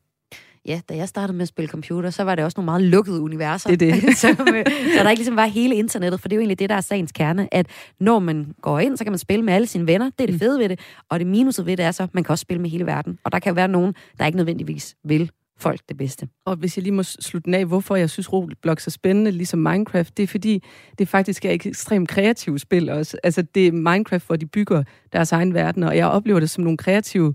Ja, 0.66 0.80
da 0.88 0.96
jeg 0.96 1.08
startede 1.08 1.36
med 1.36 1.42
at 1.42 1.48
spille 1.48 1.68
computer, 1.68 2.10
så 2.10 2.22
var 2.22 2.34
det 2.34 2.44
også 2.44 2.54
nogle 2.58 2.64
meget 2.64 2.82
lukkede 2.82 3.20
universer. 3.20 3.76
Det 3.76 3.88
er 3.88 3.94
det. 3.94 4.16
så, 4.22 4.28
øh, 4.28 4.66
så 4.96 5.04
der 5.04 5.10
ikke 5.10 5.20
ligesom 5.20 5.36
var 5.36 5.46
hele 5.46 5.74
internettet, 5.74 6.20
for 6.20 6.28
det 6.28 6.34
er 6.34 6.36
jo 6.36 6.40
egentlig 6.40 6.58
det, 6.58 6.70
der 6.70 6.76
er 6.76 6.80
sagens 6.80 7.12
kerne, 7.12 7.54
at 7.54 7.66
når 8.00 8.18
man 8.18 8.54
går 8.62 8.78
ind, 8.78 8.96
så 8.96 9.04
kan 9.04 9.12
man 9.12 9.18
spille 9.18 9.44
med 9.44 9.54
alle 9.54 9.66
sine 9.66 9.86
venner. 9.86 10.10
Det 10.18 10.20
er 10.20 10.26
det 10.26 10.34
mm. 10.34 10.38
fede 10.38 10.58
ved 10.58 10.68
det. 10.68 10.80
Og 11.08 11.18
det 11.18 11.26
minuset 11.26 11.66
ved 11.66 11.76
det 11.76 11.84
er 11.84 11.90
så, 11.90 12.02
at 12.02 12.14
man 12.14 12.24
kan 12.24 12.32
også 12.32 12.42
spille 12.42 12.62
med 12.62 12.70
hele 12.70 12.86
verden. 12.86 13.18
Og 13.24 13.32
der 13.32 13.38
kan 13.38 13.56
være 13.56 13.68
nogen, 13.68 13.94
der 14.18 14.26
ikke 14.26 14.36
nødvendigvis 14.36 14.96
vil 15.04 15.30
folk 15.58 15.80
det 15.88 15.96
bedste. 15.96 16.28
Og 16.46 16.56
hvis 16.56 16.76
jeg 16.76 16.82
lige 16.82 16.92
må 16.92 17.02
slutte 17.02 17.44
den 17.44 17.54
af, 17.54 17.66
hvorfor 17.66 17.96
jeg 17.96 18.10
synes 18.10 18.32
Roblox 18.32 18.86
er 18.86 18.90
spændende, 18.90 19.30
ligesom 19.30 19.58
Minecraft, 19.58 20.16
det 20.16 20.22
er 20.22 20.26
fordi, 20.26 20.62
det 20.98 21.08
faktisk 21.08 21.44
er 21.44 21.50
et 21.50 21.66
ekstremt 21.66 22.08
kreativt 22.08 22.60
spil 22.60 22.90
også. 22.90 23.18
Altså 23.22 23.42
det 23.42 23.66
er 23.66 23.72
Minecraft, 23.72 24.26
hvor 24.26 24.36
de 24.36 24.46
bygger 24.46 24.82
deres 25.12 25.32
egen 25.32 25.54
verden, 25.54 25.82
og 25.82 25.96
jeg 25.96 26.06
oplever 26.06 26.40
det 26.40 26.50
som 26.50 26.64
nogle 26.64 26.76
kreative 26.76 27.34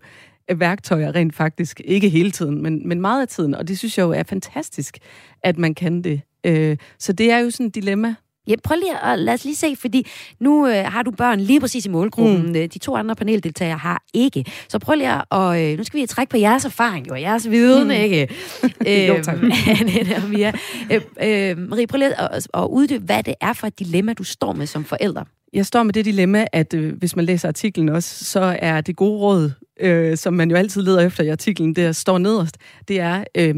øh, 0.51 0.59
værktøjer 0.59 1.15
rent 1.15 1.35
faktisk. 1.35 1.81
Ikke 1.85 2.09
hele 2.09 2.31
tiden, 2.31 2.63
men, 2.63 2.87
men 2.87 3.01
meget 3.01 3.21
af 3.21 3.27
tiden. 3.27 3.55
Og 3.55 3.67
det 3.67 3.77
synes 3.77 3.97
jeg 3.97 4.03
jo 4.03 4.11
er 4.11 4.23
fantastisk, 4.23 4.97
at 5.43 5.57
man 5.57 5.75
kan 5.75 6.01
det. 6.01 6.21
Øh, 6.43 6.77
så 6.99 7.13
det 7.13 7.31
er 7.31 7.37
jo 7.37 7.49
sådan 7.49 7.65
et 7.65 7.75
dilemma, 7.75 8.15
Ja, 8.49 8.55
prøv 8.63 8.75
lige 8.75 8.99
at 9.03 9.19
lad 9.19 9.33
os 9.33 9.43
lige 9.43 9.55
se, 9.55 9.75
fordi 9.75 10.07
nu 10.39 10.67
øh, 10.67 10.85
har 10.85 11.03
du 11.03 11.11
børn 11.11 11.39
lige 11.39 11.59
præcis 11.59 11.85
i 11.85 11.89
målgruppen. 11.89 12.47
Mm. 12.47 12.55
Øh, 12.55 12.67
de 12.73 12.79
to 12.79 12.95
andre 12.95 13.15
paneldeltagere 13.15 13.77
har 13.77 14.03
ikke. 14.13 14.45
Så 14.69 14.79
prøv 14.79 14.95
lige 14.95 15.21
at, 15.31 15.71
øh, 15.71 15.77
nu 15.77 15.83
skal 15.83 16.01
vi 16.01 16.05
trække 16.05 16.31
på 16.31 16.37
jeres 16.37 16.65
erfaring 16.65 17.09
jo, 17.09 17.15
jeres 17.15 17.49
viden, 17.49 17.83
mm. 17.83 17.91
ikke? 17.91 18.27
jo, 19.07 19.23
tak. 19.23 19.37
Øh, 19.89 20.29
Mia. 20.29 20.51
Øh, 20.91 21.01
øh, 21.23 21.57
Marie, 21.57 21.87
prøv 21.87 21.97
lige 21.97 22.21
at, 22.21 22.47
at 22.53 22.67
uddybe, 22.69 23.05
hvad 23.05 23.23
det 23.23 23.33
er 23.41 23.53
for 23.53 23.67
et 23.67 23.79
dilemma, 23.79 24.13
du 24.13 24.23
står 24.23 24.53
med 24.53 24.67
som 24.67 24.85
forælder. 24.85 25.23
Jeg 25.53 25.65
står 25.65 25.83
med 25.83 25.93
det 25.93 26.05
dilemma, 26.05 26.45
at 26.53 26.73
øh, 26.73 26.97
hvis 26.97 27.15
man 27.15 27.25
læser 27.25 27.47
artiklen 27.47 27.89
også, 27.89 28.25
så 28.25 28.57
er 28.59 28.81
det 28.81 28.95
gode 28.95 29.19
råd, 29.19 29.51
øh, 29.79 30.17
som 30.17 30.33
man 30.33 30.51
jo 30.51 30.57
altid 30.57 30.81
leder 30.81 30.99
efter 30.99 31.23
i 31.23 31.29
artiklen, 31.29 31.75
det 31.75 31.95
står 31.95 32.17
nederst, 32.17 32.57
det 32.87 32.99
er... 32.99 33.23
Øh, 33.37 33.55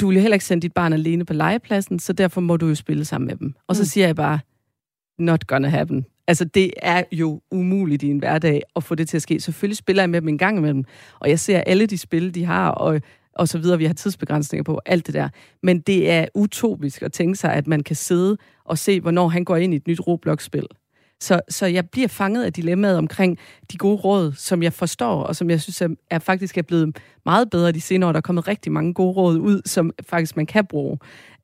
du 0.00 0.06
vil 0.08 0.14
jo 0.14 0.20
heller 0.20 0.34
ikke 0.34 0.44
sende 0.44 0.62
dit 0.62 0.72
barn 0.72 0.92
alene 0.92 1.24
på 1.24 1.32
legepladsen, 1.32 1.98
så 1.98 2.12
derfor 2.12 2.40
må 2.40 2.56
du 2.56 2.68
jo 2.68 2.74
spille 2.74 3.04
sammen 3.04 3.28
med 3.28 3.36
dem. 3.36 3.54
Og 3.66 3.76
så 3.76 3.82
mm. 3.82 3.86
siger 3.86 4.06
jeg 4.06 4.16
bare, 4.16 4.38
not 5.18 5.46
gonna 5.46 5.68
happen. 5.68 6.06
Altså, 6.26 6.44
det 6.44 6.70
er 6.76 7.02
jo 7.12 7.40
umuligt 7.50 8.02
i 8.02 8.10
en 8.10 8.18
hverdag 8.18 8.62
at 8.76 8.84
få 8.84 8.94
det 8.94 9.08
til 9.08 9.16
at 9.16 9.22
ske. 9.22 9.40
Selvfølgelig 9.40 9.76
spiller 9.76 10.02
jeg 10.02 10.10
med 10.10 10.20
dem 10.20 10.28
en 10.28 10.38
gang 10.38 10.58
imellem, 10.58 10.84
og 11.20 11.28
jeg 11.28 11.40
ser 11.40 11.60
alle 11.60 11.86
de 11.86 11.98
spil, 11.98 12.34
de 12.34 12.44
har, 12.44 12.68
og, 12.70 13.00
og 13.34 13.48
så 13.48 13.58
videre. 13.58 13.78
Vi 13.78 13.84
har 13.84 13.94
tidsbegrænsninger 13.94 14.62
på, 14.62 14.80
alt 14.86 15.06
det 15.06 15.14
der. 15.14 15.28
Men 15.62 15.80
det 15.80 16.10
er 16.10 16.26
utopisk 16.34 17.02
at 17.02 17.12
tænke 17.12 17.36
sig, 17.36 17.52
at 17.52 17.66
man 17.66 17.82
kan 17.82 17.96
sidde 17.96 18.36
og 18.64 18.78
se, 18.78 19.00
hvornår 19.00 19.28
han 19.28 19.44
går 19.44 19.56
ind 19.56 19.74
i 19.74 19.76
et 19.76 19.86
nyt 19.86 20.00
Roblox-spil. 20.06 20.66
Så, 21.20 21.40
så 21.48 21.66
jeg 21.66 21.88
bliver 21.88 22.08
fanget 22.08 22.44
af 22.44 22.52
dilemmaet 22.52 22.98
omkring 22.98 23.38
de 23.72 23.76
gode 23.76 23.96
råd, 23.96 24.32
som 24.32 24.62
jeg 24.62 24.72
forstår, 24.72 25.22
og 25.22 25.36
som 25.36 25.50
jeg 25.50 25.60
synes 25.60 25.82
er, 25.82 25.88
er 26.10 26.18
faktisk 26.18 26.58
er 26.58 26.62
blevet 26.62 26.96
meget 27.24 27.50
bedre 27.50 27.72
de 27.72 27.80
senere 27.80 28.08
år. 28.08 28.12
Der 28.12 28.16
er 28.16 28.22
kommet 28.22 28.48
rigtig 28.48 28.72
mange 28.72 28.94
gode 28.94 29.12
råd 29.12 29.38
ud, 29.38 29.62
som 29.66 29.92
faktisk 30.08 30.36
man 30.36 30.46
kan 30.46 30.66
bruge. 30.66 30.98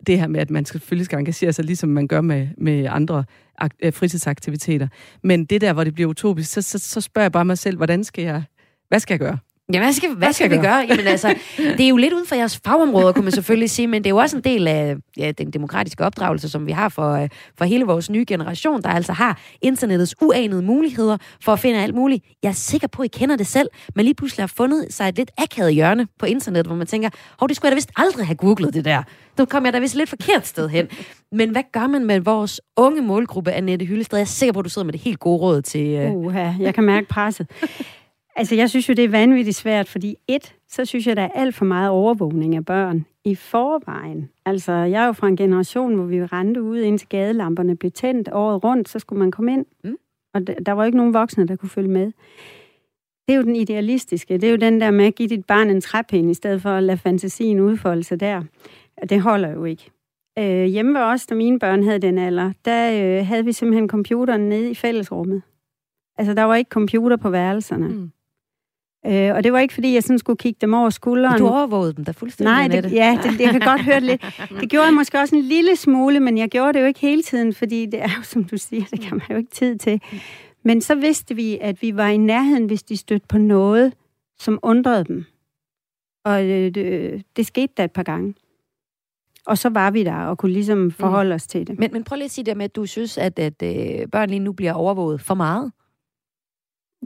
Det 0.07 0.19
her 0.19 0.27
med, 0.27 0.41
at 0.41 0.51
man 0.51 0.65
selvfølgelig 0.65 1.07
skal 1.07 1.19
engagere 1.19 1.53
sig, 1.53 1.65
ligesom 1.65 1.89
man 1.89 2.09
gør 2.09 2.21
med, 2.21 2.49
med 2.59 2.87
andre 2.91 3.25
øh, 3.83 3.93
fritidsaktiviteter. 3.93 4.89
Men 5.23 5.45
det 5.45 5.61
der, 5.61 5.73
hvor 5.73 5.85
det 5.85 5.95
bliver 5.95 6.11
utopisk, 6.11 6.53
så, 6.53 6.63
så, 6.63 6.79
så 6.79 7.01
spørger 7.01 7.25
jeg 7.25 7.33
bare 7.33 7.45
mig 7.45 7.59
selv, 7.59 7.77
hvordan 7.77 8.05
skal 8.05 8.25
jeg, 8.25 8.43
hvad 8.89 9.01
skal 9.01 9.15
jeg 9.15 9.21
gøre? 9.21 9.39
Ja, 9.73 9.79
hvad 9.79 9.93
skal, 9.93 10.09
hvad, 10.09 10.17
hvad 10.17 10.33
skal, 10.33 10.47
skal 10.47 10.51
vi 10.51 10.67
gøre? 10.67 10.87
Jamen 10.89 11.07
altså, 11.07 11.35
det 11.57 11.81
er 11.81 11.89
jo 11.89 11.97
lidt 11.97 12.13
ud 12.13 12.27
fra 12.27 12.37
jeres 12.37 12.61
fagområder, 12.65 13.13
kunne 13.13 13.25
man 13.25 13.33
selvfølgelig 13.33 13.71
sige, 13.71 13.87
men 13.87 14.05
det 14.05 14.11
er 14.11 14.11
jo 14.11 14.17
også 14.17 14.37
en 14.37 14.45
del 14.45 14.69
af 14.69 14.97
ja, 15.17 15.33
den 15.33 15.51
demokratiske 15.51 16.05
opdragelse, 16.05 16.49
som 16.49 16.67
vi 16.67 16.73
har 16.73 16.89
for, 16.89 17.13
øh, 17.13 17.29
for 17.59 17.65
hele 17.65 17.85
vores 17.85 18.11
nye 18.11 18.25
generation, 18.29 18.83
der 18.83 18.89
altså 18.89 19.13
har 19.13 19.41
internettets 19.63 20.15
uanede 20.23 20.63
muligheder 20.63 21.17
for 21.41 21.53
at 21.53 21.59
finde 21.59 21.83
alt 21.83 21.95
muligt. 21.95 22.25
Jeg 22.43 22.49
er 22.49 22.53
sikker 22.53 22.89
på, 22.89 23.03
at 23.03 23.15
I 23.15 23.19
kender 23.19 23.37
det 23.37 23.47
selv, 23.47 23.69
men 23.95 24.05
lige 24.05 24.15
pludselig 24.15 24.43
har 24.43 24.53
fundet 24.57 24.87
sig 24.91 25.09
et 25.09 25.17
lidt 25.17 25.31
akavet 25.39 25.75
hjørne 25.75 26.07
på 26.19 26.27
internet, 26.27 26.67
hvor 26.67 26.77
man 26.77 26.87
tænker, 26.87 27.09
hov, 27.39 27.49
det 27.49 27.57
skulle 27.57 27.69
jeg 27.69 27.73
da 27.73 27.77
vist 27.77 27.91
aldrig 27.97 28.27
have 28.27 28.37
googlet 28.37 28.75
det 28.75 28.85
der. 28.85 29.03
Nu 29.39 29.45
kom 29.45 29.65
jeg 29.65 29.73
da 29.73 29.79
vist 29.79 29.95
lidt 29.95 30.09
forkert 30.09 30.47
sted 30.47 30.69
hen. 30.69 30.89
Men 31.33 31.51
hvad 31.51 31.63
gør 31.73 31.87
man 31.87 32.05
med 32.05 32.21
vores 32.21 32.61
unge 32.77 33.03
målgruppe, 33.03 33.53
Annette 33.53 33.87
Hyllested? 33.87 34.19
Jeg 34.19 34.23
er 34.23 34.27
sikker 34.27 34.53
på, 34.53 34.59
at 34.59 34.65
du 34.65 34.71
sidder 34.71 34.87
med 34.87 34.93
det 34.93 35.01
helt 35.01 35.19
gode 35.19 35.39
råd 35.39 35.63
til... 35.63 36.07
Uh, 36.07 36.27
uh 36.27 36.35
jeg 36.61 36.75
kan 36.75 36.85
mærke 36.85 37.09
presset. 37.09 37.47
Altså, 38.37 38.55
jeg 38.55 38.71
synes 38.71 38.89
jo, 38.89 38.95
det 38.95 39.05
er 39.05 39.09
vanvittigt 39.09 39.57
svært, 39.57 39.89
fordi 39.89 40.17
et, 40.29 40.55
så 40.69 40.85
synes 40.85 41.07
jeg, 41.07 41.17
der 41.17 41.23
er 41.23 41.29
alt 41.35 41.55
for 41.55 41.65
meget 41.65 41.91
overvågning 41.91 42.57
af 42.57 42.65
børn 42.65 43.05
i 43.25 43.35
forvejen. 43.35 44.31
Altså, 44.47 44.73
jeg 44.73 45.03
er 45.03 45.07
jo 45.07 45.13
fra 45.13 45.29
en 45.29 45.37
generation, 45.37 45.95
hvor 45.95 46.05
vi 46.05 46.25
rendte 46.25 46.63
ud, 46.63 46.79
indtil 46.79 47.09
gadelamperne 47.09 47.77
blev 47.77 47.91
tændt 47.91 48.29
året 48.33 48.65
rundt, 48.65 48.89
så 48.89 48.99
skulle 48.99 49.19
man 49.19 49.31
komme 49.31 49.53
ind. 49.53 49.67
Mm. 49.85 49.97
Og 50.35 50.47
der 50.47 50.73
var 50.73 50.85
ikke 50.85 50.99
nogen 50.99 51.15
voksne, 51.15 51.47
der 51.47 51.57
kunne 51.57 51.69
følge 51.69 51.91
med. 51.91 52.13
Det 53.29 53.35
er 53.35 53.37
jo 53.37 53.43
den 53.43 53.57
idealistiske. 53.57 54.39
Det 54.39 54.45
er 54.45 54.51
jo 54.51 54.57
den 54.57 54.81
der 54.81 54.91
med 54.91 55.07
at 55.07 55.15
give 55.15 55.29
dit 55.29 55.45
barn 55.45 55.71
en 55.71 55.81
træpind, 55.81 56.31
i 56.31 56.35
stedet 56.35 56.63
for 56.63 56.71
at 56.71 56.83
lade 56.83 56.99
fantasien 56.99 57.61
udfolde 57.61 58.05
sig 58.05 58.21
der. 58.21 58.43
Det 59.09 59.21
holder 59.21 59.51
jo 59.51 59.65
ikke. 59.65 59.91
Øh, 60.39 60.65
hjemme 60.65 60.95
ved 60.95 61.01
os, 61.01 61.27
da 61.27 61.35
mine 61.35 61.59
børn 61.59 61.83
havde 61.83 61.99
den 61.99 62.19
alder, 62.19 62.53
der 62.65 62.91
øh, 63.19 63.27
havde 63.27 63.45
vi 63.45 63.53
simpelthen 63.53 63.89
computeren 63.89 64.49
nede 64.49 64.71
i 64.71 64.75
fællesrummet. 64.75 65.43
Altså, 66.19 66.35
der 66.35 66.43
var 66.43 66.55
ikke 66.55 66.69
computer 66.69 67.17
på 67.17 67.31
værelserne. 67.31 67.89
Mm. 67.89 68.11
Øh, 69.07 69.35
og 69.35 69.45
det 69.45 69.53
var 69.53 69.59
ikke, 69.59 69.75
fordi 69.75 69.95
jeg 69.95 70.03
sådan 70.03 70.19
skulle 70.19 70.37
kigge 70.37 70.59
dem 70.61 70.75
over 70.75 70.91
skulderen. 70.91 71.39
Du 71.39 71.49
overvågede 71.49 71.93
dem 71.93 72.05
da 72.05 72.13
fuldstændig, 72.13 72.55
Nej, 72.55 72.69
det, 72.69 72.93
ja, 72.93 73.19
det, 73.23 73.41
jeg 73.41 73.51
kan 73.51 73.61
godt 73.61 73.81
høre 73.81 73.95
det 73.95 74.03
lidt. 74.03 74.23
Det 74.61 74.71
gjorde 74.71 74.87
jeg 74.87 74.95
måske 74.95 75.19
også 75.19 75.37
en 75.37 75.43
lille 75.43 75.77
smule, 75.77 76.21
men 76.21 76.39
jeg 76.39 76.49
gjorde 76.49 76.73
det 76.73 76.81
jo 76.81 76.87
ikke 76.87 77.01
hele 77.01 77.23
tiden, 77.23 77.55
fordi 77.55 77.87
det 77.87 78.03
er 78.03 78.09
jo, 78.19 78.23
som 78.23 78.45
du 78.45 78.57
siger, 78.57 78.85
det 78.85 79.01
kan 79.01 79.17
man 79.17 79.27
jo 79.31 79.37
ikke 79.37 79.51
tid 79.51 79.79
til. 79.79 80.01
Men 80.63 80.81
så 80.81 80.95
vidste 80.95 81.35
vi, 81.35 81.59
at 81.61 81.83
vi 81.83 81.97
var 81.97 82.09
i 82.09 82.17
nærheden, 82.17 82.67
hvis 82.67 82.83
de 82.83 82.97
stødte 82.97 83.27
på 83.29 83.39
noget, 83.39 83.95
som 84.39 84.59
undrede 84.63 85.05
dem. 85.05 85.25
Og 86.25 86.45
øh, 86.45 86.75
det, 86.75 87.23
det 87.37 87.47
skete 87.47 87.73
da 87.77 87.85
et 87.85 87.93
par 87.93 88.03
gange. 88.03 88.35
Og 89.47 89.59
så 89.59 89.69
var 89.69 89.91
vi 89.91 90.05
der 90.05 90.17
og 90.17 90.39
kunne 90.39 90.53
ligesom 90.53 90.79
mm. 90.79 90.91
forholde 90.91 91.31
mm. 91.31 91.35
os 91.35 91.47
til 91.47 91.67
det. 91.67 91.79
Men, 91.79 91.93
men 91.93 92.05
prøv 92.05 92.17
lige 92.17 92.25
at 92.25 92.31
sige 92.31 92.45
det 92.45 92.57
med, 92.57 92.65
at 92.65 92.77
du 92.77 92.87
synes, 92.87 93.19
at, 93.19 93.39
at 93.39 93.63
øh, 93.63 94.09
børn 94.09 94.31
lige 94.31 94.41
nu 94.41 94.53
bliver 94.53 94.73
overvåget 94.73 95.21
for 95.21 95.35
meget. 95.35 95.73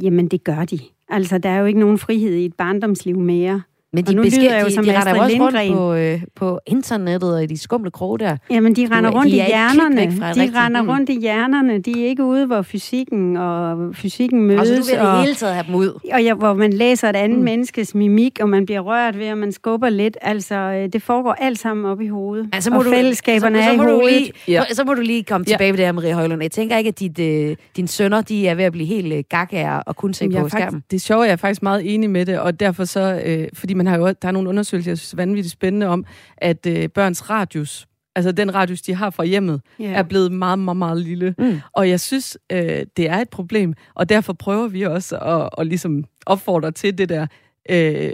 Jamen, 0.03 0.29
det 0.29 0.45
gør 0.45 0.65
de. 0.65 0.79
Altså, 1.09 1.39
der 1.39 1.49
er 1.49 1.59
jo 1.59 1.67
ikke 1.67 1.81
nogen 1.81 1.99
frihed 1.99 2.35
i 2.35 2.45
et 2.45 2.55
barndomsliv 2.55 3.19
mere. 3.19 3.63
Men 3.93 4.05
de, 4.05 4.21
beskæ- 4.21 4.55
de, 4.55 4.61
jo 4.61 4.71
som 4.71 4.85
de, 4.85 4.91
de 4.91 4.99
render 4.99 5.15
jo 5.15 5.23
også 5.23 5.37
rundt 5.41 5.73
på, 5.73 5.95
øh, 5.95 6.23
på 6.35 6.61
internettet 6.67 7.35
og 7.35 7.43
i 7.43 7.47
de 7.47 7.59
skumle 7.59 7.91
kroge 7.91 8.19
der. 8.19 8.37
Jamen, 8.51 8.77
de 8.77 8.89
render 8.91 9.11
rundt 9.11 9.33
de 9.33 9.37
i 9.37 9.47
hjernerne. 9.47 9.97
De 9.97 10.25
rigtig. 10.25 10.57
render 10.57 10.93
rundt 10.93 11.11
i 11.11 11.21
hjernerne. 11.21 11.79
De 11.79 12.05
er 12.05 12.09
ikke 12.09 12.25
ude, 12.25 12.47
hvor 12.47 12.63
fysikken 12.63 13.37
og 13.37 13.95
fysikken 13.95 14.43
mødes. 14.43 14.71
Altså, 14.71 14.93
du 14.93 14.99
vil 14.99 15.07
og, 15.07 15.17
det 15.17 15.23
hele 15.23 15.35
taget 15.35 15.55
have 15.55 15.67
dem 15.67 15.75
ud. 15.75 16.01
Og 16.13 16.25
ja, 16.25 16.35
hvor 16.35 16.55
man 16.55 16.73
læser 16.73 17.09
et 17.09 17.17
andet 17.17 17.39
mm. 17.39 17.45
menneskes 17.45 17.95
mimik, 17.95 18.39
og 18.41 18.49
man 18.49 18.67
bliver 18.67 18.81
rørt 18.81 19.19
ved, 19.19 19.27
at 19.27 19.39
man 19.39 19.53
skubber 19.53 19.89
lidt. 19.89 20.17
Altså, 20.23 20.55
øh, 20.55 20.89
det 20.93 21.03
foregår 21.03 21.33
alt 21.33 21.59
sammen 21.59 21.87
op 21.87 22.01
i 22.01 22.07
hovedet. 22.09 22.49
Altså, 22.53 22.71
må 22.71 22.79
og 22.79 22.85
du, 22.85 22.91
fællesskaberne 22.91 23.59
så, 23.59 23.63
så, 23.63 23.77
så 23.77 23.83
er 23.83 23.87
i 23.87 23.91
hovedet. 23.91 24.21
Lige, 24.21 24.33
ja. 24.49 24.65
Så 24.73 24.85
må 24.85 24.95
du 24.95 25.01
lige 25.01 25.25
komme 25.25 25.45
tilbage 25.45 25.67
ja. 25.67 25.71
ved 25.73 25.79
det 25.79 25.85
her, 25.85 25.93
Marie 25.93 26.15
Højlund. 26.15 26.43
Jeg 26.43 26.51
tænker 26.51 26.77
ikke, 26.77 26.89
at 26.89 26.99
dit, 27.01 27.19
øh, 27.19 27.57
dine 27.77 27.89
sønner 27.89 28.21
de 28.21 28.49
er 28.49 28.55
ved 28.55 28.65
at 28.65 28.73
blive 28.73 28.87
helt 28.87 29.13
øh, 29.13 29.25
gakkager 29.29 29.77
og 29.77 29.97
kun 29.97 30.15
se 30.15 30.31
på 30.31 30.49
skærmen. 30.49 30.83
Det 30.91 30.97
er 30.97 31.01
sjovt, 31.01 31.25
jeg 31.25 31.33
er 31.33 31.37
faktisk 31.37 31.63
meget 31.63 31.95
enig 31.95 32.11
med 32.11 32.27
det, 32.27 32.39
og 32.39 32.61
derfor 32.61 32.85
så, 32.85 33.21
øh, 33.25 33.49
fordi 33.55 33.75
man 33.79 33.87
har 33.87 33.99
jo, 33.99 34.07
der 34.07 34.29
er 34.29 34.33
nogle 34.33 34.49
undersøgelse, 34.49 34.91
jeg 34.91 34.99
synes 34.99 35.13
er 35.13 35.17
vanvittigt 35.17 35.53
spændende 35.53 35.87
om, 35.87 36.05
at 36.37 36.67
øh, 36.67 36.89
børns 36.89 37.31
radius, 37.31 37.89
altså 38.17 38.33
den 38.33 38.55
radius, 38.55 38.83
de 38.83 38.95
har 38.95 39.11
fra 39.11 39.25
hjemmet, 39.25 39.61
yeah. 39.81 39.93
er 39.93 40.03
blevet 40.03 40.33
meget, 40.33 40.59
meget, 40.59 40.77
meget 40.77 41.03
lille. 41.03 41.35
Mm. 41.39 41.61
Og 41.73 41.89
jeg 41.89 42.01
synes, 42.01 42.39
øh, 42.53 42.87
det 42.97 43.09
er 43.09 43.17
et 43.17 43.31
problem, 43.31 43.75
og 43.95 44.09
derfor 44.09 44.33
prøver 44.33 44.69
vi 44.69 44.83
også 44.83 45.19
at, 45.19 45.49
at 45.59 45.67
ligesom 45.67 46.05
opfordre 46.27 46.71
til 46.71 46.99
det 46.99 47.09
der 47.09 47.27
øh, 47.71 48.13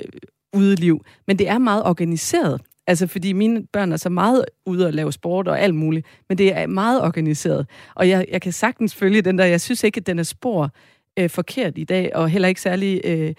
udeliv. 0.52 1.04
Men 1.26 1.38
det 1.38 1.48
er 1.48 1.58
meget 1.58 1.82
organiseret. 1.84 2.60
Altså, 2.86 3.06
fordi 3.06 3.32
mine 3.32 3.66
børn 3.72 3.92
er 3.92 3.96
så 3.96 4.08
meget 4.08 4.44
ude 4.66 4.86
og 4.86 4.92
lave 4.92 5.12
sport 5.12 5.48
og 5.48 5.60
alt 5.60 5.74
muligt, 5.74 6.06
men 6.28 6.38
det 6.38 6.56
er 6.56 6.66
meget 6.66 7.02
organiseret. 7.02 7.66
Og 7.94 8.08
jeg, 8.08 8.26
jeg 8.30 8.42
kan 8.42 8.52
sagtens 8.52 8.94
følge 8.94 9.22
den 9.22 9.38
der, 9.38 9.44
jeg 9.44 9.60
synes 9.60 9.84
ikke, 9.84 9.98
at 9.98 10.06
den 10.06 10.18
er 10.18 10.22
spor 10.22 10.70
øh, 11.18 11.30
forkert 11.30 11.78
i 11.78 11.84
dag, 11.84 12.10
og 12.14 12.28
heller 12.28 12.48
ikke 12.48 12.60
særlig 12.60 13.00
øh, 13.04 13.34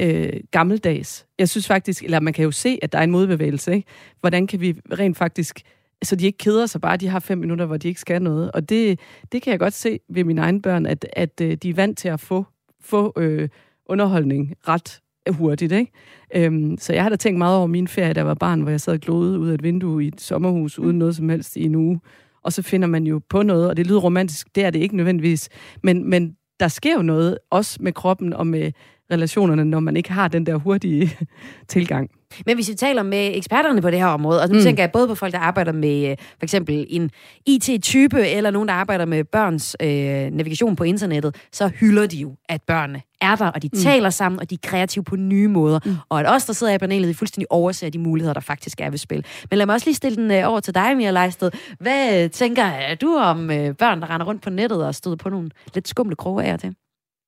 øh, 0.00 0.32
gammeldags. 0.50 1.26
Jeg 1.38 1.48
synes 1.48 1.66
faktisk, 1.66 2.04
eller 2.04 2.20
man 2.20 2.32
kan 2.32 2.44
jo 2.44 2.50
se, 2.50 2.78
at 2.82 2.92
der 2.92 2.98
er 2.98 3.02
en 3.02 3.10
modbevægelse. 3.10 3.74
Ikke? 3.74 3.88
Hvordan 4.20 4.46
kan 4.46 4.60
vi 4.60 4.76
rent 4.98 5.16
faktisk, 5.16 5.60
så 6.02 6.16
de 6.16 6.26
ikke 6.26 6.38
keder 6.38 6.66
sig 6.66 6.80
bare, 6.80 6.96
de 6.96 7.08
har 7.08 7.18
fem 7.18 7.38
minutter, 7.38 7.66
hvor 7.66 7.76
de 7.76 7.88
ikke 7.88 8.00
skal 8.00 8.22
noget. 8.22 8.52
Og 8.52 8.68
det, 8.68 9.00
det 9.32 9.42
kan 9.42 9.50
jeg 9.50 9.58
godt 9.58 9.74
se 9.74 10.00
ved 10.08 10.24
mine 10.24 10.40
egne 10.40 10.62
børn, 10.62 10.86
at, 10.86 11.06
at 11.12 11.40
øh, 11.40 11.54
de 11.54 11.70
er 11.70 11.74
vant 11.74 11.98
til 11.98 12.08
at 12.08 12.20
få, 12.20 12.44
få 12.80 13.12
øh, 13.16 13.48
underholdning 13.86 14.54
ret 14.68 15.00
hurtigt. 15.28 15.72
Ikke? 15.72 15.92
Øhm, 16.34 16.78
så 16.78 16.92
jeg 16.92 17.02
har 17.02 17.10
da 17.10 17.16
tænkt 17.16 17.38
meget 17.38 17.56
over 17.56 17.66
min 17.66 17.88
ferie, 17.88 18.12
da 18.12 18.18
jeg 18.18 18.26
var 18.26 18.34
barn, 18.34 18.60
hvor 18.60 18.70
jeg 18.70 18.80
sad 18.80 18.92
og 18.92 19.00
glodede 19.00 19.38
ud 19.38 19.48
af 19.48 19.54
et 19.54 19.62
vindue 19.62 20.04
i 20.04 20.08
et 20.08 20.20
sommerhus 20.20 20.78
uden 20.78 20.98
noget 20.98 21.16
som 21.16 21.28
helst 21.28 21.56
i 21.56 21.64
en 21.64 21.74
uge. 21.74 22.00
Og 22.42 22.52
så 22.52 22.62
finder 22.62 22.88
man 22.88 23.06
jo 23.06 23.20
på 23.28 23.42
noget, 23.42 23.68
og 23.68 23.76
det 23.76 23.86
lyder 23.86 24.00
romantisk, 24.00 24.54
det 24.54 24.64
er 24.64 24.70
det 24.70 24.78
ikke 24.78 24.96
nødvendigvis. 24.96 25.48
Men, 25.82 26.10
men 26.10 26.36
der 26.60 26.68
sker 26.68 26.94
jo 26.94 27.02
noget, 27.02 27.38
også 27.50 27.78
med 27.80 27.92
kroppen 27.92 28.32
og 28.32 28.46
med 28.46 28.72
relationerne, 29.10 29.64
når 29.64 29.80
man 29.80 29.96
ikke 29.96 30.12
har 30.12 30.28
den 30.28 30.46
der 30.46 30.56
hurtige 30.56 31.16
tilgang. 31.68 32.10
Men 32.46 32.56
hvis 32.56 32.68
vi 32.68 32.74
taler 32.74 33.02
med 33.02 33.36
eksperterne 33.36 33.82
på 33.82 33.90
det 33.90 33.98
her 33.98 34.06
område, 34.06 34.42
og 34.42 34.48
nu 34.48 34.54
mm. 34.54 34.60
tænker 34.60 34.82
jeg 34.82 34.92
både 34.92 35.08
på 35.08 35.14
folk, 35.14 35.32
der 35.32 35.38
arbejder 35.38 35.72
med 35.72 36.10
øh, 36.10 36.16
for 36.18 36.42
eksempel 36.42 36.86
en 36.88 37.10
IT-type, 37.46 38.28
eller 38.28 38.50
nogen, 38.50 38.68
der 38.68 38.74
arbejder 38.74 39.04
med 39.04 39.24
børns 39.24 39.76
øh, 39.82 39.88
navigation 40.32 40.76
på 40.76 40.84
internettet, 40.84 41.36
så 41.52 41.68
hylder 41.68 42.06
de 42.06 42.16
jo, 42.16 42.36
at 42.48 42.62
børnene 42.62 43.02
er 43.20 43.36
der, 43.36 43.46
og 43.46 43.62
de 43.62 43.70
mm. 43.72 43.78
taler 43.78 44.10
sammen, 44.10 44.40
og 44.40 44.50
de 44.50 44.54
er 44.54 44.68
kreative 44.68 45.04
på 45.04 45.16
nye 45.16 45.48
måder. 45.48 45.78
Mm. 45.84 45.96
Og 46.08 46.20
at 46.20 46.34
os, 46.34 46.44
der 46.44 46.52
sidder 46.52 46.72
i 46.74 46.78
panelet, 46.78 47.16
fuldstændig 47.16 47.52
overser 47.52 47.90
de 47.90 47.98
muligheder, 47.98 48.34
der 48.34 48.40
faktisk 48.40 48.80
er 48.80 48.90
ved 48.90 48.98
spil. 48.98 49.24
Men 49.50 49.58
lad 49.58 49.66
mig 49.66 49.74
også 49.74 49.86
lige 49.86 49.94
stille 49.94 50.16
den 50.16 50.30
øh, 50.30 50.48
over 50.48 50.60
til 50.60 50.74
dig, 50.74 50.96
Mia 50.96 51.10
Leisted. 51.10 51.50
Hvad 51.80 52.28
tænker 52.28 52.94
du 53.00 53.16
om 53.16 53.50
øh, 53.50 53.74
børn, 53.74 54.00
der 54.00 54.10
render 54.10 54.26
rundt 54.26 54.42
på 54.42 54.50
nettet 54.50 54.86
og 54.86 54.94
støder 54.94 55.16
på 55.16 55.28
nogle 55.28 55.50
lidt 55.74 55.88
skumle 55.88 56.16
kroge 56.16 56.44
af 56.44 56.52
og 56.52 56.60
til? 56.60 56.74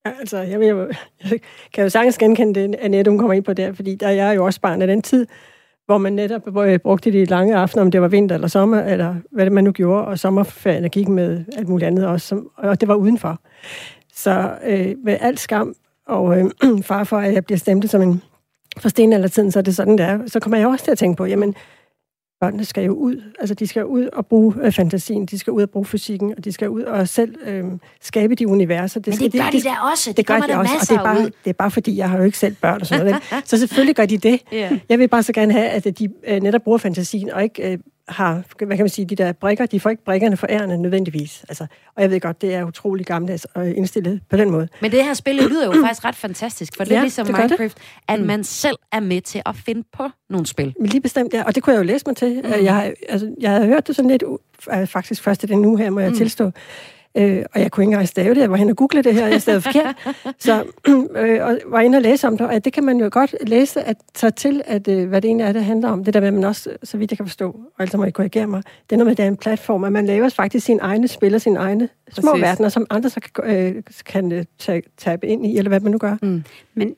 Ja, 0.06 0.10
altså, 0.20 0.38
jeg, 0.38 0.60
vil, 0.60 0.66
jeg 1.30 1.40
kan 1.74 1.84
jo 1.84 1.88
sagtens 1.88 2.18
genkende 2.18 2.60
det, 2.60 2.74
Annette, 2.74 3.10
hun 3.10 3.18
kommer 3.18 3.34
ind 3.34 3.44
på 3.44 3.52
der, 3.52 3.72
fordi 3.72 3.94
der 3.94 4.10
jeg 4.10 4.28
er 4.28 4.32
jo 4.32 4.44
også 4.44 4.60
barn 4.60 4.82
af 4.82 4.88
den 4.88 5.02
tid, 5.02 5.26
hvor 5.86 5.98
man 5.98 6.12
netop 6.12 6.42
brugte 6.82 7.12
de 7.12 7.24
lange 7.24 7.56
aftener, 7.56 7.82
om 7.82 7.90
det 7.90 8.02
var 8.02 8.08
vinter 8.08 8.34
eller 8.34 8.48
sommer, 8.48 8.82
eller 8.82 9.16
hvad 9.30 9.44
det 9.44 9.52
man 9.52 9.64
nu 9.64 9.72
gjorde, 9.72 10.04
og 10.04 10.18
sommerferien 10.18 10.90
gik 10.90 11.08
med 11.08 11.44
alt 11.56 11.68
muligt 11.68 11.86
andet 11.86 12.06
også, 12.06 12.26
som, 12.26 12.50
og 12.56 12.80
det 12.80 12.88
var 12.88 12.94
udenfor. 12.94 13.40
Så 14.14 14.54
øh, 14.64 14.94
med 15.04 15.16
alt 15.20 15.40
skam 15.40 15.74
og 16.06 16.38
øh, 16.38 16.50
far 16.82 17.04
for, 17.04 17.18
at 17.18 17.34
jeg 17.34 17.44
bliver 17.44 17.58
stemt 17.58 17.90
som 17.90 18.02
en 18.02 18.22
for 18.78 18.88
tiden, 18.88 19.52
så 19.52 19.58
er 19.58 19.62
det 19.62 19.76
sådan, 19.76 19.98
der. 19.98 20.18
Så 20.26 20.40
kommer 20.40 20.58
jeg 20.58 20.68
også 20.68 20.84
til 20.84 20.92
at 20.92 20.98
tænke 20.98 21.16
på, 21.16 21.24
jamen, 21.24 21.54
børnene 22.42 22.64
skal 22.64 22.85
jo 22.85 22.92
ud. 22.92 23.22
Altså, 23.40 23.55
de 23.55 23.66
skal 23.66 23.85
ud 23.85 24.09
og 24.12 24.26
bruge 24.26 24.55
øh, 24.62 24.72
fantasien, 24.72 25.26
de 25.26 25.38
skal 25.38 25.50
ud 25.50 25.62
og 25.62 25.70
bruge 25.70 25.85
fysikken, 25.85 26.35
og 26.37 26.44
de 26.44 26.52
skal 26.52 26.68
ud 26.68 26.83
og 26.83 27.09
selv 27.09 27.35
øh, 27.46 27.64
skabe 28.00 28.35
de 28.35 28.48
universer. 28.48 29.00
Det, 29.00 29.20
Men 29.20 29.31
det 29.33 29.40
gør 29.40 29.50
de, 29.50 29.52
de, 29.52 29.59
de 29.59 29.64
der 29.64 29.90
også. 29.90 30.11
Det, 30.11 30.16
det 30.16 30.26
gør 30.26 30.38
de 30.38 30.59
også, 30.59 30.74
og 30.81 30.88
det 30.88 30.96
er, 30.96 31.02
bare, 31.02 31.24
det 31.24 31.33
er 31.44 31.52
bare 31.52 31.70
fordi, 31.70 31.96
jeg 31.96 32.11
har 32.11 32.18
jo 32.18 32.24
ikke 32.24 32.38
selv 32.38 32.55
børn 32.55 32.81
og 32.81 32.87
sådan 32.87 33.07
noget. 33.07 33.22
så 33.48 33.59
selvfølgelig 33.59 33.96
gør 33.96 34.07
de 34.07 34.18
det. 34.18 34.40
Yeah. 34.55 34.78
Jeg 34.88 34.98
vil 34.98 35.09
bare 35.09 35.22
så 35.22 35.33
gerne 35.33 35.52
have, 35.52 35.68
at 35.68 35.98
de 35.98 36.09
øh, 36.26 36.40
netop 36.40 36.62
bruger 36.62 36.78
fantasien, 36.78 37.31
og 37.31 37.42
ikke 37.42 37.72
øh, 37.72 37.78
har, 38.08 38.42
hvad 38.58 38.76
kan 38.76 38.84
man 38.84 38.88
sige, 38.88 39.06
de 39.06 39.16
der 39.16 39.32
brikker, 39.32 39.66
de 39.66 39.80
får 39.80 39.90
ikke 39.90 40.04
brikkerne 40.04 40.36
for 40.36 40.46
ærende 40.50 40.78
nødvendigvis. 40.78 41.44
Altså, 41.48 41.66
og 41.96 42.02
jeg 42.02 42.10
ved 42.10 42.20
godt, 42.20 42.42
det 42.42 42.54
er 42.54 42.64
utrolig 42.64 43.06
gammeldags 43.06 43.44
og 43.44 43.68
indstillet 43.68 44.20
på 44.30 44.36
den 44.36 44.50
måde. 44.50 44.68
Men 44.80 44.90
det 44.90 45.04
her 45.04 45.14
spil 45.14 45.34
lyder 45.34 45.66
jo 45.66 45.72
faktisk 45.82 46.04
ret 46.04 46.14
fantastisk, 46.14 46.76
for 46.76 46.84
det 46.84 46.92
er 46.92 46.96
ja, 46.96 47.02
ligesom 47.02 47.26
det 47.26 47.36
Minecraft, 47.36 47.74
det. 47.74 47.82
at 48.08 48.20
mm. 48.20 48.26
man 48.26 48.44
selv 48.44 48.76
er 48.92 49.00
med 49.00 49.20
til 49.20 49.42
at 49.46 49.56
finde 49.56 49.84
på 49.92 50.08
nogle 50.30 50.46
spil. 50.46 50.74
Men 50.78 50.88
lige 50.88 51.00
bestemt, 51.00 51.34
ja, 51.34 51.42
og 51.42 51.54
det 51.54 51.62
kunne 51.62 51.72
jeg 51.72 51.78
jo 51.78 51.84
læse 51.84 52.04
mig 52.06 52.16
til. 52.16 52.42
Mm. 52.44 52.64
Jeg, 52.64 52.74
har, 52.74 52.92
altså, 53.08 53.34
jeg 53.40 53.50
havde 53.50 53.66
hørt 53.66 53.86
det 53.86 53.96
sådan 53.96 54.10
lidt, 54.10 54.24
faktisk 54.90 55.22
først 55.22 55.48
den 55.48 55.62
nu 55.62 55.76
her, 55.76 55.90
må 55.90 56.00
jeg 56.00 56.10
mm. 56.10 56.16
tilstå, 56.16 56.50
Øh, 57.14 57.44
og 57.55 57.61
jeg 57.61 57.70
kunne 57.70 57.85
ikke 57.85 57.92
engang 57.92 58.09
stave 58.09 58.35
det. 58.35 58.40
Jeg 58.40 58.51
var 58.51 58.57
hen 58.57 58.70
og 58.70 58.77
google 58.77 59.03
det 59.03 59.14
her, 59.14 59.25
og 59.25 59.31
jeg 59.31 59.42
stavede 59.42 59.62
forkert. 59.62 60.14
Så 60.38 60.64
øh, 61.16 61.46
og 61.46 61.59
var 61.66 61.81
inde 61.81 61.96
og 61.96 62.03
læse 62.03 62.27
om 62.27 62.38
det, 62.38 62.46
og 62.46 62.64
det 62.64 62.72
kan 62.72 62.85
man 62.85 63.01
jo 63.01 63.09
godt 63.12 63.35
læse 63.46 63.83
at 63.83 63.96
tage 64.14 64.31
til, 64.31 64.62
at, 64.64 64.88
øh, 64.88 65.09
hvad 65.09 65.20
det 65.20 65.29
egentlig 65.29 65.44
er, 65.44 65.53
det 65.53 65.64
handler 65.64 65.88
om. 65.88 66.05
Det 66.05 66.14
der 66.14 66.20
med, 66.20 66.29
at 66.29 66.35
man 66.35 66.44
også, 66.44 66.70
så 66.83 66.96
vidt 66.96 67.11
jeg 67.11 67.18
kan 67.18 67.27
forstå, 67.27 67.51
og 67.51 67.81
altså 67.81 67.96
må 67.96 68.05
I 68.05 68.11
korrigere 68.11 68.46
mig, 68.46 68.62
det 68.90 68.92
er 68.92 68.96
noget 68.96 69.07
med, 69.07 69.12
at 69.12 69.16
det 69.16 69.25
er 69.25 69.29
en 69.29 69.37
platform, 69.37 69.85
at 69.85 69.92
man 69.92 70.07
laver 70.07 70.29
faktisk 70.29 70.66
sin 70.66 70.79
egne 70.83 71.09
spil 71.09 71.35
og 71.35 71.40
sine 71.40 71.59
egne 71.59 71.88
små 72.11 72.31
Præcis. 72.31 72.42
verdener, 72.42 72.68
som 72.68 72.87
andre 72.90 73.11
så 73.11 73.20
kan, 73.20 73.44
øh, 73.44 73.83
kan 74.07 74.33
øh, 74.33 74.83
tabe 74.98 75.27
ind 75.27 75.46
i, 75.46 75.59
eller 75.59 75.68
hvad 75.68 75.81
man 75.81 75.92
nu 75.92 75.98
gør. 75.98 76.16
Mm. 76.22 76.44
Men 76.75 76.94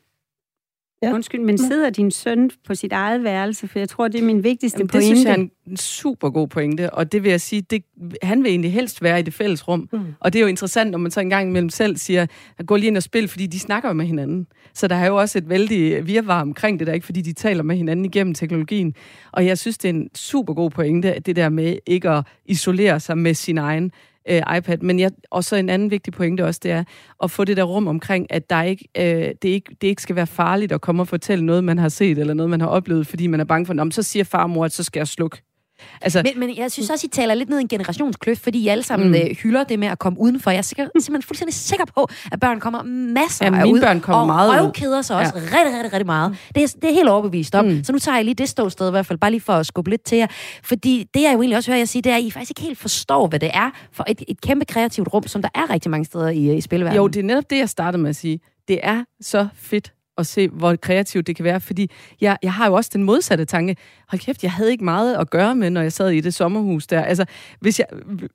Ja. 1.02 1.12
Undskyld, 1.12 1.40
men 1.40 1.58
sidder 1.58 1.90
din 1.90 2.10
søn 2.10 2.50
på 2.66 2.74
sit 2.74 2.92
eget 2.92 3.24
værelse? 3.24 3.68
For 3.68 3.78
jeg 3.78 3.88
tror, 3.88 4.08
det 4.08 4.20
er 4.20 4.24
min 4.24 4.44
vigtigste 4.44 4.78
Jamen, 4.78 4.88
pointe. 4.88 5.08
Det 5.08 5.16
synes 5.16 5.24
jeg 5.24 5.40
er 5.40 5.70
en 5.70 5.76
super 5.76 6.30
god 6.30 6.48
pointe, 6.48 6.90
og 6.90 7.12
det 7.12 7.22
vil 7.22 7.30
jeg 7.30 7.40
sige, 7.40 7.62
det, 7.62 7.84
han 8.22 8.42
vil 8.42 8.50
egentlig 8.50 8.72
helst 8.72 9.02
være 9.02 9.20
i 9.20 9.22
det 9.22 9.34
fælles 9.34 9.68
rum. 9.68 9.88
Mm. 9.92 10.00
Og 10.20 10.32
det 10.32 10.38
er 10.38 10.40
jo 10.42 10.48
interessant, 10.48 10.90
når 10.90 10.98
man 10.98 11.10
så 11.10 11.20
engang 11.20 11.48
imellem 11.48 11.70
selv 11.70 11.96
siger, 11.96 12.26
at 12.58 12.66
gå 12.66 12.76
lige 12.76 12.86
ind 12.86 12.96
og 12.96 13.02
spil, 13.02 13.28
fordi 13.28 13.46
de 13.46 13.60
snakker 13.60 13.88
jo 13.88 13.92
med 13.92 14.06
hinanden. 14.06 14.46
Så 14.74 14.88
der 14.88 14.96
er 14.96 15.06
jo 15.06 15.16
også 15.16 15.38
et 15.38 15.48
vældig 15.48 16.06
virvar 16.06 16.40
omkring 16.40 16.78
det 16.78 16.86
der, 16.86 16.92
ikke 16.92 17.06
fordi 17.06 17.20
de 17.20 17.32
taler 17.32 17.62
med 17.62 17.76
hinanden 17.76 18.04
igennem 18.04 18.34
teknologien. 18.34 18.94
Og 19.32 19.46
jeg 19.46 19.58
synes, 19.58 19.78
det 19.78 19.88
er 19.88 19.94
en 19.94 20.08
super 20.14 20.54
god 20.54 20.70
pointe, 20.70 21.20
det 21.26 21.36
der 21.36 21.48
med 21.48 21.76
ikke 21.86 22.10
at 22.10 22.26
isolere 22.46 23.00
sig 23.00 23.18
med 23.18 23.34
sin 23.34 23.58
egen 23.58 23.92
øh, 24.30 24.42
iPad. 24.56 24.78
Men 24.78 25.00
jeg, 25.00 25.10
og 25.30 25.44
så 25.44 25.56
en 25.56 25.68
anden 25.68 25.90
vigtig 25.90 26.12
pointe 26.12 26.44
også, 26.44 26.60
det 26.62 26.70
er 26.70 26.84
at 27.22 27.30
få 27.30 27.44
det 27.44 27.56
der 27.56 27.62
rum 27.62 27.86
omkring, 27.86 28.26
at 28.32 28.50
der 28.50 28.62
ikke, 28.62 28.88
øh, 28.98 29.34
det, 29.42 29.48
ikke, 29.48 29.76
det 29.80 29.86
ikke 29.86 30.02
skal 30.02 30.16
være 30.16 30.26
farligt 30.26 30.72
at 30.72 30.80
komme 30.80 31.02
og 31.02 31.08
fortælle 31.08 31.46
noget, 31.46 31.64
man 31.64 31.78
har 31.78 31.88
set, 31.88 32.18
eller 32.18 32.34
noget, 32.34 32.50
man 32.50 32.60
har 32.60 32.68
oplevet, 32.68 33.06
fordi 33.06 33.26
man 33.26 33.40
er 33.40 33.44
bange 33.44 33.66
for, 33.66 33.90
så 33.90 34.02
siger 34.02 34.24
farmor, 34.24 34.64
at 34.64 34.72
så 34.72 34.82
skal 34.84 35.00
jeg 35.00 35.08
slukke. 35.08 35.53
Altså, 36.00 36.22
men, 36.24 36.40
men 36.40 36.56
jeg 36.56 36.72
synes 36.72 36.90
også, 36.90 37.06
I 37.06 37.08
taler 37.08 37.34
lidt 37.34 37.48
ned 37.48 37.58
i 37.58 37.60
en 37.60 37.68
generationskløft, 37.68 38.42
fordi 38.42 38.58
I 38.58 38.68
alle 38.68 38.84
sammen 38.84 39.08
mm. 39.08 39.14
øh, 39.14 39.36
hylder 39.42 39.64
det 39.64 39.78
med 39.78 39.88
at 39.88 39.98
komme 39.98 40.20
udenfor. 40.20 40.50
Jeg 40.50 40.58
er 40.58 40.62
sikker, 40.62 40.84
simpelthen 40.84 41.22
fuldstændig 41.22 41.54
sikker 41.54 41.84
på, 41.96 42.08
at 42.32 42.40
børn 42.40 42.60
kommer 42.60 42.82
masser 42.82 43.44
ja, 43.44 43.50
mine 43.50 43.68
ud, 43.68 43.80
børn 43.80 44.00
kommer 44.00 44.20
og 44.20 44.26
meget 44.26 44.62
røvkeder 44.62 45.02
sig 45.02 45.16
også 45.16 45.32
ja. 45.34 45.40
rigtig, 45.40 45.74
rigtig, 45.74 45.92
rigtig 45.92 46.06
meget. 46.06 46.36
Det 46.54 46.62
er, 46.62 46.74
det 46.82 46.90
er 46.90 46.94
helt 46.94 47.08
overbevist 47.08 47.54
om. 47.54 47.64
Mm. 47.64 47.84
Så 47.84 47.92
nu 47.92 47.98
tager 47.98 48.16
jeg 48.16 48.24
lige 48.24 48.34
det 48.34 48.48
ståsted 48.48 48.88
i 48.88 48.90
hvert 48.90 49.06
fald, 49.06 49.18
bare 49.18 49.30
lige 49.30 49.40
for 49.40 49.52
at 49.52 49.66
skubbe 49.66 49.90
lidt 49.90 50.02
til 50.04 50.18
jer. 50.18 50.26
Fordi 50.62 51.06
det, 51.14 51.22
jeg 51.22 51.32
jo 51.34 51.40
egentlig 51.40 51.56
også 51.56 51.70
hører 51.70 51.78
jer 51.78 51.84
sige, 51.84 52.02
det 52.02 52.12
er, 52.12 52.16
at 52.16 52.22
I 52.22 52.30
faktisk 52.30 52.50
ikke 52.50 52.62
helt 52.62 52.78
forstår, 52.78 53.26
hvad 53.26 53.40
det 53.40 53.50
er 53.54 53.70
for 53.92 54.04
et, 54.08 54.22
et 54.28 54.40
kæmpe 54.40 54.64
kreativt 54.64 55.08
rum, 55.14 55.26
som 55.26 55.42
der 55.42 55.48
er 55.54 55.70
rigtig 55.70 55.90
mange 55.90 56.04
steder 56.04 56.28
i, 56.28 56.56
i 56.56 56.60
spilverdenen. 56.60 56.96
Jo, 56.96 57.08
det 57.08 57.20
er 57.20 57.24
netop 57.24 57.50
det, 57.50 57.58
jeg 57.58 57.68
startede 57.68 58.02
med 58.02 58.10
at 58.10 58.16
sige. 58.16 58.40
Det 58.68 58.80
er 58.82 59.04
så 59.20 59.48
fedt 59.54 59.92
og 60.16 60.26
se, 60.26 60.48
hvor 60.48 60.76
kreativt 60.76 61.26
det 61.26 61.36
kan 61.36 61.44
være. 61.44 61.60
Fordi 61.60 61.90
jeg, 62.20 62.38
jeg 62.42 62.52
har 62.52 62.66
jo 62.66 62.74
også 62.74 62.90
den 62.94 63.02
modsatte 63.02 63.44
tanke. 63.44 63.76
Hold 64.08 64.20
kæft, 64.20 64.42
jeg 64.42 64.52
havde 64.52 64.70
ikke 64.70 64.84
meget 64.84 65.16
at 65.16 65.30
gøre 65.30 65.54
med, 65.56 65.70
når 65.70 65.82
jeg 65.82 65.92
sad 65.92 66.10
i 66.10 66.20
det 66.20 66.34
sommerhus 66.34 66.86
der. 66.86 67.02
Altså, 67.02 67.24
hvis 67.60 67.78
jeg, 67.78 67.86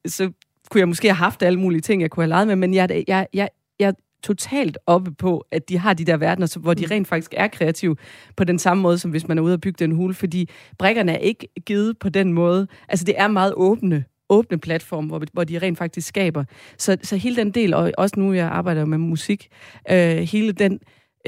så 0.05 0.31
kunne 0.71 0.79
jeg 0.79 0.87
måske 0.87 1.07
have 1.07 1.15
haft 1.15 1.43
alle 1.43 1.59
mulige 1.59 1.81
ting, 1.81 2.01
jeg 2.01 2.09
kunne 2.09 2.23
have 2.23 2.29
leget 2.29 2.47
med, 2.47 2.55
men 2.55 2.73
jeg, 2.73 3.03
jeg, 3.07 3.27
jeg, 3.33 3.49
jeg 3.79 3.93
totalt 4.23 4.77
oppe 4.85 5.11
på, 5.11 5.45
at 5.51 5.69
de 5.69 5.77
har 5.77 5.93
de 5.93 6.05
der 6.05 6.17
verdener, 6.17 6.59
hvor 6.59 6.73
de 6.73 6.85
mm. 6.85 6.91
rent 6.91 7.07
faktisk 7.07 7.33
er 7.37 7.47
kreative 7.47 7.95
på 8.37 8.43
den 8.43 8.59
samme 8.59 8.83
måde, 8.83 8.97
som 8.97 9.11
hvis 9.11 9.27
man 9.27 9.37
er 9.37 9.41
ude 9.41 9.53
og 9.53 9.61
bygge 9.61 9.85
den 9.85 9.91
hule, 9.91 10.13
fordi 10.13 10.49
brækkerne 10.77 11.11
er 11.11 11.17
ikke 11.17 11.47
givet 11.65 11.99
på 11.99 12.09
den 12.09 12.33
måde. 12.33 12.67
Altså, 12.89 13.05
det 13.05 13.15
er 13.17 13.27
meget 13.27 13.53
åbne 13.55 14.05
åbne 14.29 14.57
platform, 14.57 15.05
hvor, 15.05 15.21
hvor 15.33 15.43
de 15.43 15.59
rent 15.59 15.77
faktisk 15.77 16.07
skaber. 16.07 16.43
Så, 16.77 16.97
så 17.03 17.15
hele 17.15 17.35
den 17.35 17.51
del, 17.51 17.73
og 17.73 17.91
også 17.97 18.19
nu 18.19 18.33
jeg 18.33 18.47
arbejder 18.47 18.85
med 18.85 18.97
musik, 18.97 19.47
øh, 19.91 20.17
hele 20.17 20.51
den 20.51 20.79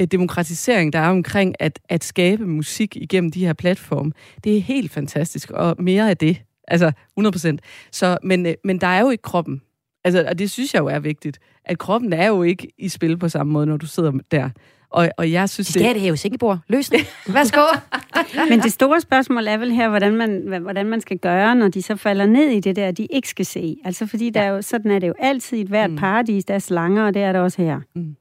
øh, 0.02 0.08
demokratisering, 0.08 0.94
der 0.94 1.00
er 1.00 1.10
omkring 1.10 1.56
at, 1.60 1.80
at 1.90 2.04
skabe 2.04 2.48
musik 2.48 2.96
igennem 2.96 3.32
de 3.32 3.46
her 3.46 3.54
platforme, 3.54 4.12
det 4.44 4.58
er 4.58 4.62
helt 4.62 4.92
fantastisk, 4.92 5.52
og 5.52 5.76
mere 5.80 6.10
af 6.10 6.18
det. 6.18 6.42
Altså 6.68 6.92
100% 7.20 7.58
Så, 7.92 8.18
men, 8.24 8.46
øh, 8.46 8.54
men 8.64 8.82
der 8.82 8.88
er 8.88 9.00
jo 9.00 9.10
ikke 9.10 9.22
kroppen. 9.22 9.62
Altså, 10.04 10.26
og 10.28 10.40
det 10.40 10.52
synes 10.52 10.74
jeg 10.74 10.80
jo 10.80 10.88
er 10.88 11.00
vigtigt, 11.00 11.40
at 11.66 11.78
kroppen 11.78 12.14
er 12.14 12.28
jo 12.28 12.44
ikke 12.44 12.68
i 12.78 12.90
spil 12.90 13.18
på 13.18 13.30
samme 13.30 13.54
måde, 13.54 13.66
når 13.66 13.78
du 13.78 13.88
sidder 13.88 14.12
der. 14.32 14.50
Og, 14.92 15.10
og 15.18 15.32
jeg 15.32 15.50
synes, 15.50 15.68
de 15.68 15.74
skal 15.74 15.84
det... 15.84 15.96
det 15.96 16.02
her 16.02 16.10
jo 16.10 16.16
Singapore. 16.16 16.60
Løs 16.68 16.90
det. 16.90 17.00
Værsgo. 17.28 17.62
Men 18.50 18.60
det 18.60 18.72
store 18.72 19.02
spørgsmål 19.02 19.48
er 19.48 19.58
vel 19.58 19.72
her, 19.72 19.90
hvordan 19.90 20.14
man, 20.14 20.60
hvordan 20.62 20.86
man 20.86 21.02
skal 21.02 21.18
gøre, 21.18 21.56
når 21.56 21.68
de 21.68 21.82
så 21.82 21.96
falder 21.96 22.26
ned 22.26 22.50
i 22.50 22.60
det 22.60 22.76
der, 22.76 22.92
de 22.92 23.06
ikke 23.06 23.28
skal 23.30 23.46
se. 23.46 23.78
Altså 23.86 24.08
fordi 24.08 24.30
der 24.30 24.42
er 24.42 24.50
jo, 24.50 24.62
sådan 24.62 24.92
er 24.92 25.00
det 25.00 25.08
jo 25.08 25.14
altid 25.20 25.58
i 25.58 25.62
et 25.62 25.68
hvert 25.68 25.92
mm. 25.92 25.98
paradis, 25.98 26.46
der 26.46 26.54
er 26.54 26.60
slanger, 26.60 27.06
og 27.06 27.14
det 27.14 27.22
er 27.22 27.32
det 27.32 27.42
også 27.42 27.62
her. 27.62 27.80
Mm. 27.96 28.16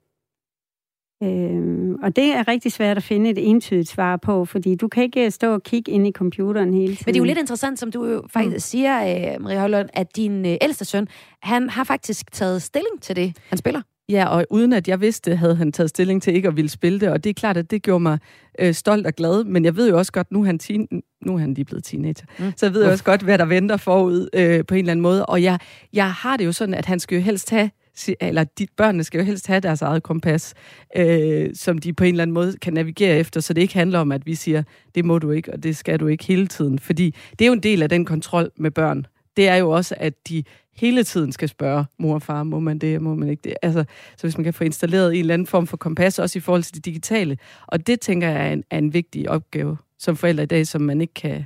Øhm, 1.23 1.95
og 2.03 2.17
det 2.17 2.25
er 2.25 2.49
rigtig 2.49 2.73
svært 2.73 2.97
at 2.97 3.03
finde 3.03 3.31
et 3.31 3.49
entydigt 3.51 3.89
svar 3.89 4.17
på, 4.17 4.45
fordi 4.45 4.75
du 4.75 4.89
kan 4.89 5.03
ikke 5.03 5.31
stå 5.31 5.53
og 5.53 5.63
kigge 5.63 5.93
ind 5.93 6.07
i 6.07 6.13
computeren 6.13 6.75
hele 6.75 6.87
tiden. 6.87 7.03
Men 7.07 7.15
det 7.15 7.21
er 7.21 7.25
jo 7.25 7.27
lidt 7.27 7.39
interessant, 7.39 7.79
som 7.79 7.93
du 7.93 8.07
jo 8.07 8.23
faktisk 8.33 8.55
mm. 8.55 8.61
siger, 8.61 9.33
øh, 9.35 9.43
Maria 9.43 9.59
Højlund, 9.59 9.89
at 9.93 10.17
din 10.17 10.47
øh, 10.47 10.57
ældste 10.61 10.85
søn, 10.85 11.09
han 11.43 11.71
har 11.71 11.85
faktisk 11.85 12.33
taget 12.33 12.63
stilling 12.63 13.03
til 13.03 13.17
det, 13.17 13.37
han 13.49 13.59
spiller. 13.59 13.83
Ja, 14.09 14.27
og 14.27 14.47
uden 14.51 14.73
at 14.73 14.89
jeg 14.89 15.01
vidste, 15.01 15.37
havde 15.37 15.57
han 15.57 15.73
taget 15.73 15.91
stilling 15.91 16.23
til 16.23 16.35
ikke 16.35 16.49
at 16.49 16.57
ville 16.57 16.69
spille 16.69 17.01
det, 17.01 17.09
og 17.09 17.25
det 17.25 17.31
er 17.31 17.35
klart, 17.35 17.57
at 17.57 17.71
det 17.71 17.83
gjorde 17.83 18.01
mig 18.01 18.19
øh, 18.59 18.75
stolt 18.75 19.07
og 19.07 19.13
glad, 19.13 19.45
men 19.45 19.65
jeg 19.65 19.77
ved 19.77 19.89
jo 19.89 19.99
også 19.99 20.13
godt, 20.13 20.33
nu 20.33 20.41
er 20.41 20.47
han, 20.47 20.59
teen, 20.59 20.89
nu 21.27 21.35
er 21.35 21.39
han 21.39 21.55
lige 21.55 21.65
blevet 21.65 21.85
teenager, 21.85 22.27
mm. 22.39 22.53
så 22.57 22.67
jeg 22.67 22.75
ved 22.75 22.85
jo 22.85 22.91
også 22.91 23.05
godt, 23.05 23.23
hvad 23.23 23.39
der 23.39 23.45
venter 23.45 23.77
forud 23.77 24.29
øh, 24.35 24.65
på 24.69 24.75
en 24.75 24.79
eller 24.79 24.91
anden 24.91 25.03
måde, 25.03 25.27
og 25.27 25.43
jeg, 25.43 25.59
jeg 25.93 26.13
har 26.13 26.37
det 26.37 26.45
jo 26.45 26.53
sådan, 26.53 26.75
at 26.75 26.87
han 26.87 27.01
skal 27.01 27.17
jo 27.17 27.23
helst 27.23 27.51
have 27.51 27.71
eller 28.21 28.45
de, 28.45 28.67
børnene 28.77 29.05
skal 29.05 29.19
jo 29.19 29.25
helst 29.25 29.47
have 29.47 29.61
deres 29.61 29.83
eget 29.83 30.03
kompas, 30.03 30.55
øh, 30.97 31.51
som 31.55 31.79
de 31.79 31.93
på 31.93 32.05
en 32.05 32.15
eller 32.15 32.23
anden 32.23 32.35
måde 32.35 32.53
kan 32.63 32.73
navigere 32.73 33.19
efter, 33.19 33.41
så 33.41 33.53
det 33.53 33.61
ikke 33.61 33.75
handler 33.75 33.99
om, 33.99 34.13
at 34.13 34.27
vi 34.27 34.35
siger, 34.35 34.63
det 34.95 35.05
må 35.05 35.19
du 35.19 35.31
ikke, 35.31 35.53
og 35.53 35.63
det 35.63 35.77
skal 35.77 36.01
du 36.01 36.07
ikke 36.07 36.25
hele 36.25 36.47
tiden. 36.47 36.79
Fordi 36.79 37.15
det 37.39 37.45
er 37.45 37.47
jo 37.47 37.53
en 37.53 37.63
del 37.63 37.83
af 37.83 37.89
den 37.89 38.05
kontrol 38.05 38.51
med 38.57 38.71
børn. 38.71 39.07
Det 39.37 39.49
er 39.49 39.57
jo 39.57 39.71
også, 39.71 39.95
at 39.99 40.29
de 40.29 40.45
hele 40.77 41.05
tiden 41.05 41.33
skal 41.33 41.49
spørge 41.49 41.85
mor 41.99 42.15
og 42.15 42.23
far, 42.23 42.43
må 42.43 42.61
man 42.61 42.79
det, 42.79 43.03
må 43.03 43.15
man 43.15 43.29
ikke 43.29 43.41
det? 43.45 43.55
Altså, 43.63 43.85
så 44.17 44.27
hvis 44.27 44.39
man 44.39 44.45
kan 44.45 44.55
få 44.55 44.65
installeret 44.65 45.15
en 45.15 45.21
eller 45.21 45.35
anden 45.35 45.47
form 45.47 45.67
for 45.67 45.77
kompas, 45.77 46.19
også 46.19 46.39
i 46.39 46.41
forhold 46.41 46.63
til 46.63 46.75
det 46.75 46.85
digitale. 46.85 47.39
Og 47.67 47.87
det, 47.87 48.01
tænker 48.01 48.29
jeg, 48.29 48.49
er 48.49 48.53
en, 48.53 48.65
er 48.71 48.79
en 48.79 48.95
vigtig 48.95 49.31
opgave 49.31 49.77
som 49.99 50.17
forældre 50.17 50.43
i 50.43 50.47
dag, 50.47 50.67
som 50.67 50.83
man 50.83 51.01
ikke 51.01 51.15
kan, 51.15 51.45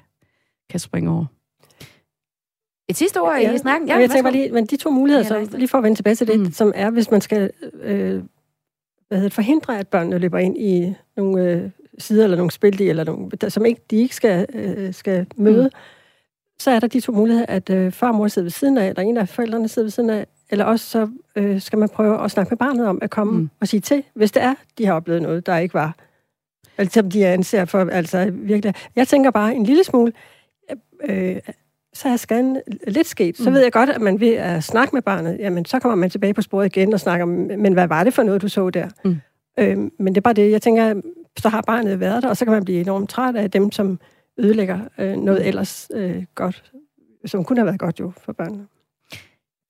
kan 0.71 0.81
springe 0.81 1.11
over. 1.11 1.34
Et 2.89 2.97
sidste 2.97 3.21
ord 3.21 3.39
ja, 3.41 3.53
i 3.53 3.59
snakken? 3.59 3.89
Ja, 3.89 3.97
jeg 3.97 4.11
tænker 4.11 4.31
lige, 4.31 4.53
men 4.53 4.67
de 4.67 4.77
to 4.77 4.91
muligheder, 4.91 5.39
ja, 5.39 5.45
så, 5.45 5.57
lige 5.57 5.69
for 5.69 5.79
at 5.79 5.85
vende 5.85 5.99
tilbage 5.99 6.15
til 6.15 6.27
det, 6.27 6.41
mm. 6.41 6.53
som 6.53 6.73
er, 6.75 6.91
hvis 6.91 7.11
man 7.11 7.21
skal 7.21 7.51
øh, 7.83 8.23
hvad 9.09 9.19
hedder, 9.19 9.35
forhindre, 9.35 9.79
at 9.79 9.89
børnene 9.89 10.19
løber 10.19 10.39
ind 10.39 10.59
i 10.59 10.95
nogle 11.17 11.43
øh, 11.43 11.71
sider 11.99 12.25
eller 12.25 12.37
nogle 12.37 12.51
spil, 12.51 12.81
eller 12.81 13.05
nogle, 13.05 13.31
der, 13.31 13.49
som 13.49 13.65
ikke, 13.65 13.81
de 13.91 13.97
ikke 13.97 14.15
skal, 14.15 14.47
øh, 14.55 14.95
skal 14.95 15.27
møde, 15.37 15.65
mm. 15.65 15.79
så 16.59 16.71
er 16.71 16.81
der 16.81 16.87
de 16.87 17.01
to 17.01 17.13
muligheder, 17.13 17.47
at 17.49 17.71
øh, 17.71 17.93
far 17.93 18.09
og 18.09 18.15
mor 18.15 18.29
sidder 18.29 18.45
ved 18.45 18.51
siden 18.51 18.79
af, 18.79 18.89
eller 18.89 19.03
en 19.03 19.17
af 19.17 19.29
forældrene 19.29 19.69
sidder 19.69 19.87
ved 19.87 19.91
siden 19.91 20.11
af, 20.11 20.27
eller 20.51 20.65
også 20.65 20.87
så 20.87 21.09
øh, 21.37 21.61
skal 21.61 21.79
man 21.79 21.89
prøve 21.89 22.25
at 22.25 22.31
snakke 22.31 22.51
med 22.51 22.59
barnet 22.59 22.87
om 22.87 22.99
at 23.03 23.11
komme 23.11 23.39
mm. 23.39 23.51
og 23.61 23.69
sige 23.69 23.81
til, 23.81 24.05
hvis 24.15 24.33
det 24.33 24.43
er, 24.43 24.55
de 24.79 24.87
har 24.87 24.95
oplevet 24.95 25.23
noget, 25.23 25.47
der 25.47 25.59
ikke 25.59 25.75
var, 25.75 25.97
altså 26.79 27.03
de 27.03 27.27
anser 27.27 27.65
for, 27.65 27.91
altså 27.91 28.31
virkelig. 28.33 28.75
Jeg 28.97 29.09
tænker 29.09 29.31
bare 29.31 29.55
en 29.55 29.65
lille 29.65 29.85
smule, 29.85 30.13
øh, 31.05 31.37
så 31.95 32.09
er 32.09 32.17
skaden 32.17 32.61
lidt 32.87 33.07
sket. 33.07 33.37
Så 33.37 33.51
mm. 33.51 33.55
ved 33.55 33.63
jeg 33.63 33.73
godt, 33.73 33.91
at 33.91 34.01
man 34.01 34.21
vil 34.21 34.31
at 34.31 34.65
snakke 34.65 34.97
med 34.97 35.03
barnet, 35.03 35.37
jamen 35.39 35.65
så 35.65 35.79
kommer 35.79 35.97
man 35.97 36.11
tilbage 36.11 36.35
på 36.35 36.43
sporet 36.43 36.67
igen 36.67 36.93
og 36.93 37.01
snakker, 37.01 37.27
men 37.27 37.73
hvad 37.73 37.89
var 37.89 38.05
det 38.05 38.15
for 38.15 38.23
noget, 38.23 38.43
du 38.43 38.49
så 38.49 38.71
der? 38.71 38.89
Mm. 39.05 39.21
Øhm, 39.59 39.93
men 39.99 40.15
det 40.15 40.17
er 40.17 40.21
bare 40.23 40.35
det, 40.35 40.51
jeg 40.51 40.63
tænker, 40.63 41.01
så 41.39 41.49
har 41.49 41.63
barnet 41.63 42.01
været 42.01 42.23
der, 42.23 42.29
og 42.29 42.37
så 42.37 42.45
kan 42.45 42.53
man 42.53 42.65
blive 42.65 42.81
enormt 42.81 43.11
træt 43.11 43.37
af 43.37 43.51
dem, 43.51 43.73
som 43.73 44.01
ødelægger 44.39 44.81
øh, 44.99 45.17
noget 45.17 45.41
mm. 45.41 45.49
ellers 45.49 45.89
øh, 45.95 46.25
godt, 46.35 46.73
som 47.27 47.45
kunne 47.45 47.59
have 47.59 47.67
været 47.67 47.81
godt 47.81 48.01
jo 48.01 48.13
for 48.25 48.33
børnene. 48.33 48.67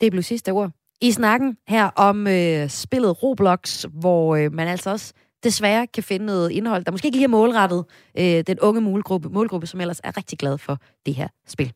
Det 0.01 0.11
blev 0.11 0.22
sidste 0.22 0.51
ord. 0.51 0.70
I 1.01 1.12
snakken 1.12 1.57
her 1.68 1.87
om 1.97 2.27
øh, 2.27 2.68
spillet 2.68 3.22
Roblox, 3.22 3.85
hvor 3.93 4.37
øh, 4.37 4.53
man 4.53 4.68
altså 4.68 4.91
også 4.91 5.12
desværre 5.45 5.87
kan 5.87 6.03
finde 6.03 6.27
noget 6.27 6.51
indhold, 6.51 6.85
der 6.85 6.91
måske 6.91 7.07
ikke 7.07 7.16
lige 7.16 7.25
er 7.25 7.29
målrettet 7.29 7.85
øh, 8.18 8.45
den 8.47 8.61
unge 8.61 8.81
målgruppe, 8.81 9.29
målgruppe, 9.29 9.66
som 9.66 9.81
ellers 9.81 10.01
er 10.05 10.16
rigtig 10.16 10.39
glad 10.39 10.59
for 10.59 10.79
det 11.07 11.14
her 11.14 11.29
spil. 11.47 11.72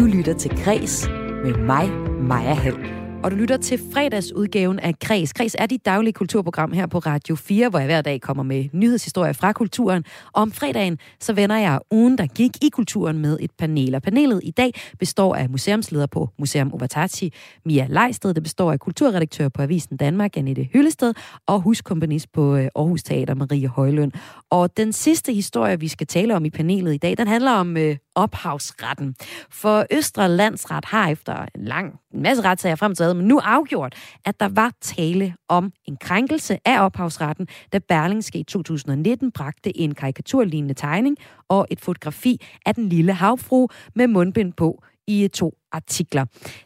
Du 0.00 0.04
lytter 0.04 0.34
til 0.34 0.50
Græs 0.64 1.08
med 1.44 1.54
mig, 1.54 1.90
Maja 2.20 2.54
Hall 2.54 3.00
og 3.22 3.30
du 3.30 3.36
lytter 3.36 3.56
til 3.56 3.80
fredagsudgaven 3.92 4.78
af 4.78 4.94
Græs. 4.98 5.32
Græs 5.32 5.56
er 5.58 5.66
dit 5.66 5.84
daglige 5.84 6.12
kulturprogram 6.12 6.72
her 6.72 6.86
på 6.86 6.98
Radio 6.98 7.34
4, 7.34 7.68
hvor 7.68 7.78
jeg 7.78 7.86
hver 7.86 8.02
dag 8.02 8.20
kommer 8.20 8.42
med 8.42 8.68
nyhedshistorier 8.72 9.32
fra 9.32 9.52
kulturen. 9.52 10.04
Og 10.32 10.42
om 10.42 10.52
fredagen, 10.52 10.98
så 11.20 11.32
vender 11.32 11.56
jeg 11.56 11.80
ugen, 11.90 12.18
der 12.18 12.26
gik 12.26 12.64
i 12.64 12.68
kulturen 12.68 13.18
med 13.18 13.38
et 13.40 13.50
panel. 13.58 13.94
Og 13.94 14.02
panelet 14.02 14.40
i 14.44 14.50
dag 14.50 14.72
består 14.98 15.34
af 15.34 15.50
museumsleder 15.50 16.06
på 16.06 16.28
Museum 16.38 16.74
Ovatachi, 16.74 17.32
Mia 17.64 17.86
Leisted. 17.88 18.34
Det 18.34 18.42
består 18.42 18.72
af 18.72 18.80
kulturredaktør 18.80 19.48
på 19.48 19.62
Avisen 19.62 19.96
Danmark, 19.96 20.36
Annette 20.36 20.68
Hyllested, 20.72 21.14
og 21.46 21.60
huskomponist 21.60 22.32
på 22.32 22.56
øh, 22.56 22.68
Aarhus 22.74 23.02
Teater, 23.02 23.34
Marie 23.34 23.68
Højlund. 23.68 24.12
Og 24.50 24.76
den 24.76 24.92
sidste 24.92 25.32
historie, 25.32 25.80
vi 25.80 25.88
skal 25.88 26.06
tale 26.06 26.36
om 26.36 26.44
i 26.44 26.50
panelet 26.50 26.94
i 26.94 26.98
dag, 26.98 27.18
den 27.18 27.28
handler 27.28 27.52
om 27.52 27.76
øh, 27.76 27.96
ophavsretten. 28.20 29.14
For 29.50 29.86
Østre 29.90 30.28
Landsret 30.28 30.84
har 30.84 31.08
efter 31.08 31.46
en 31.54 31.64
lang 31.64 32.00
en 32.14 32.22
masse 32.22 32.42
retssager 32.42 32.76
frem 32.76 32.94
til 32.94 33.16
men 33.16 33.28
nu 33.28 33.38
afgjort, 33.38 33.94
at 34.24 34.40
der 34.40 34.48
var 34.48 34.72
tale 34.80 35.34
om 35.48 35.72
en 35.84 35.96
krænkelse 35.96 36.58
af 36.64 36.84
ophavsretten, 36.84 37.48
da 37.72 37.78
Berlingske 37.78 38.38
i 38.38 38.44
2019 38.44 39.32
bragte 39.32 39.78
en 39.78 39.94
karikaturlignende 39.94 40.74
tegning 40.74 41.16
og 41.48 41.66
et 41.70 41.80
fotografi 41.80 42.40
af 42.66 42.74
den 42.74 42.88
lille 42.88 43.12
havfru 43.12 43.68
med 43.94 44.06
mundbind 44.06 44.52
på 44.52 44.82
i 45.06 45.28
to 45.28 45.59
artikler. 45.72 46.24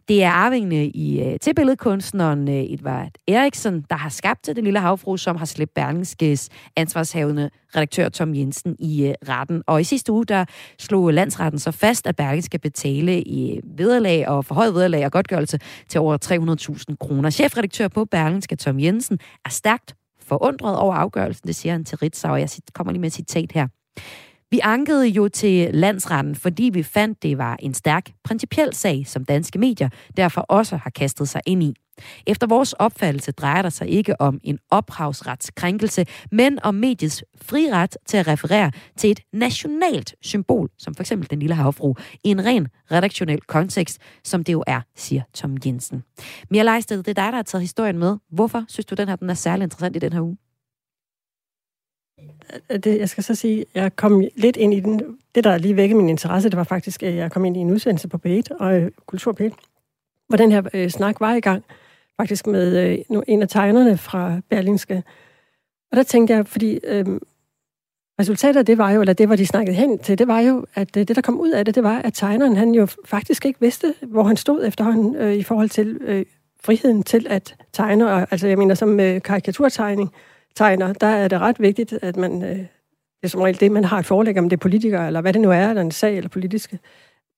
Det 0.09 0.23
er 0.23 0.31
arvingene 0.31 0.87
i, 0.87 1.23
øh, 1.23 1.39
til 1.41 1.55
billedkunstneren 1.55 2.49
øh, 2.49 2.55
Edvard 2.55 3.11
Eriksen, 3.29 3.85
der 3.91 3.97
har 3.97 4.09
skabt 4.09 4.47
det 4.47 4.65
lille 4.65 4.81
havfru, 4.81 5.17
som 5.17 5.37
har 5.37 5.45
slæbt 5.45 5.75
Berlingskes 5.75 6.49
ansvarshavende 6.77 7.51
redaktør 7.77 8.09
Tom 8.09 8.35
Jensen 8.35 8.77
i 8.79 9.07
øh, 9.07 9.15
retten. 9.29 9.63
Og 9.67 9.81
i 9.81 9.85
sidste 9.85 10.13
uge, 10.13 10.25
der 10.25 10.45
slog 10.79 11.13
landsretten 11.13 11.59
så 11.59 11.71
fast, 11.71 12.07
at 12.07 12.17
Berlingske 12.17 12.45
skal 12.45 12.61
betale 12.61 13.23
i 13.23 13.61
vederlag 13.65 14.29
og 14.29 14.45
forhøjet 14.45 14.75
vederlag 14.75 15.05
og 15.05 15.13
godtgørelse 15.13 15.59
til 15.89 16.01
over 16.01 16.19
300.000 16.91 16.97
kroner. 17.01 17.31
Chefredaktør 17.31 17.89
på 17.89 18.05
Berlingske, 18.05 18.57
Tom 18.57 18.81
Jensen, 18.81 19.19
er 19.45 19.51
stærkt 19.51 19.95
forundret 20.27 20.77
over 20.77 20.95
afgørelsen. 20.95 21.47
Det 21.47 21.57
siger 21.57 21.73
han 21.73 21.85
til 21.85 21.99
Ritzau, 21.99 22.33
og 22.33 22.41
jeg 22.41 22.49
kommer 22.75 22.93
lige 22.93 23.01
med 23.01 23.09
et 23.09 23.15
citat 23.15 23.53
her. 23.53 23.69
Vi 24.55 24.61
ankede 24.63 25.07
jo 25.07 25.29
til 25.29 25.75
landsretten, 25.75 26.35
fordi 26.35 26.71
vi 26.73 26.83
fandt, 26.83 27.23
det 27.23 27.39
var 27.39 27.57
en 27.61 27.75
stærk 27.75 28.11
principiel 28.25 28.75
sag, 28.75 29.07
som 29.07 29.25
danske 29.25 29.59
medier 29.59 29.89
derfor 30.17 30.41
også 30.41 30.77
har 30.77 30.91
kastet 30.91 31.29
sig 31.29 31.41
ind 31.47 31.63
i. 31.63 31.75
Efter 32.27 32.47
vores 32.47 32.73
opfattelse 32.73 33.33
drejer 33.33 33.63
det 33.63 33.73
sig 33.73 33.89
ikke 33.89 34.21
om 34.21 34.41
en 34.45 34.59
ophavsretskrænkelse, 34.71 36.07
men 36.33 36.59
om 36.63 36.75
mediets 36.75 37.25
friret 37.43 37.97
til 38.07 38.17
at 38.17 38.29
referere 38.29 38.73
til 38.97 39.11
et 39.11 39.21
nationalt 39.33 40.15
symbol, 40.23 40.71
som 40.79 40.95
for 40.95 41.03
eksempel 41.03 41.31
den 41.31 41.39
lille 41.39 41.55
havfru, 41.55 41.95
i 42.25 42.29
en 42.29 42.45
ren 42.45 42.69
redaktionel 42.93 43.41
kontekst, 43.41 43.99
som 44.25 44.45
det 44.45 44.53
jo 44.53 44.65
er, 44.67 44.81
siger 44.97 45.23
Tom 45.35 45.57
Jensen. 45.67 46.03
Mia 46.51 46.63
Leisted, 46.63 46.99
det 46.99 47.09
er 47.09 47.23
dig, 47.23 47.33
der 47.33 47.37
har 47.37 47.43
taget 47.43 47.63
historien 47.63 47.99
med. 47.99 48.17
Hvorfor 48.31 48.65
synes 48.69 48.87
du, 48.87 48.95
den 48.95 49.09
her 49.09 49.17
den 49.17 49.31
er 49.31 49.35
særlig 49.35 49.65
interessant 49.65 49.97
i 49.97 49.99
den 49.99 50.13
her 50.13 50.21
uge? 50.21 50.37
Øh, 52.71 52.79
det, 52.79 52.99
jeg 52.99 53.09
skal 53.09 53.25
så 53.25 53.35
sige, 53.35 53.65
jeg 53.75 53.97
kom 53.97 54.25
lidt 54.37 54.57
ind 54.57 54.75
i 54.75 54.81
den. 54.81 55.19
Det, 55.35 55.45
der 55.45 55.59
lige 55.59 55.77
vækkede 55.77 55.99
min 55.99 56.09
interesse, 56.09 56.49
det 56.49 56.57
var 56.57 56.65
faktisk, 56.65 57.03
at 57.03 57.15
jeg 57.15 57.33
kom 57.33 57.45
ind 57.45 57.57
i 57.57 57.61
en 57.61 57.71
udsendelse 57.71 58.09
på 58.09 58.21
P1 58.27 58.57
og 58.61 58.75
øh, 58.75 58.91
Kultur 59.07 59.37
P1, 59.41 59.55
hvor 60.29 60.37
den 60.37 60.53
her 60.53 60.63
øh, 60.75 60.91
snak 60.91 61.21
var 61.21 61.35
i 61.35 61.41
gang, 61.41 61.65
faktisk 62.17 62.47
med 62.47 62.93
øh, 63.11 63.23
en 63.29 63.43
af 63.43 63.49
tegnerne 63.49 63.99
fra 63.99 64.41
Berlinske. 64.49 65.03
Og 65.91 65.97
der 65.97 66.03
tænkte 66.03 66.35
jeg, 66.35 66.47
fordi 66.47 66.79
øh, 66.85 67.07
resultatet 68.21 68.59
af 68.59 68.67
det 68.67 68.79
var 68.79 68.91
jo, 68.91 69.01
eller 69.01 69.13
det, 69.13 69.27
hvor 69.27 69.37
de 69.37 69.47
snakkede 69.47 69.77
hen 69.77 69.99
til, 69.99 70.19
det 70.19 70.29
var 70.29 70.41
jo, 70.41 70.67
at 70.75 70.97
øh, 70.97 71.09
det, 71.09 71.17
der 71.17 71.23
kom 71.23 71.41
ud 71.41 71.51
af 71.51 71.65
det, 71.65 71.75
det 71.75 71.83
var, 71.83 71.99
at 71.99 72.15
tegneren, 72.15 72.57
han 72.57 72.75
jo 72.75 72.87
faktisk 73.05 73.45
ikke 73.45 73.61
vidste, 73.61 73.95
hvor 74.03 74.23
han 74.23 74.37
stod 74.37 74.67
efterhånden 74.67 75.17
øh, 75.17 75.35
i 75.35 75.43
forhold 75.43 75.69
til 75.69 75.99
øh, 76.01 76.27
friheden 76.65 77.03
til 77.03 77.27
at 77.31 77.57
tegne, 77.73 78.13
og, 78.13 78.27
altså 78.31 78.49
jeg 78.49 78.59
mener 78.59 78.75
som 78.75 79.01
øh, 79.01 79.23
karikaturtegning, 79.23 80.13
tegner, 80.57 80.93
der 80.93 81.07
er 81.07 81.29
det 81.29 81.41
ret 81.41 81.61
vigtigt, 81.61 81.93
at 82.03 82.17
man, 82.17 82.43
øh, 82.43 82.59
det 82.59 82.69
er 83.23 83.29
som 83.29 83.41
regel 83.41 83.61
det, 83.61 83.73
man 83.73 83.85
har 83.85 83.99
et 83.99 84.07
forlæg, 84.07 84.39
om 84.39 84.49
det 84.49 84.57
er 84.57 84.61
politikere, 84.61 85.07
eller 85.07 85.21
hvad 85.21 85.33
det 85.33 85.41
nu 85.41 85.51
er, 85.51 85.69
eller 85.69 85.83
en 85.83 85.91
sag, 85.91 86.17
eller 86.17 86.29
politiske, 86.29 86.79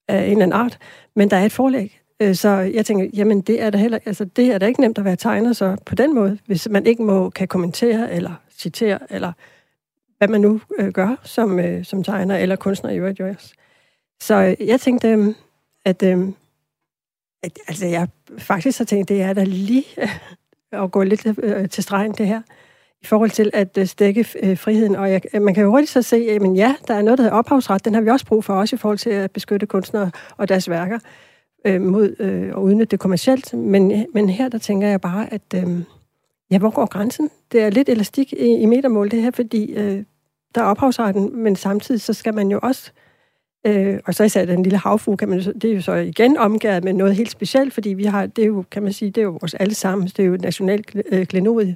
af 0.07 0.25
en 0.25 0.31
eller 0.31 0.43
anden 0.43 0.59
art. 0.59 0.79
Men 1.15 1.29
der 1.29 1.37
er 1.37 1.45
et 1.45 1.51
forlæg, 1.51 2.01
Øh, 2.19 2.35
så 2.35 2.49
jeg 2.49 2.85
tænker, 2.85 3.09
jamen 3.13 3.41
det 3.41 3.61
er 3.61 3.69
da 3.69 3.77
heller, 3.77 3.99
altså 4.05 4.25
det 4.25 4.45
er 4.51 4.57
da 4.57 4.65
ikke 4.65 4.81
nemt 4.81 4.97
at 4.97 5.05
være 5.05 5.15
tegner 5.15 5.53
så 5.53 5.77
på 5.85 5.95
den 5.95 6.15
måde, 6.15 6.39
hvis 6.45 6.69
man 6.69 6.85
ikke 6.85 7.03
må 7.03 7.29
kan 7.29 7.47
kommentere 7.47 8.11
eller 8.11 8.33
citere 8.51 8.99
eller 9.09 9.31
hvad 10.17 10.27
man 10.27 10.41
nu 10.41 10.61
øh, 10.79 10.91
gør 10.91 11.15
som, 11.23 11.59
øh, 11.59 11.85
som 11.85 12.03
tegner 12.03 12.37
eller 12.37 12.55
kunstner 12.55 12.89
i 12.89 12.97
øvrigt 12.97 13.21
også. 13.21 13.53
Så 14.21 14.35
øh, 14.35 14.67
jeg 14.67 14.81
tænkte, 14.81 15.07
øh, 15.07 15.35
at, 15.85 16.03
øh, 16.03 16.27
at 17.43 17.59
altså 17.67 17.85
jeg 17.85 18.07
faktisk 18.37 18.77
har 18.77 18.85
tænkt, 18.85 19.09
det 19.09 19.21
er 19.21 19.33
da 19.33 19.43
lige 19.43 19.85
øh, 19.97 20.09
at 20.83 20.91
gå 20.91 21.03
lidt 21.03 21.27
øh, 21.37 21.69
til 21.69 21.83
stregen 21.83 22.11
det 22.11 22.27
her 22.27 22.41
i 23.07 23.09
forhold 23.09 23.29
til 23.29 23.51
at 23.53 23.77
øh, 23.77 23.85
stække 23.85 24.25
øh, 24.43 24.57
friheden. 24.57 24.95
Og 24.95 25.11
jeg, 25.11 25.21
man 25.41 25.53
kan 25.53 25.63
jo 25.63 25.69
hurtigt 25.69 25.91
så 25.91 26.01
se, 26.01 26.15
at 26.15 26.55
ja, 26.55 26.75
der 26.87 26.93
er 26.93 27.01
noget, 27.01 27.17
der 27.17 27.23
hedder 27.23 27.37
ophavsret. 27.37 27.85
Den 27.85 27.93
har 27.93 28.01
vi 28.01 28.09
også 28.09 28.25
brug 28.25 28.43
for, 28.43 28.53
også 28.53 28.75
i 28.75 28.79
forhold 28.79 28.97
til 28.97 29.09
at 29.09 29.31
beskytte 29.31 29.65
kunstnere 29.65 30.11
og 30.37 30.49
deres 30.49 30.69
værker 30.69 30.99
øh, 31.65 31.81
mod 31.81 32.15
øh, 32.19 32.47
at 32.47 32.55
udnytte 32.55 32.91
det 32.91 32.99
kommercielt. 32.99 33.53
Men, 33.53 34.05
men 34.13 34.29
her, 34.29 34.49
der 34.49 34.57
tænker 34.57 34.87
jeg 34.87 35.01
bare, 35.01 35.33
at 35.33 35.41
øh, 35.55 35.83
ja, 36.51 36.57
hvor 36.57 36.69
går 36.69 36.85
grænsen? 36.85 37.29
Det 37.51 37.61
er 37.61 37.69
lidt 37.69 37.89
elastik 37.89 38.33
i, 38.33 38.45
i 38.45 38.65
metermål, 38.65 39.11
det 39.11 39.21
her, 39.21 39.31
fordi 39.31 39.73
øh, 39.73 40.03
der 40.55 40.61
er 40.61 40.65
ophavsretten, 40.65 41.43
men 41.43 41.55
samtidig 41.55 42.01
så 42.01 42.13
skal 42.13 42.33
man 42.33 42.51
jo 42.51 42.59
også 42.63 42.91
Øh, 43.67 43.99
og 44.05 44.13
så 44.13 44.23
især 44.23 44.45
den 44.45 44.63
lille 44.63 44.77
havfru, 44.77 45.15
kan 45.15 45.29
man, 45.29 45.39
det 45.39 45.65
er 45.65 45.73
jo 45.73 45.81
så 45.81 45.93
igen 45.93 46.37
omgået 46.37 46.83
med 46.83 46.93
noget 46.93 47.15
helt 47.15 47.31
specielt, 47.31 47.73
fordi 47.73 47.89
vi 47.89 48.03
har, 48.03 48.25
det 48.25 48.41
er 48.41 48.47
jo, 48.47 48.63
kan 48.71 48.83
man 48.83 48.93
sige, 48.93 49.11
det 49.11 49.21
er 49.21 49.25
jo 49.25 49.37
vores 49.41 49.53
allesammen, 49.53 50.07
det 50.07 50.19
er 50.19 50.23
jo 50.23 50.33
et 50.33 50.41
nationalt 50.41 50.95
øh, 51.11 51.25
klenodie. 51.25 51.75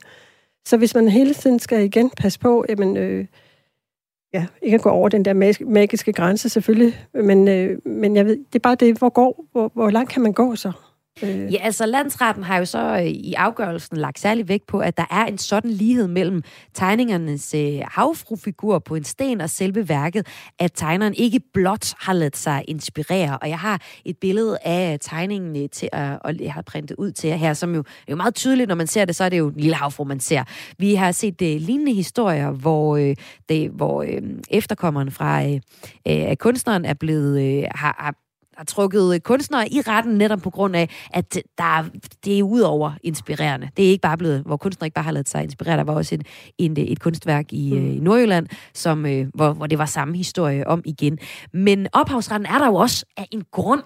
Så 0.67 0.77
hvis 0.77 0.95
man 0.95 1.07
hele 1.07 1.33
tiden 1.33 1.59
skal 1.59 1.83
igen 1.83 2.09
passe 2.09 2.39
på, 2.39 2.65
jamen, 2.69 2.97
øh, 2.97 3.25
ja, 4.33 4.45
ikke 4.61 4.75
at 4.75 4.81
gå 4.81 4.89
over 4.89 5.09
den 5.09 5.25
der 5.25 5.33
magiske 5.65 6.13
grænse 6.13 6.49
selvfølgelig, 6.49 7.07
men, 7.13 7.47
øh, 7.47 7.79
men 7.85 8.15
jeg 8.15 8.25
ved, 8.25 8.37
det 8.37 8.55
er 8.55 8.59
bare 8.59 8.75
det, 8.75 8.97
hvor, 8.97 9.09
går, 9.09 9.45
hvor, 9.51 9.71
hvor 9.73 9.89
langt 9.89 10.11
kan 10.11 10.21
man 10.21 10.33
gå 10.33 10.55
så? 10.55 10.71
Øh. 11.23 11.53
Ja, 11.53 11.57
altså 11.61 11.85
landsretten 11.85 12.43
har 12.43 12.57
jo 12.57 12.65
så 12.65 12.97
øh, 12.97 13.03
i 13.03 13.33
afgørelsen 13.33 13.97
lagt 13.97 14.19
særlig 14.19 14.47
vægt 14.47 14.67
på, 14.67 14.79
at 14.79 14.97
der 14.97 15.05
er 15.11 15.25
en 15.25 15.37
sådan 15.37 15.71
lighed 15.71 16.07
mellem 16.07 16.43
tegningernes 16.73 17.53
øh, 17.53 17.79
havfrufigur 17.87 18.79
på 18.79 18.95
en 18.95 19.03
sten 19.03 19.41
og 19.41 19.49
selve 19.49 19.89
værket, 19.89 20.27
at 20.59 20.71
tegneren 20.75 21.13
ikke 21.17 21.39
blot 21.53 21.93
har 21.99 22.13
ladet 22.13 22.37
sig 22.37 22.63
inspirere. 22.67 23.37
Og 23.37 23.49
jeg 23.49 23.59
har 23.59 23.81
et 24.05 24.17
billede 24.17 24.57
af 24.65 24.97
tegningen 25.01 25.63
øh, 25.63 25.69
til 25.69 25.89
at, 25.91 26.19
og 26.21 26.39
jeg 26.39 26.53
har 26.53 26.61
printet 26.61 26.95
ud 26.97 27.11
til 27.11 27.27
jer 27.27 27.35
her, 27.35 27.53
som 27.53 27.75
jo 27.75 27.79
er 27.79 27.83
jo 28.09 28.15
meget 28.15 28.35
tydeligt, 28.35 28.67
når 28.67 28.75
man 28.75 28.87
ser 28.87 29.05
det, 29.05 29.15
så 29.15 29.23
er 29.23 29.29
det 29.29 29.37
jo 29.37 29.47
en 29.47 29.59
lille 29.59 29.75
havfru, 29.75 30.03
man 30.03 30.19
ser. 30.19 30.43
Vi 30.77 30.95
har 30.95 31.11
set 31.11 31.41
øh, 31.41 31.61
lignende 31.61 31.93
historier, 31.93 32.51
hvor, 32.51 32.97
øh, 32.97 33.15
det, 33.49 33.69
hvor 33.69 34.03
øh, 34.03 34.21
efterkommeren 34.49 35.11
fra 35.11 35.45
øh, 35.45 35.59
øh, 36.07 36.35
kunstneren 36.35 36.85
er 36.85 36.93
blevet, 36.93 37.41
øh, 37.41 37.63
har, 37.75 37.95
har 37.99 38.15
har 38.57 38.65
trukket 38.65 39.23
kunstnere 39.23 39.73
i 39.73 39.81
retten 39.81 40.13
netop 40.13 40.39
på 40.39 40.49
grund 40.49 40.75
af, 40.75 40.89
at 41.13 41.33
der, 41.57 41.85
det 42.25 42.39
er 42.39 42.43
udover 42.43 42.91
inspirerende. 43.03 43.69
Det 43.77 43.85
er 43.85 43.89
ikke 43.89 44.01
bare 44.01 44.17
blevet, 44.17 44.41
hvor 44.41 44.57
kunstnere 44.57 44.87
ikke 44.87 44.95
bare 44.95 45.03
har 45.03 45.11
lavet 45.11 45.29
sig 45.29 45.43
inspirere. 45.43 45.77
Der 45.77 45.83
var 45.83 45.93
også 45.93 46.15
et, 46.15 46.27
et, 46.57 46.91
et 46.91 46.99
kunstværk 46.99 47.53
i, 47.53 47.79
mm. 47.79 47.91
i 47.91 47.99
Nordjylland, 47.99 48.47
som, 48.73 49.05
øh, 49.05 49.27
hvor, 49.33 49.53
hvor 49.53 49.67
det 49.67 49.77
var 49.77 49.85
samme 49.85 50.17
historie 50.17 50.67
om 50.67 50.81
igen. 50.85 51.19
Men 51.53 51.87
ophavsretten 51.93 52.45
er 52.45 52.57
der 52.57 52.65
jo 52.67 52.75
også 52.75 53.05
af 53.17 53.27
en 53.31 53.43
grund. 53.51 53.81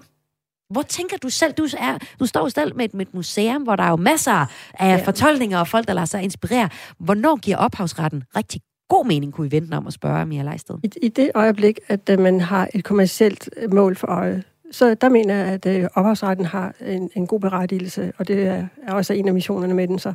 Hvor 0.70 0.82
tænker 0.82 1.18
du 1.18 1.30
selv, 1.30 1.53
du, 1.53 1.68
er, 1.78 1.97
du 2.20 2.26
står 2.26 2.49
selv 2.49 2.76
med 2.76 2.86
et, 2.86 2.93
med 2.93 3.05
et 3.05 3.13
museum, 3.13 3.63
hvor 3.63 3.76
der 3.76 3.84
er 3.84 3.89
jo 3.89 3.95
masser 3.95 4.45
af 4.80 4.97
ja. 4.97 5.05
fortolkninger 5.05 5.59
og 5.59 5.68
folk, 5.68 5.88
der 5.88 5.93
lader 5.93 6.05
sig 6.05 6.24
inspirere. 6.24 6.70
Hvornår 6.99 7.36
giver 7.36 7.57
ophavsretten 7.57 8.24
rigtig 8.36 8.61
god 8.89 9.05
mening, 9.05 9.34
kunne 9.34 9.49
vi 9.49 9.57
vente 9.57 9.76
om 9.76 9.88
at 9.88 9.93
spørge 9.93 10.26
Mia 10.26 10.43
Leisted? 10.43 10.76
I, 10.84 10.89
I 11.01 11.09
det 11.09 11.32
øjeblik, 11.36 11.80
at 11.88 12.20
man 12.20 12.41
har 12.41 12.70
et 12.74 12.84
kommercielt 12.84 13.49
mål 13.72 13.95
for 13.95 14.07
øje, 14.07 14.43
så 14.76 14.93
der 14.93 15.09
mener 15.09 15.36
jeg, 15.36 15.45
at 15.45 15.65
øh, 15.65 15.89
ophavsretten 15.93 16.45
har 16.45 16.76
en, 16.82 17.09
en 17.15 17.28
god 17.28 17.39
berettigelse, 17.39 18.13
og 18.17 18.28
det 18.28 18.47
er, 18.47 18.67
er 18.88 18.93
også 18.93 19.13
en 19.13 19.28
af 19.28 19.34
missionerne 19.34 19.73
med 19.73 19.88
den 19.88 19.99
så. 19.99 20.13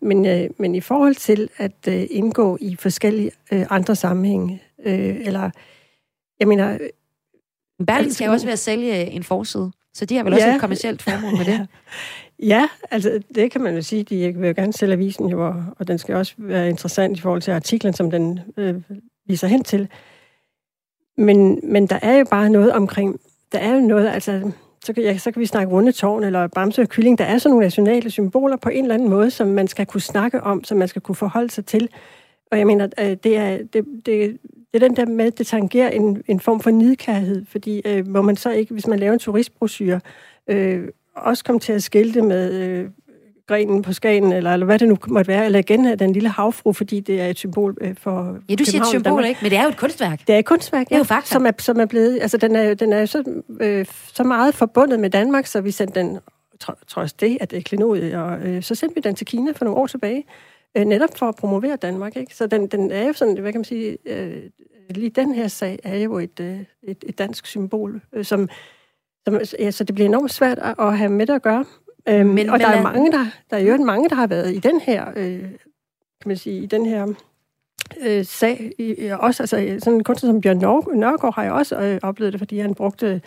Men, 0.00 0.26
øh, 0.26 0.50
men 0.58 0.74
i 0.74 0.80
forhold 0.80 1.14
til 1.14 1.48
at 1.56 1.88
øh, 1.88 2.06
indgå 2.10 2.58
i 2.60 2.76
forskellige 2.76 3.30
øh, 3.52 3.66
andre 3.70 3.96
sammenhænge, 3.96 4.62
øh, 4.84 5.16
eller 5.26 5.50
jeg 6.40 6.48
mener... 6.48 6.72
Øh, 6.72 6.88
Berlin 7.86 8.12
skal 8.12 8.26
jo 8.26 8.32
også 8.32 8.46
være 8.46 8.52
at 8.52 8.58
sælge 8.58 9.06
en 9.06 9.22
forside, 9.22 9.72
så 9.94 10.04
de 10.04 10.16
har 10.16 10.24
vel 10.24 10.32
ja, 10.32 10.36
også 10.36 10.54
et 10.54 10.60
kommersielt 10.60 11.02
formål 11.02 11.36
med 11.36 11.44
det? 11.44 11.68
Ja, 12.38 12.68
altså 12.90 13.20
det 13.34 13.50
kan 13.50 13.60
man 13.60 13.74
jo 13.74 13.82
sige. 13.82 14.02
De 14.02 14.34
vil 14.38 14.48
jo 14.48 14.54
gerne 14.56 14.72
sælge 14.72 14.92
avisen, 14.92 15.28
jo, 15.28 15.54
og 15.78 15.88
den 15.88 15.98
skal 15.98 16.14
også 16.14 16.34
være 16.38 16.68
interessant 16.68 17.18
i 17.18 17.20
forhold 17.20 17.42
til 17.42 17.50
artiklen, 17.50 17.92
som 17.92 18.10
den 18.10 18.40
øh, 18.56 18.74
viser 19.26 19.46
hen 19.46 19.64
til. 19.64 19.88
Men, 21.16 21.60
men 21.62 21.86
der 21.86 21.98
er 22.02 22.18
jo 22.18 22.24
bare 22.30 22.50
noget 22.50 22.72
omkring 22.72 23.20
der 23.52 23.58
er 23.58 23.74
jo 23.74 23.80
noget, 23.80 24.08
altså, 24.08 24.52
så 24.84 24.92
kan, 24.92 25.02
ja, 25.02 25.18
så 25.18 25.30
kan 25.30 25.40
vi 25.40 25.46
snakke 25.46 25.72
rundetårn 25.72 26.24
eller 26.24 26.46
bamse 26.46 26.82
og 26.82 26.88
kylling. 26.88 27.18
Der 27.18 27.24
er 27.24 27.38
sådan 27.38 27.50
nogle 27.50 27.64
nationale 27.64 28.10
symboler 28.10 28.56
på 28.56 28.68
en 28.68 28.84
eller 28.84 28.94
anden 28.94 29.08
måde, 29.08 29.30
som 29.30 29.48
man 29.48 29.68
skal 29.68 29.86
kunne 29.86 30.00
snakke 30.00 30.42
om, 30.42 30.64
som 30.64 30.78
man 30.78 30.88
skal 30.88 31.02
kunne 31.02 31.14
forholde 31.14 31.50
sig 31.50 31.66
til. 31.66 31.88
Og 32.52 32.58
jeg 32.58 32.66
mener, 32.66 32.88
øh, 33.00 33.16
det 33.24 33.36
er, 33.36 33.56
det, 33.56 33.84
det, 34.06 34.38
det 34.72 34.82
er 34.82 34.88
den 34.88 34.96
der 34.96 35.06
med, 35.06 35.30
det 35.30 35.46
tangerer 35.46 35.88
en, 35.88 36.22
en 36.26 36.40
form 36.40 36.60
for 36.60 36.70
nidkærhed, 36.70 37.44
fordi 37.48 37.82
øh, 37.84 38.08
må 38.08 38.22
man 38.22 38.36
så 38.36 38.50
ikke, 38.50 38.72
hvis 38.72 38.86
man 38.86 38.98
laver 38.98 39.12
en 39.12 39.18
turistbrochure, 39.18 40.00
øh, 40.48 40.88
også 41.16 41.44
komme 41.44 41.60
til 41.60 41.72
at 41.72 41.82
skilte 41.82 42.22
med 42.22 42.52
øh, 42.52 42.90
grenen 43.46 43.82
på 43.82 43.92
Skagen, 43.92 44.32
eller, 44.32 44.52
eller 44.52 44.66
hvad 44.66 44.78
det 44.78 44.88
nu 44.88 44.96
måtte 45.08 45.28
være, 45.28 45.44
eller 45.44 45.58
igen 45.58 45.98
den 45.98 46.12
lille 46.12 46.28
havfru, 46.28 46.72
fordi 46.72 47.00
det 47.00 47.20
er 47.20 47.26
et 47.26 47.38
symbol 47.38 47.76
øh, 47.80 47.94
for 48.00 48.38
Ja, 48.48 48.54
du 48.54 48.64
siger 48.64 48.80
et 48.80 48.88
symbol, 48.88 49.04
Danmark. 49.04 49.28
ikke? 49.28 49.38
Men 49.42 49.50
det 49.50 49.58
er 49.58 49.62
jo 49.62 49.68
et 49.68 49.76
kunstværk. 49.76 50.20
Det 50.26 50.34
er 50.34 50.38
et 50.38 50.44
kunstværk, 50.44 50.80
ja, 50.80 50.88
det 50.88 50.94
er 50.94 50.98
jo 50.98 51.04
faktisk. 51.04 51.32
Som 51.32 51.46
er, 51.46 51.50
som 51.58 51.80
er 51.80 51.86
blevet, 51.86 52.18
altså 52.22 52.36
den 52.36 52.56
er, 52.56 52.74
den 52.74 52.92
er 52.92 53.06
så, 53.06 53.42
øh, 53.60 53.86
så 54.14 54.24
meget 54.24 54.54
forbundet 54.54 55.00
med 55.00 55.10
Danmark, 55.10 55.46
så 55.46 55.60
vi 55.60 55.70
sendte 55.70 56.00
den, 56.00 56.18
trods 56.88 57.12
det, 57.12 57.38
at 57.40 57.50
det 57.50 57.56
er 57.56 57.62
klenod, 57.62 58.12
og 58.12 58.38
øh, 58.38 58.62
så 58.62 58.74
sendte 58.74 58.94
vi 58.94 59.00
den 59.00 59.14
til 59.14 59.26
Kina 59.26 59.52
for 59.52 59.64
nogle 59.64 59.80
år 59.80 59.86
tilbage, 59.86 60.24
øh, 60.76 60.84
netop 60.84 61.18
for 61.18 61.28
at 61.28 61.36
promovere 61.36 61.76
Danmark, 61.76 62.16
ikke? 62.16 62.34
Så 62.34 62.46
den, 62.46 62.66
den 62.66 62.90
er 62.90 63.06
jo 63.06 63.12
sådan, 63.12 63.38
hvad 63.38 63.52
kan 63.52 63.58
man 63.58 63.64
sige, 63.64 63.98
øh, 64.06 64.42
lige 64.90 65.10
den 65.10 65.34
her 65.34 65.48
sag 65.48 65.78
er 65.84 65.98
jo 65.98 66.18
et, 66.18 66.40
øh, 66.40 66.60
et, 66.82 67.04
et 67.06 67.18
dansk 67.18 67.46
symbol, 67.46 68.00
øh, 68.12 68.24
som, 68.24 68.48
som 69.24 69.40
ja, 69.58 69.70
så 69.70 69.84
det 69.84 69.94
bliver 69.94 70.08
enormt 70.08 70.32
svært 70.32 70.58
at, 70.58 70.74
at 70.78 70.98
have 70.98 71.10
med 71.10 71.30
at 71.30 71.42
gøre. 71.42 71.64
Øhm, 72.08 72.26
men, 72.28 72.50
og 72.50 72.58
der 72.58 72.66
er 72.66 72.82
mange, 72.82 73.12
der, 73.12 73.26
der 73.50 73.56
er 73.56 73.60
jo 73.60 73.76
mange, 73.76 74.08
der 74.08 74.14
har 74.14 74.26
været 74.26 74.54
i 74.54 74.58
den 74.58 74.80
her, 74.80 75.06
øh, 75.16 75.40
kan 76.20 76.26
man 76.26 76.36
sige, 76.36 76.62
i 76.62 76.66
den 76.66 76.86
her 76.86 77.06
øh, 78.00 78.24
sag. 78.24 78.72
I, 78.78 79.10
også, 79.20 79.42
altså, 79.42 79.76
sådan 79.78 79.98
en 79.98 80.04
kunstner 80.04 80.30
som 80.30 80.40
Bjørn 80.40 80.58
Nørgaard 80.98 81.34
har 81.34 81.42
jeg 81.42 81.52
også 81.52 81.80
øh, 81.80 81.98
oplevet 82.02 82.32
det, 82.32 82.40
fordi 82.40 82.58
han 82.58 82.74
brugte 82.74 83.20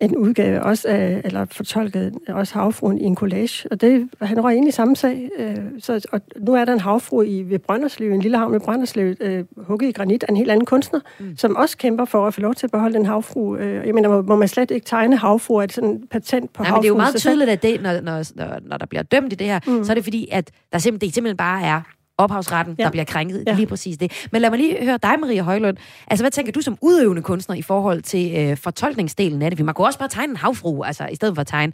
en 0.00 0.16
udgave 0.16 0.62
også 0.62 0.88
af, 0.88 1.20
eller 1.24 1.44
fortolket 1.44 2.14
også 2.28 2.54
havfruen 2.54 2.98
i 2.98 3.04
en 3.04 3.16
collage. 3.16 3.68
Og 3.70 3.80
det, 3.80 4.08
han 4.22 4.42
var 4.42 4.50
egentlig 4.50 4.74
samme 4.74 4.96
sag. 4.96 5.28
Øh, 5.38 5.56
så, 5.78 6.06
og 6.12 6.20
nu 6.36 6.54
er 6.54 6.64
der 6.64 6.72
en 6.72 6.80
havfru 6.80 7.22
i, 7.22 7.42
ved 7.42 7.58
Brønderslev, 7.58 8.12
en 8.12 8.20
lille 8.20 8.38
havn 8.38 8.52
ved 8.52 8.60
Brønderslev, 8.60 9.14
øh, 9.20 9.44
hugget 9.56 9.88
i 9.88 9.92
granit 9.92 10.22
af 10.22 10.28
en 10.28 10.36
helt 10.36 10.50
anden 10.50 10.66
kunstner, 10.66 11.00
mm. 11.20 11.36
som 11.36 11.56
også 11.56 11.76
kæmper 11.76 12.04
for 12.04 12.26
at 12.26 12.34
få 12.34 12.40
lov 12.40 12.54
til 12.54 12.66
at 12.66 12.70
beholde 12.70 12.94
den 12.94 13.06
havfru. 13.06 13.56
Øh, 13.56 13.86
jeg 13.86 13.94
mener, 13.94 14.08
må, 14.08 14.22
må 14.22 14.36
man 14.36 14.48
slet 14.48 14.70
ikke 14.70 14.86
tegne 14.86 15.16
havfru? 15.16 15.54
Er 15.56 15.66
det 15.66 15.74
sådan 15.74 15.90
et 15.90 16.08
patent 16.10 16.52
på 16.52 16.62
Nej, 16.62 16.68
havfru? 16.68 16.76
men 16.76 16.82
det 16.82 16.88
er 16.88 16.92
jo 16.92 16.96
meget 16.96 17.16
tydeligt, 17.16 17.50
at 17.50 17.62
det, 17.62 17.82
når, 17.82 18.00
når, 18.00 18.24
når, 18.34 18.58
når 18.62 18.76
der 18.76 18.86
bliver 18.86 19.02
dømt 19.02 19.32
i 19.32 19.36
det 19.36 19.46
her, 19.46 19.60
mm. 19.66 19.84
så 19.84 19.92
er 19.92 19.94
det 19.94 20.04
fordi, 20.04 20.28
at 20.32 20.50
der 20.72 20.78
simpelthen, 20.78 21.08
det 21.08 21.14
simpelthen 21.14 21.36
bare 21.36 21.62
er 21.62 21.80
ophavsretten, 22.18 22.74
ja. 22.78 22.84
der 22.84 22.90
bliver 22.90 23.04
krænket. 23.04 23.44
Ja. 23.46 23.54
Lige 23.54 23.66
præcis 23.66 23.98
det. 23.98 24.26
Men 24.32 24.42
lad 24.42 24.50
mig 24.50 24.58
lige 24.58 24.84
høre 24.84 24.98
dig, 25.02 25.20
Maria 25.20 25.42
Højlund. 25.42 25.76
Altså, 26.06 26.22
hvad 26.22 26.30
tænker 26.30 26.52
du 26.52 26.60
som 26.60 26.78
udøvende 26.82 27.22
kunstner 27.22 27.56
i 27.56 27.62
forhold 27.62 28.02
til 28.02 28.34
øh, 28.36 28.56
fortolkningsdelen 28.56 29.42
af 29.42 29.50
det? 29.50 29.58
Vi 29.58 29.62
man 29.62 29.74
kunne 29.74 29.86
også 29.86 29.98
bare 29.98 30.08
tegne 30.08 30.30
en 30.30 30.36
havfru, 30.36 30.82
altså 30.82 31.06
i 31.06 31.14
stedet 31.14 31.34
for 31.34 31.40
at 31.40 31.46
tegne 31.46 31.72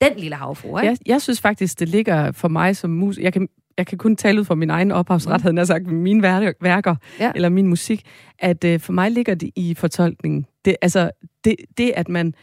den 0.00 0.12
lille 0.16 0.36
havfru, 0.36 0.78
ikke? 0.78 0.88
Jeg, 0.88 0.96
jeg 1.06 1.22
synes 1.22 1.40
faktisk, 1.40 1.80
det 1.80 1.88
ligger 1.88 2.32
for 2.32 2.48
mig 2.48 2.76
som 2.76 2.90
mus... 2.90 3.18
Jeg 3.18 3.32
kan, 3.32 3.48
jeg 3.78 3.86
kan 3.86 3.98
kun 3.98 4.16
tale 4.16 4.40
ud 4.40 4.44
fra 4.44 4.54
min 4.54 4.70
egen 4.70 4.92
ophavsret, 4.92 5.40
mm. 5.40 5.42
havde 5.42 5.56
jeg 5.56 5.66
sagt, 5.66 5.86
mine 5.86 6.22
værker, 6.60 6.94
ja. 7.20 7.32
eller 7.34 7.48
min 7.48 7.66
musik, 7.66 8.02
at 8.38 8.64
øh, 8.64 8.80
for 8.80 8.92
mig 8.92 9.10
ligger 9.10 9.34
det 9.34 9.50
i 9.56 9.74
fortolkningen. 9.74 10.46
Det, 10.64 10.76
altså, 10.82 11.10
det, 11.44 11.56
det, 11.78 11.92
at 11.96 12.08
man 12.08 12.34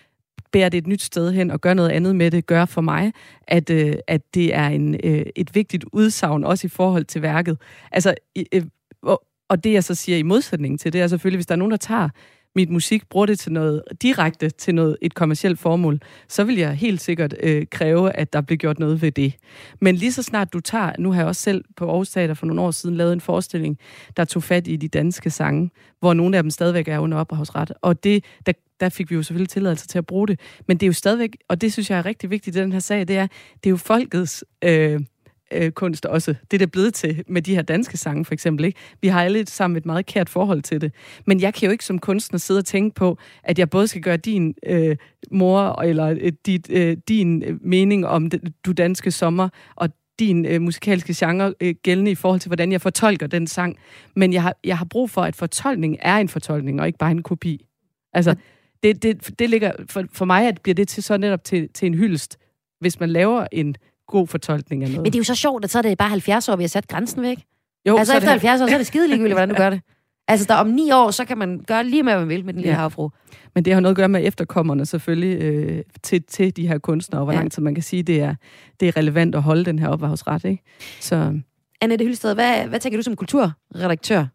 bærer 0.55 0.69
det 0.69 0.77
et 0.77 0.87
nyt 0.87 1.01
sted 1.01 1.31
hen 1.31 1.51
og 1.51 1.61
gør 1.61 1.73
noget 1.73 1.89
andet 1.89 2.15
med 2.15 2.31
det, 2.31 2.45
gør 2.45 2.65
for 2.65 2.81
mig, 2.81 3.13
at, 3.47 3.69
øh, 3.69 3.95
at 4.07 4.21
det 4.33 4.55
er 4.55 4.67
en, 4.67 4.95
øh, 5.03 5.25
et 5.35 5.55
vigtigt 5.55 5.85
udsagn, 5.93 6.43
også 6.43 6.67
i 6.67 6.69
forhold 6.69 7.05
til 7.05 7.21
værket. 7.21 7.57
Altså, 7.91 8.15
øh, 8.53 8.63
og, 9.01 9.23
og 9.49 9.63
det 9.63 9.73
jeg 9.73 9.83
så 9.83 9.95
siger 9.95 10.17
i 10.17 10.21
modsætning 10.21 10.79
til 10.79 10.93
det, 10.93 11.01
er 11.01 11.07
selvfølgelig, 11.07 11.37
hvis 11.37 11.45
der 11.45 11.55
er 11.55 11.57
nogen, 11.57 11.71
der 11.71 11.77
tager 11.77 12.09
mit 12.55 12.69
musik, 12.69 13.09
bruger 13.09 13.25
det 13.25 13.39
til 13.39 13.51
noget 13.51 13.83
direkte 14.01 14.49
til 14.49 14.75
noget 14.75 14.97
et 15.01 15.13
kommersielt 15.13 15.59
formål, 15.59 16.01
så 16.27 16.43
vil 16.43 16.55
jeg 16.55 16.73
helt 16.73 17.01
sikkert 17.01 17.35
øh, 17.39 17.65
kræve, 17.71 18.11
at 18.11 18.33
der 18.33 18.41
bliver 18.41 18.57
gjort 18.57 18.79
noget 18.79 19.01
ved 19.01 19.11
det. 19.11 19.33
Men 19.81 19.95
lige 19.95 20.11
så 20.11 20.23
snart 20.23 20.53
du 20.53 20.59
tager, 20.59 20.91
nu 20.99 21.11
har 21.11 21.19
jeg 21.19 21.27
også 21.27 21.41
selv 21.41 21.63
på 21.77 21.89
Aarhus 21.89 22.09
Teater 22.09 22.33
for 22.33 22.45
nogle 22.45 22.61
år 22.61 22.71
siden 22.71 22.95
lavet 22.95 23.13
en 23.13 23.21
forestilling, 23.21 23.79
der 24.17 24.25
tog 24.25 24.43
fat 24.43 24.67
i 24.67 24.75
de 24.75 24.87
danske 24.87 25.29
sange, 25.29 25.69
hvor 25.99 26.13
nogle 26.13 26.37
af 26.37 26.43
dem 26.43 26.49
stadigvæk 26.49 26.87
er 26.87 26.99
under 26.99 27.17
ophavsret. 27.17 27.71
Og 27.81 28.03
det, 28.03 28.23
der, 28.45 28.53
der 28.79 28.89
fik 28.89 29.09
vi 29.09 29.15
jo 29.15 29.23
selvfølgelig 29.23 29.49
tilladelse 29.49 29.87
til 29.87 29.97
at 29.97 30.05
bruge 30.05 30.27
det. 30.27 30.39
Men 30.67 30.77
det 30.77 30.83
er 30.85 30.87
jo 30.87 30.93
stadigvæk, 30.93 31.37
og 31.47 31.61
det 31.61 31.73
synes 31.73 31.89
jeg 31.89 31.97
er 31.97 32.05
rigtig 32.05 32.29
vigtigt 32.29 32.55
i 32.55 32.59
den 32.59 32.71
her 32.71 32.79
sag, 32.79 33.07
det 33.07 33.17
er, 33.17 33.27
det 33.63 33.65
er 33.65 33.69
jo 33.69 33.77
folkets 33.77 34.43
øh, 34.63 34.99
øh, 35.53 35.71
kunst 35.71 36.05
også. 36.05 36.35
Det 36.51 36.57
er 36.57 36.59
det 36.59 36.71
blevet 36.71 36.93
til 36.93 37.23
med 37.27 37.41
de 37.41 37.55
her 37.55 37.61
danske 37.61 37.97
sange, 37.97 38.25
for 38.25 38.33
eksempel. 38.33 38.65
Ikke? 38.65 38.79
Vi 39.01 39.07
har 39.07 39.23
alle 39.23 39.47
sammen 39.47 39.77
et 39.77 39.85
meget 39.85 40.05
kært 40.05 40.29
forhold 40.29 40.61
til 40.61 40.81
det. 40.81 40.93
Men 41.27 41.41
jeg 41.41 41.53
kan 41.53 41.65
jo 41.65 41.71
ikke 41.71 41.85
som 41.85 41.99
kunstner 41.99 42.39
sidde 42.39 42.57
og 42.57 42.65
tænke 42.65 42.95
på, 42.95 43.17
at 43.43 43.59
jeg 43.59 43.69
både 43.69 43.87
skal 43.87 44.01
gøre 44.01 44.17
din 44.17 44.55
øh, 44.65 44.97
mor 45.31 45.81
eller 45.81 46.07
øh, 46.21 46.31
dit, 46.45 46.69
øh, 46.69 46.97
din 47.07 47.59
mening 47.61 48.07
om 48.07 48.29
det, 48.29 48.53
du 48.65 48.71
danske 48.71 49.11
sommer 49.11 49.49
og 49.75 49.89
din 50.19 50.45
øh, 50.45 50.61
musikalske 50.61 51.13
genre 51.17 51.53
øh, 51.61 51.75
gældende 51.83 52.11
i 52.11 52.15
forhold 52.15 52.39
til, 52.39 52.49
hvordan 52.49 52.71
jeg 52.71 52.81
fortolker 52.81 53.27
den 53.27 53.47
sang. 53.47 53.77
Men 54.15 54.33
jeg 54.33 54.41
har, 54.41 54.55
jeg 54.63 54.77
har 54.77 54.85
brug 54.85 55.09
for, 55.09 55.21
at 55.21 55.35
fortolkning 55.35 55.97
er 56.01 56.17
en 56.17 56.29
fortolkning, 56.29 56.81
og 56.81 56.87
ikke 56.87 56.99
bare 56.99 57.11
en 57.11 57.23
kopi. 57.23 57.65
Altså, 58.13 58.35
det, 58.83 59.03
det, 59.03 59.39
det 59.39 59.49
ligger, 59.49 59.71
for, 59.89 60.03
for 60.13 60.25
mig 60.25 60.47
at 60.47 60.61
bliver 60.61 60.75
det 60.75 60.87
til 60.87 61.03
så 61.03 61.17
netop 61.17 61.43
til, 61.43 61.69
til 61.73 61.85
en 61.85 61.93
hyldest, 61.93 62.37
hvis 62.79 62.99
man 62.99 63.09
laver 63.09 63.47
en 63.51 63.75
god 64.07 64.27
fortolkning 64.27 64.83
af 64.83 64.89
noget. 64.89 65.03
Men 65.03 65.13
det 65.13 65.15
er 65.15 65.19
jo 65.19 65.23
så 65.23 65.35
sjovt, 65.35 65.63
at 65.63 65.71
så 65.71 65.77
er 65.77 65.81
det 65.81 65.97
bare 65.97 66.09
70 66.09 66.49
år, 66.49 66.55
vi 66.55 66.63
har 66.63 66.67
sat 66.67 66.87
grænsen 66.87 67.21
væk. 67.21 67.37
Jo, 67.87 67.97
altså 67.97 68.13
efter 68.13 68.19
det... 68.19 68.29
70 68.29 68.61
år, 68.61 68.67
så 68.67 68.73
er 68.73 68.77
det 68.77 68.87
skide 68.87 69.07
ligegyldigt, 69.07 69.33
hvordan 69.33 69.49
du 69.49 69.55
gør 69.55 69.69
det. 69.69 69.81
Altså, 70.27 70.45
der 70.49 70.55
om 70.55 70.67
ni 70.67 70.91
år, 70.91 71.11
så 71.11 71.25
kan 71.25 71.37
man 71.37 71.63
gøre 71.67 71.83
lige 71.83 72.03
med, 72.03 72.13
hvad 72.13 72.21
man 72.21 72.29
vil 72.29 72.45
med 72.45 72.53
den 72.53 72.61
lille 72.61 72.73
ja. 72.73 72.79
havfru. 72.79 73.09
Men 73.55 73.65
det 73.65 73.73
har 73.73 73.81
noget 73.81 73.93
at 73.93 73.97
gøre 73.97 74.09
med 74.09 74.27
efterkommerne 74.27 74.85
selvfølgelig 74.85 75.41
øh, 75.41 75.83
til, 76.03 76.23
til 76.23 76.57
de 76.57 76.67
her 76.67 76.77
kunstnere, 76.77 77.21
og 77.21 77.25
hvor 77.25 77.33
ja. 77.33 77.39
lang 77.39 77.51
tid 77.51 77.63
man 77.63 77.75
kan 77.75 77.83
sige, 77.83 78.03
det 78.03 78.21
er, 78.21 78.35
det 78.79 78.87
er 78.87 78.97
relevant 78.97 79.35
at 79.35 79.41
holde 79.41 79.65
den 79.65 79.79
her 79.79 79.87
ophavsret. 79.87 80.45
Ikke? 80.45 80.63
Så... 80.99 81.39
Annette 81.81 82.05
Hylsted, 82.05 82.33
hvad, 82.33 82.67
hvad 82.67 82.79
tænker 82.79 82.97
du 82.99 83.03
som 83.03 83.15
kulturredaktør? 83.15 84.25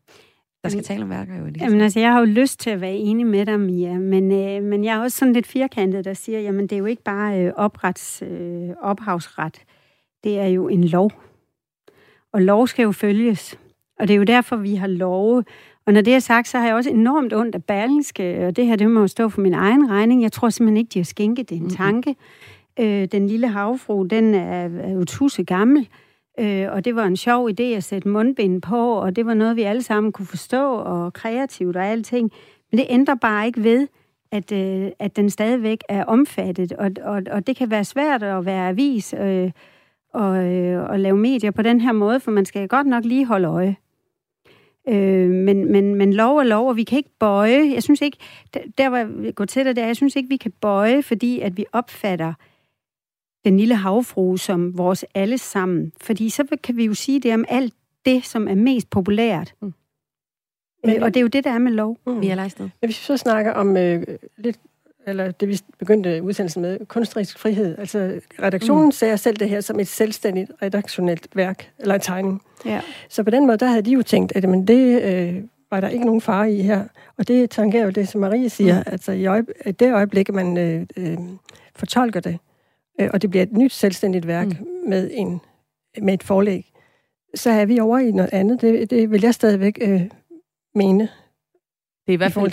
Der 0.63 0.69
skal 0.69 0.85
tale 0.85 1.03
om 1.03 1.11
værker 1.11 1.37
jo. 1.37 1.45
Jamen 1.61 1.81
altså, 1.81 2.01
jeg 2.01 2.13
har 2.13 2.19
jo 2.19 2.25
lyst 2.25 2.61
til 2.61 2.71
at 2.71 2.81
være 2.81 2.95
enig 2.95 3.27
med 3.27 3.47
dig, 3.47 3.61
Mia, 3.61 3.99
men, 3.99 4.33
øh, 4.33 4.63
men 4.63 4.85
jeg 4.85 4.97
er 4.97 5.01
også 5.01 5.19
sådan 5.19 5.35
lidt 5.35 5.47
firkantet, 5.47 6.05
der 6.05 6.15
siger, 6.15 6.41
jamen 6.41 6.63
det 6.67 6.73
er 6.73 6.79
jo 6.79 6.85
ikke 6.85 7.03
bare 7.03 7.41
øh, 7.41 7.53
oprets, 7.57 8.23
øh, 8.27 8.69
ophavsret, 8.83 9.63
det 10.25 10.39
er 10.39 10.47
jo 10.47 10.69
en 10.69 10.85
lov. 10.85 11.13
Og 12.33 12.43
lov 12.43 12.67
skal 12.67 12.83
jo 12.83 12.93
følges. 12.93 13.59
Og 13.99 14.09
det 14.09 14.15
er 14.15 14.19
jo 14.19 14.25
derfor, 14.25 14.57
vi 14.57 14.75
har 14.75 14.87
love. 14.87 15.45
Og 15.87 15.93
når 15.93 16.01
det 16.01 16.15
er 16.15 16.19
sagt, 16.19 16.49
så 16.49 16.59
har 16.59 16.67
jeg 16.67 16.75
også 16.75 16.91
enormt 16.91 17.33
ondt 17.33 17.55
af 17.55 17.65
Berlingske, 17.65 18.47
og 18.47 18.57
det 18.57 18.67
her, 18.67 18.77
det 18.77 18.91
må 18.91 19.01
jo 19.01 19.07
stå 19.07 19.29
for 19.29 19.41
min 19.41 19.55
egen 19.55 19.91
regning. 19.91 20.23
Jeg 20.23 20.33
tror 20.33 20.51
simpelthen 20.51 20.77
ikke, 20.77 20.91
de 20.95 20.99
har 20.99 21.05
skænket 21.05 21.51
det 21.51 21.57
en 21.57 21.63
mm-hmm. 21.63 21.77
tanke. 21.77 22.17
Øh, 22.81 23.09
den 23.13 23.27
lille 23.27 23.49
havfru, 23.49 24.03
den 24.03 24.35
er, 24.35 24.69
er 24.81 24.93
jo 24.93 25.05
tusse 25.05 25.45
gammel. 25.45 25.81
Øh, 25.81 26.10
Øh, 26.41 26.73
og 26.73 26.85
det 26.85 26.97
var 26.97 27.05
en 27.05 27.17
sjov 27.17 27.51
idé 27.51 27.63
at 27.63 27.85
sætte 27.85 28.09
mundbind 28.09 28.63
på, 28.63 28.93
og 28.93 29.17
det 29.17 29.27
var 29.27 29.35
noget, 29.35 29.57
vi 29.57 29.63
alle 29.63 29.83
sammen 29.83 30.13
kunne 30.13 30.27
forstå, 30.27 30.75
og 30.75 31.13
kreativt 31.13 31.77
og 31.77 31.87
alting. 31.87 32.33
Men 32.71 32.79
det 32.79 32.87
ændrer 32.91 33.15
bare 33.15 33.47
ikke 33.47 33.65
ved, 33.65 33.89
at, 34.33 34.53
øh, 34.53 34.91
at 34.99 35.17
den 35.17 35.31
stadigvæk 35.31 35.79
er 35.89 36.05
omfattet, 36.05 36.73
og, 36.73 36.91
og, 37.03 37.23
og 37.31 37.47
det 37.47 37.57
kan 37.57 37.71
være 37.71 37.85
svært 37.85 38.23
at 38.23 38.47
være 38.47 38.69
avis 38.69 39.15
øh, 39.21 39.51
og, 40.15 40.45
øh, 40.47 40.91
og 40.91 41.01
lave 41.01 41.17
medier 41.17 41.51
på 41.51 41.63
den 41.63 41.81
her 41.81 41.93
måde, 41.93 42.21
for 42.21 42.31
man 42.31 42.45
skal 42.45 42.69
godt 42.69 42.87
nok 42.87 43.05
lige 43.05 43.27
holde 43.27 43.49
øje. 43.49 43.77
Øh, 44.89 45.31
men, 45.31 45.73
men, 45.73 45.95
men 45.95 46.13
lov 46.13 46.37
er 46.37 46.45
lov, 46.45 46.69
og 46.69 46.77
vi 46.77 46.85
kan 46.85 46.99
ikke 46.99 47.17
bøje. 47.21 47.71
Jeg 47.75 47.83
synes 47.83 48.01
ikke, 48.01 48.17
der 48.79 48.89
hvor 48.89 48.99
jeg 48.99 49.35
går 49.35 49.45
til 49.45 49.67
det 49.67 49.77
der, 49.77 49.87
jeg 49.87 49.97
synes 49.97 50.17
ikke, 50.17 50.29
vi 50.29 50.37
kan 50.37 50.53
bøje, 50.61 51.03
fordi 51.03 51.41
at 51.41 51.57
vi 51.57 51.65
opfatter 51.73 52.33
den 53.45 53.57
lille 53.57 53.75
havfru 53.75 54.37
som 54.37 54.79
vores 54.79 55.05
alle 55.15 55.39
sammen. 55.39 55.93
Fordi 56.01 56.29
så 56.29 56.45
kan 56.63 56.77
vi 56.77 56.85
jo 56.85 56.95
sige 56.95 57.21
det 57.21 57.35
om 57.35 57.45
alt 57.49 57.75
det, 58.05 58.25
som 58.25 58.49
er 58.49 58.55
mest 58.55 58.91
populært. 58.91 59.55
Mm. 59.63 59.75
Men, 60.85 60.97
øh, 60.97 61.03
og 61.03 61.15
det 61.15 61.21
er 61.21 61.23
jo 61.23 61.29
det, 61.29 61.45
der 61.45 61.51
er 61.51 61.59
med 61.59 61.73
lov. 61.73 61.99
Mm. 62.07 62.21
Vi 62.21 62.29
er 62.29 62.35
lejsted. 62.35 62.69
Ja, 62.83 62.87
hvis 62.87 63.01
vi 63.01 63.05
så 63.05 63.17
snakker 63.17 63.53
om 63.53 63.77
øh, 63.77 64.03
lidt 64.39 64.61
eller 65.07 65.31
det 65.31 65.49
vi 65.49 65.61
begyndte 65.79 66.23
udsendelsen 66.23 66.63
med, 66.63 66.87
kunstnerisk 66.87 67.39
frihed. 67.39 67.79
Altså 67.79 68.21
redaktionen 68.43 68.85
mm. 68.85 68.93
ser 68.93 69.17
selv 69.17 69.37
det 69.37 69.49
her 69.49 69.61
som 69.61 69.81
et 69.81 69.89
selvstændigt 69.89 70.51
redaktionelt 70.63 71.29
værk, 71.35 71.71
eller 71.79 71.95
en 71.95 72.01
tegning. 72.01 72.43
Ja. 72.65 72.81
Så 73.09 73.23
på 73.23 73.31
den 73.31 73.47
måde, 73.47 73.59
der 73.59 73.67
havde 73.67 73.83
de 73.83 73.91
jo 73.91 74.03
tænkt, 74.03 74.33
at 74.37 74.49
men 74.49 74.69
det 74.69 75.03
øh, 75.03 75.43
var 75.71 75.81
der 75.81 75.89
ikke 75.89 76.05
nogen 76.05 76.21
fare 76.21 76.53
i 76.53 76.63
her. 76.63 76.85
Og 77.19 77.29
det 77.29 77.51
tangerer 77.51 77.85
jo 77.85 77.91
det, 77.91 78.09
som 78.09 78.21
Marie 78.21 78.51
siger, 78.51 78.77
mm. 78.79 78.93
altså 78.93 79.13
i, 79.13 79.27
øje, 79.27 79.45
i 79.67 79.73
det 79.73 79.93
øjeblik, 79.93 80.35
man 80.35 80.59
øh, 80.59 80.87
øh, 80.97 81.19
fortolker 81.77 82.21
det, 82.21 82.39
øh, 83.01 83.11
og 83.13 83.23
det 83.23 83.31
bliver 83.31 83.43
et 83.43 83.53
nyt 83.53 83.73
selvstændigt 83.73 84.27
værk 84.27 84.47
mm. 84.47 84.67
med, 84.87 85.11
en, 85.13 85.41
med 86.03 86.15
et 86.15 86.23
forlæg, 86.23 86.73
så 87.35 87.51
er 87.51 87.65
vi 87.65 87.81
over 87.81 87.99
i 87.99 88.11
noget 88.11 88.31
andet. 88.33 88.61
Det, 88.61 88.91
det 88.91 89.11
vil 89.11 89.21
jeg 89.23 89.35
stadigvæk 89.35 89.79
øh, 89.81 90.03
mene. 90.75 91.03
Det 92.07 92.09
er 92.09 92.13
i 92.13 92.17
hvert 92.17 92.33
fald... 92.33 92.53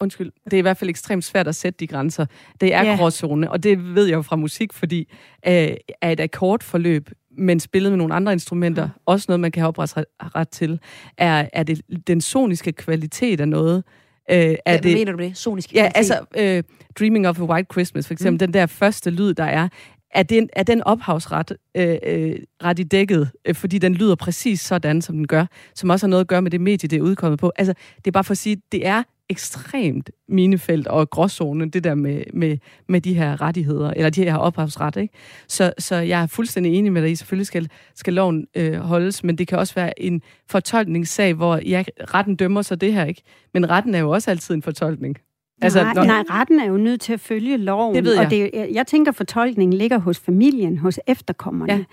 undskyld, 0.00 0.32
det 0.44 0.52
er 0.52 0.58
i 0.58 0.60
hvert 0.60 0.76
fald 0.76 0.90
ekstremt 0.90 1.24
svært 1.24 1.48
at 1.48 1.54
sætte 1.54 1.76
de 1.80 1.86
grænser. 1.86 2.26
Det 2.60 2.74
er 2.74 2.84
yeah. 2.84 2.98
gråzone, 2.98 3.50
og 3.50 3.62
det 3.62 3.94
ved 3.94 4.06
jeg 4.06 4.14
jo 4.14 4.22
fra 4.22 4.36
musik, 4.36 4.72
fordi 4.72 5.00
øh, 5.46 5.68
er 6.00 6.10
et 6.10 6.20
akkordforløb, 6.20 7.10
men 7.38 7.60
spillet 7.60 7.92
med 7.92 7.96
nogle 7.98 8.14
andre 8.14 8.32
instrumenter, 8.32 8.86
mm. 8.86 8.92
også 9.06 9.24
noget, 9.28 9.40
man 9.40 9.52
kan 9.52 9.60
have 9.60 9.72
ret 9.78 10.48
til, 10.48 10.80
er, 11.18 11.48
er 11.52 11.62
det 11.62 11.80
den 12.06 12.20
soniske 12.20 12.72
kvalitet 12.72 13.40
af 13.40 13.48
noget, 13.48 13.84
Øh, 14.30 14.36
er 14.36 14.56
Hvad 14.66 14.78
det, 14.78 14.94
mener 14.94 15.12
du 15.12 15.18
det? 15.18 15.36
Sonisk 15.36 15.74
Ja, 15.74 15.90
altså 15.94 16.20
øh, 16.36 16.62
Dreaming 16.98 17.28
of 17.28 17.40
a 17.40 17.42
White 17.42 17.68
Christmas, 17.72 18.06
for 18.06 18.14
eksempel, 18.14 18.34
mm. 18.34 18.52
den 18.52 18.54
der 18.54 18.66
første 18.66 19.10
lyd, 19.10 19.34
der 19.34 19.44
er, 19.44 19.68
er 20.10 20.22
den, 20.22 20.48
er 20.52 20.62
den 20.62 20.82
ophavsret 20.82 21.52
øh, 21.76 21.98
øh, 22.02 22.36
ret 22.64 22.78
i 22.78 22.82
dækket, 22.82 23.30
øh, 23.44 23.54
fordi 23.54 23.78
den 23.78 23.94
lyder 23.94 24.14
præcis 24.14 24.60
sådan, 24.60 25.02
som 25.02 25.16
den 25.16 25.26
gør, 25.26 25.46
som 25.74 25.90
også 25.90 26.06
har 26.06 26.08
noget 26.10 26.20
at 26.20 26.28
gøre 26.28 26.42
med 26.42 26.50
det 26.50 26.60
medie, 26.60 26.88
det 26.88 26.96
er 26.96 27.02
udkommet 27.02 27.38
på. 27.38 27.52
Altså, 27.56 27.74
det 27.96 28.06
er 28.06 28.12
bare 28.12 28.24
for 28.24 28.32
at 28.32 28.38
sige, 28.38 28.62
det 28.72 28.86
er 28.86 29.02
ekstremt 29.28 30.10
minefelt 30.28 30.86
og 30.86 31.10
gråzone, 31.10 31.70
det 31.70 31.84
der 31.84 31.94
med, 31.94 32.22
med, 32.32 32.58
med 32.88 33.00
de 33.00 33.14
her 33.14 33.40
rettigheder, 33.40 33.90
eller 33.90 34.10
de 34.10 34.24
her 34.24 34.36
ophavsret. 34.36 34.96
Ikke? 34.96 35.14
Så, 35.48 35.72
så 35.78 35.96
jeg 35.96 36.22
er 36.22 36.26
fuldstændig 36.26 36.74
enig 36.74 36.92
med 36.92 37.02
dig 37.02 37.10
i, 37.10 37.16
selvfølgelig 37.16 37.46
skal, 37.46 37.70
skal 37.94 38.14
loven 38.14 38.46
øh, 38.56 38.74
holdes, 38.74 39.24
men 39.24 39.38
det 39.38 39.48
kan 39.48 39.58
også 39.58 39.74
være 39.74 40.02
en 40.02 40.22
fortolkningssag, 40.50 41.34
hvor 41.34 41.56
ja, 41.56 41.84
retten 42.14 42.36
dømmer 42.36 42.62
så 42.62 42.76
det 42.76 42.92
her, 42.92 43.04
ikke? 43.04 43.22
Men 43.54 43.70
retten 43.70 43.94
er 43.94 43.98
jo 43.98 44.10
også 44.10 44.30
altid 44.30 44.54
en 44.54 44.62
fortolkning. 44.62 45.16
Altså, 45.62 45.82
nej, 45.82 45.94
når... 45.94 46.04
nej, 46.04 46.24
retten 46.30 46.60
er 46.60 46.66
jo 46.66 46.76
nødt 46.76 47.00
til 47.00 47.12
at 47.12 47.20
følge 47.20 47.56
loven. 47.56 47.94
Det 47.94 48.04
ved 48.04 48.14
jeg. 48.14 48.24
Og 48.24 48.30
det, 48.30 48.50
jeg 48.74 48.86
tænker, 48.86 49.12
fortolkningen 49.12 49.78
ligger 49.78 49.98
hos 49.98 50.18
familien, 50.18 50.78
hos 50.78 51.00
efterkommerne, 51.06 51.72
ja. 51.72 51.84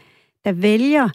der 0.46 0.52
vælger 0.52 1.10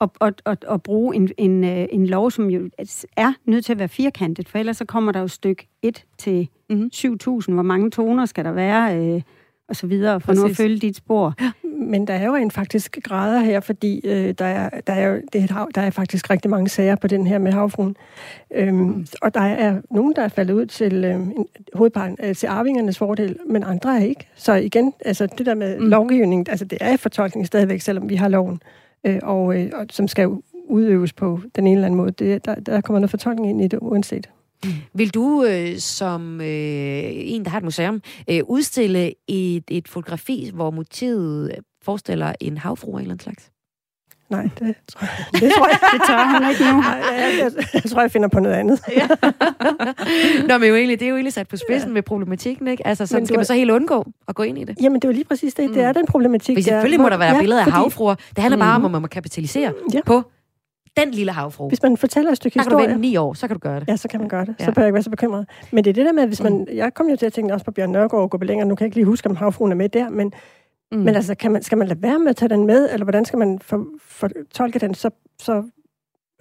at, 0.00 0.10
at, 0.20 0.42
at, 0.46 0.64
at 0.70 0.82
bruge 0.82 1.16
en, 1.16 1.30
en, 1.38 1.64
øh, 1.64 1.86
en 1.92 2.06
lov, 2.06 2.30
som 2.30 2.50
jo 2.50 2.70
er 3.16 3.32
nødt 3.44 3.64
til 3.64 3.72
at 3.72 3.78
være 3.78 3.88
firkantet, 3.88 4.48
for 4.48 4.58
ellers 4.58 4.76
så 4.76 4.84
kommer 4.84 5.12
der 5.12 5.20
jo 5.20 5.28
stykke 5.28 5.68
1 5.82 6.04
til 6.18 6.48
mm-hmm. 6.70 6.90
7.000. 6.94 7.52
Hvor 7.52 7.62
mange 7.62 7.90
toner 7.90 8.26
skal 8.26 8.44
der 8.44 8.52
være? 8.52 8.98
Øh, 8.98 9.22
og 9.70 9.76
så 9.76 9.86
videre, 9.86 10.20
for 10.20 10.26
Præcis. 10.26 10.42
nu 10.42 10.48
at 10.48 10.56
følge 10.56 10.78
dit 10.78 10.96
spor. 10.96 11.34
Men 11.62 12.06
der 12.06 12.14
er 12.14 12.26
jo 12.26 12.34
en 12.34 12.50
faktisk 12.50 12.98
grader 13.02 13.40
her, 13.40 13.60
fordi 13.60 14.00
øh, 14.04 14.34
der, 14.38 14.44
er, 14.44 14.80
der, 14.86 14.92
er 14.92 15.08
jo, 15.08 15.20
det 15.32 15.42
er 15.42 15.54
hav, 15.54 15.68
der 15.74 15.80
er 15.80 15.90
faktisk 15.90 16.30
rigtig 16.30 16.50
mange 16.50 16.68
sager 16.68 16.96
på 16.96 17.06
den 17.06 17.26
her 17.26 17.38
med 17.38 17.52
havfruen. 17.52 17.96
Øhm, 18.54 18.76
mm. 18.76 19.06
Og 19.22 19.34
der 19.34 19.40
er 19.40 19.80
nogen, 19.90 20.12
der 20.16 20.22
er 20.22 20.28
faldet 20.28 20.54
ud 20.54 20.66
til 20.66 21.04
øh, 21.04 21.20
hovedparten, 21.74 22.16
øh, 22.22 22.34
til 22.34 22.46
arvingernes 22.46 22.98
fordel, 22.98 23.36
men 23.46 23.64
andre 23.64 24.00
er 24.00 24.04
ikke. 24.04 24.28
Så 24.36 24.52
igen, 24.52 24.92
altså 25.04 25.26
det 25.38 25.46
der 25.46 25.54
med 25.54 25.78
mm. 25.78 25.88
lovgivning, 25.88 26.48
altså 26.48 26.64
det 26.64 26.78
er 26.80 26.96
fortolkning 26.96 27.46
stadigvæk, 27.46 27.80
selvom 27.80 28.08
vi 28.08 28.14
har 28.14 28.28
loven 28.28 28.62
øh, 29.04 29.18
og, 29.22 29.60
øh, 29.60 29.70
og 29.74 29.86
som 29.90 30.08
skal 30.08 30.28
udøves 30.66 31.12
på 31.12 31.40
den 31.56 31.66
ene 31.66 31.74
eller 31.74 31.86
anden 31.86 31.98
måde. 31.98 32.10
Det, 32.10 32.44
der, 32.44 32.54
der 32.54 32.80
kommer 32.80 32.98
noget 32.98 33.10
fortolkning 33.10 33.50
ind 33.50 33.62
i 33.62 33.68
det, 33.68 33.78
uanset. 33.82 34.28
Mm. 34.64 34.70
Vil 34.94 35.14
du 35.14 35.44
øh, 35.44 35.78
som 35.78 36.40
øh, 36.40 36.46
en, 37.14 37.44
der 37.44 37.50
har 37.50 37.58
et 37.58 37.64
museum, 37.64 38.02
øh, 38.30 38.40
udstille 38.48 39.12
et, 39.28 39.64
et 39.70 39.88
fotografi, 39.88 40.50
hvor 40.54 40.70
motivet 40.70 41.54
forestiller 41.82 42.32
en 42.40 42.58
havfru 42.58 42.92
af 42.92 42.94
en 42.94 43.00
eller 43.00 43.12
anden 43.12 43.22
slags? 43.22 43.50
Nej, 44.30 44.42
det 44.42 44.74
tror 44.88 45.00
jeg, 45.00 45.40
det, 45.40 45.52
tror 45.52 45.68
jeg. 45.68 45.78
det 45.92 46.00
tør 46.06 46.16
han 46.16 46.50
ikke 46.50 46.64
nu. 46.72 46.82
Jeg, 46.82 47.02
jeg, 47.18 47.52
jeg, 47.56 47.66
jeg 47.74 47.82
tror, 47.82 48.00
jeg 48.00 48.10
finder 48.10 48.28
på 48.28 48.40
noget 48.40 48.56
andet. 48.56 48.80
ja. 48.96 49.08
Nå, 50.48 50.58
men 50.58 50.68
jo 50.68 50.74
egentlig, 50.74 51.00
det 51.00 51.06
er 51.06 51.10
jo 51.10 51.16
egentlig 51.16 51.32
sat 51.32 51.48
på 51.48 51.56
spidsen 51.56 51.88
ja. 51.88 51.94
med 51.94 52.02
problematikken, 52.02 52.68
ikke? 52.68 52.86
Altså, 52.86 53.06
så 53.06 53.20
skal 53.24 53.36
man 53.36 53.44
så 53.44 53.54
helt 53.54 53.70
undgå 53.70 54.06
at 54.28 54.34
gå 54.34 54.42
ind 54.42 54.58
i 54.58 54.64
det? 54.64 54.76
Jamen, 54.82 55.00
det 55.00 55.04
er 55.04 55.08
jo 55.08 55.12
lige 55.12 55.24
præcis 55.24 55.54
det. 55.54 55.68
Mm. 55.68 55.74
Det 55.74 55.82
er 55.82 55.92
den 55.92 56.06
problematik. 56.06 56.56
For 56.56 56.62
selvfølgelig 56.62 56.98
der, 56.98 57.02
må 57.02 57.08
der 57.08 57.16
være 57.16 57.34
ja, 57.34 57.40
billeder 57.40 57.60
af 57.60 57.64
fordi... 57.64 57.74
havfruer. 57.74 58.14
Det 58.14 58.38
handler 58.38 58.56
mm. 58.56 58.60
bare 58.60 58.76
om, 58.76 58.84
at 58.84 58.90
man 58.90 59.02
må 59.02 59.08
kapitalisere 59.08 59.72
ja. 59.94 60.00
på 60.06 60.22
den 60.96 61.10
lille 61.10 61.32
havfru. 61.32 61.68
Hvis 61.68 61.82
man 61.82 61.96
fortæller 61.96 62.30
et 62.30 62.36
stykke 62.36 62.58
historie... 62.58 62.64
Så 62.64 62.78
kan 62.78 62.88
du 62.88 62.92
vente 62.92 63.08
ni 63.08 63.16
år, 63.16 63.34
så 63.34 63.46
kan 63.46 63.56
du 63.56 63.60
gøre 63.60 63.80
det. 63.80 63.88
Ja, 63.88 63.96
så 63.96 64.08
kan 64.08 64.20
man 64.20 64.28
gøre 64.28 64.44
det. 64.44 64.54
Ja. 64.60 64.64
Så 64.64 64.72
bør 64.72 64.82
jeg 64.82 64.88
ikke 64.88 64.94
være 64.94 65.02
så 65.02 65.10
bekymret. 65.10 65.48
Men 65.72 65.84
det 65.84 65.90
er 65.90 65.94
det 65.94 66.06
der 66.06 66.12
med, 66.12 66.26
hvis 66.26 66.42
man... 66.42 66.52
Mm. 66.52 66.66
Jeg 66.76 66.94
kom 66.94 67.08
jo 67.08 67.16
til 67.16 67.26
at 67.26 67.32
tænke 67.32 67.54
også 67.54 67.64
på 67.64 67.70
Bjørn 67.70 67.90
Nørgaard 67.90 68.22
og 68.22 68.30
gå 68.30 68.38
længere. 68.38 68.68
Nu 68.68 68.74
kan 68.74 68.84
jeg 68.84 68.86
ikke 68.86 68.96
lige 68.96 69.04
huske, 69.04 69.28
om 69.28 69.36
havfruen 69.36 69.72
er 69.72 69.76
med 69.76 69.88
der, 69.88 70.08
men 70.08 70.32
Mm. 70.92 70.98
Men 70.98 71.14
altså, 71.14 71.34
kan 71.34 71.52
man, 71.52 71.62
skal 71.62 71.78
man 71.78 71.88
lade 71.88 72.02
være 72.02 72.18
med 72.18 72.28
at 72.28 72.36
tage 72.36 72.48
den 72.48 72.66
med, 72.66 72.88
eller 72.92 73.04
hvordan 73.04 73.24
skal 73.24 73.38
man 73.38 73.58
for, 73.58 73.86
fortolke 74.00 74.78
den 74.78 74.94
så, 74.94 75.10
så 75.38 75.64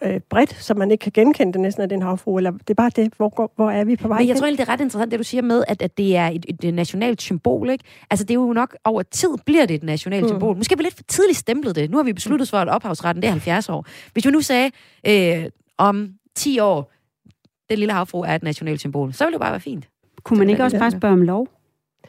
øh, 0.01 0.19
bredt, 0.29 0.55
så 0.55 0.73
man 0.73 0.91
ikke 0.91 1.01
kan 1.01 1.11
genkende 1.11 1.53
det 1.53 1.61
næsten, 1.61 1.83
at 1.83 1.89
det 1.89 1.95
er 1.95 1.99
en 1.99 2.05
havfru, 2.05 2.37
eller 2.37 2.51
det 2.51 2.69
er 2.69 2.73
bare 2.73 2.91
det, 2.95 3.13
hvor, 3.17 3.51
hvor 3.55 3.71
er 3.71 3.83
vi 3.83 3.95
på 3.95 4.07
vej 4.07 4.19
Men 4.19 4.27
jeg 4.27 4.37
tror 4.37 4.45
egentlig, 4.45 4.65
det 4.65 4.69
er 4.69 4.73
ret 4.73 4.81
interessant, 4.81 5.11
det 5.11 5.19
du 5.19 5.23
siger 5.23 5.41
med, 5.41 5.63
at, 5.67 5.81
at 5.81 5.97
det 5.97 6.15
er 6.15 6.27
et, 6.27 6.45
et, 6.49 6.63
et 6.63 6.73
nationalt 6.73 7.21
symbol, 7.21 7.69
ikke? 7.69 7.83
Altså, 8.09 8.25
det 8.25 8.31
er 8.31 8.35
jo 8.35 8.53
nok 8.53 8.77
over 8.83 9.03
tid 9.03 9.29
bliver 9.45 9.65
det 9.65 9.73
et 9.73 9.83
nationalt 9.83 10.23
mm. 10.23 10.29
symbol. 10.29 10.57
Måske 10.57 10.77
vi 10.77 10.83
lidt 10.83 10.95
for 10.95 11.03
tidligt 11.03 11.37
stemplet 11.37 11.75
det. 11.75 11.91
Nu 11.91 11.97
har 11.97 12.03
vi 12.03 12.13
besluttet 12.13 12.45
os 12.45 12.49
for, 12.49 12.57
at 12.57 12.69
ophavsretten 12.69 13.21
det 13.21 13.27
er 13.27 13.31
70 13.31 13.69
år. 13.69 13.85
Hvis 14.13 14.25
vi 14.25 14.31
nu 14.31 14.41
sagde, 14.41 14.71
øh, 15.07 15.45
om 15.77 16.09
10 16.35 16.59
år, 16.59 16.91
den 17.69 17.79
lille 17.79 17.93
havfru 17.93 18.21
er 18.21 18.35
et 18.35 18.43
nationalt 18.43 18.79
symbol, 18.79 19.13
så 19.13 19.25
ville 19.25 19.33
det 19.33 19.41
bare 19.41 19.51
være 19.51 19.59
fint. 19.59 19.89
Kunne 20.23 20.39
man 20.39 20.49
ikke 20.49 20.63
også 20.63 20.79
bare 20.79 20.91
spørge 20.91 21.13
om 21.13 21.21
lov? 21.21 21.47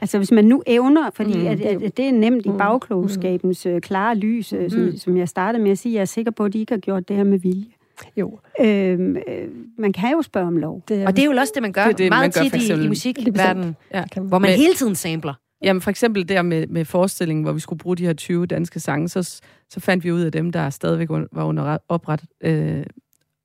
Altså 0.00 0.18
hvis 0.18 0.32
man 0.32 0.44
nu 0.44 0.62
evner, 0.66 1.10
fordi 1.10 1.38
mm. 1.38 1.46
at, 1.46 1.60
at, 1.60 1.82
at 1.82 1.96
det 1.96 2.08
er 2.08 2.12
nemt 2.12 2.46
i 2.46 2.48
mm. 2.48 2.58
bagklogskabens 2.58 3.66
mm. 3.66 3.80
klare 3.80 4.14
lys, 4.14 4.52
mm. 4.52 4.70
som, 4.70 4.96
som 4.96 5.16
jeg 5.16 5.28
startede 5.28 5.62
med 5.62 5.70
at 5.70 5.78
sige, 5.78 5.94
jeg 5.94 6.00
er 6.00 6.04
sikker 6.04 6.30
på, 6.30 6.44
at 6.44 6.52
de 6.52 6.58
ikke 6.58 6.72
har 6.72 6.78
gjort 6.78 7.08
det 7.08 7.16
her 7.16 7.24
med 7.24 7.38
vilje. 7.38 7.72
Jo. 8.16 8.38
Øhm, 8.60 9.16
øh, 9.16 9.48
man 9.78 9.92
kan 9.92 10.12
jo 10.12 10.22
spørge 10.22 10.46
om 10.46 10.56
lov. 10.56 10.82
Det 10.88 11.02
er, 11.02 11.06
og 11.06 11.16
det 11.16 11.22
er 11.22 11.26
jo 11.26 11.32
også 11.32 11.52
det, 11.54 11.62
man 11.62 11.72
gør 11.72 11.84
det, 11.84 11.98
det, 11.98 12.08
meget 12.08 12.36
man 12.36 12.50
tit 12.50 12.70
i, 12.70 12.84
i 12.84 12.88
musikverdenen, 12.88 13.76
ja. 13.94 14.04
hvor 14.16 14.38
man 14.38 14.50
hele 14.50 14.74
tiden 14.74 14.94
sampler. 14.94 15.34
Jamen 15.62 15.80
for 15.80 15.90
eksempel 15.90 16.28
der 16.28 16.42
med, 16.42 16.66
med 16.66 16.84
forestillingen, 16.84 17.42
hvor 17.42 17.52
vi 17.52 17.60
skulle 17.60 17.78
bruge 17.78 17.96
de 17.96 18.06
her 18.06 18.12
20 18.12 18.46
danske 18.46 18.80
sange, 18.80 19.08
så, 19.08 19.40
så 19.70 19.80
fandt 19.80 20.04
vi 20.04 20.12
ud 20.12 20.20
af 20.20 20.32
dem, 20.32 20.52
der 20.52 20.70
stadigvæk 20.70 21.08
var 21.10 21.44
under 21.44 21.78
opret. 21.88 22.24
Øh, 22.40 22.84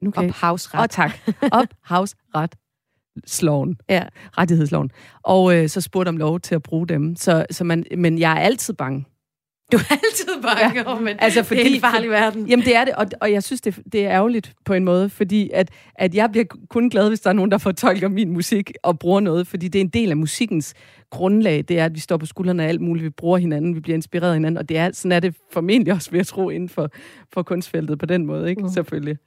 nu 0.02 0.12
kan 0.12 0.26
Ophavsret. 0.26 0.82
Og 0.82 0.90
tak. 0.90 1.12
Ophavsret 1.52 2.56
sloven, 3.26 3.78
ja. 3.90 4.04
rettighedsloven. 4.38 4.92
Og 5.24 5.56
øh, 5.56 5.70
så 5.70 5.82
spurgte 5.82 6.10
om 6.10 6.18
lov 6.18 6.40
til 6.40 6.56
at 6.56 6.64
bruge 6.64 6.88
dem. 6.88 7.16
Så, 7.16 7.46
så 7.52 7.64
man, 7.64 7.86
men 7.98 8.20
jeg 8.20 8.32
er 8.32 8.40
altid 8.40 8.74
bange. 8.74 9.06
Du 9.72 9.78
er 9.78 9.92
altid 9.92 10.42
bange 10.42 10.92
ja. 10.92 11.00
men 11.00 11.16
altså, 11.20 11.44
fordi, 11.44 11.64
det 11.64 11.72
er 11.72 11.76
en 11.76 11.82
farlig 11.82 12.10
verden. 12.10 12.48
Jamen 12.48 12.66
det 12.66 12.76
er 12.76 12.86
det, 12.86 12.96
og, 12.96 13.06
og 13.22 13.32
jeg 13.32 13.44
synes, 13.44 13.62
det, 13.62 13.80
det 13.92 14.06
er 14.06 14.12
ærgerligt 14.12 14.54
på 14.66 14.74
en 14.74 14.84
måde, 14.84 15.10
fordi 15.10 15.50
at, 15.54 15.70
at 15.96 16.16
jeg 16.16 16.32
bliver 16.32 16.46
kun 16.70 16.90
glad, 16.90 17.10
hvis 17.10 17.20
der 17.20 17.30
er 17.30 17.34
nogen, 17.34 17.52
der 17.52 17.58
fortolker 17.58 18.08
min 18.08 18.30
musik 18.30 18.72
og 18.84 19.00
bruger 19.00 19.20
noget, 19.20 19.48
fordi 19.48 19.68
det 19.68 19.80
er 19.80 19.84
en 19.84 19.90
del 19.90 20.10
af 20.10 20.18
musikkens 20.18 20.74
grundlag, 21.10 21.66
det 21.68 21.80
er, 21.80 21.86
at 21.86 21.96
vi 21.96 22.00
står 22.00 22.18
på 22.18 22.26
skuldrene 22.26 22.64
af 22.64 22.68
alt 22.68 22.82
muligt, 22.82 23.04
vi 23.04 23.10
bruger 23.10 23.38
hinanden, 23.38 23.76
vi 23.76 23.80
bliver 23.80 23.96
inspireret 23.96 24.30
af 24.30 24.36
hinanden, 24.36 24.58
og 24.58 24.70
det 24.70 24.78
er, 24.78 24.92
sådan 24.92 25.12
er 25.12 25.20
det 25.20 25.36
formentlig 25.52 25.94
også 25.94 26.12
ved 26.12 26.20
at 26.20 26.28
tro 26.28 26.50
inden 26.50 26.70
for, 26.70 26.90
for 27.34 27.44
kunstfeltet 27.44 28.00
på 28.00 28.06
den 28.06 28.26
måde, 28.26 28.50
ikke? 28.50 28.62
Mm. 28.62 28.70
Selvfølgelig. 28.70 29.18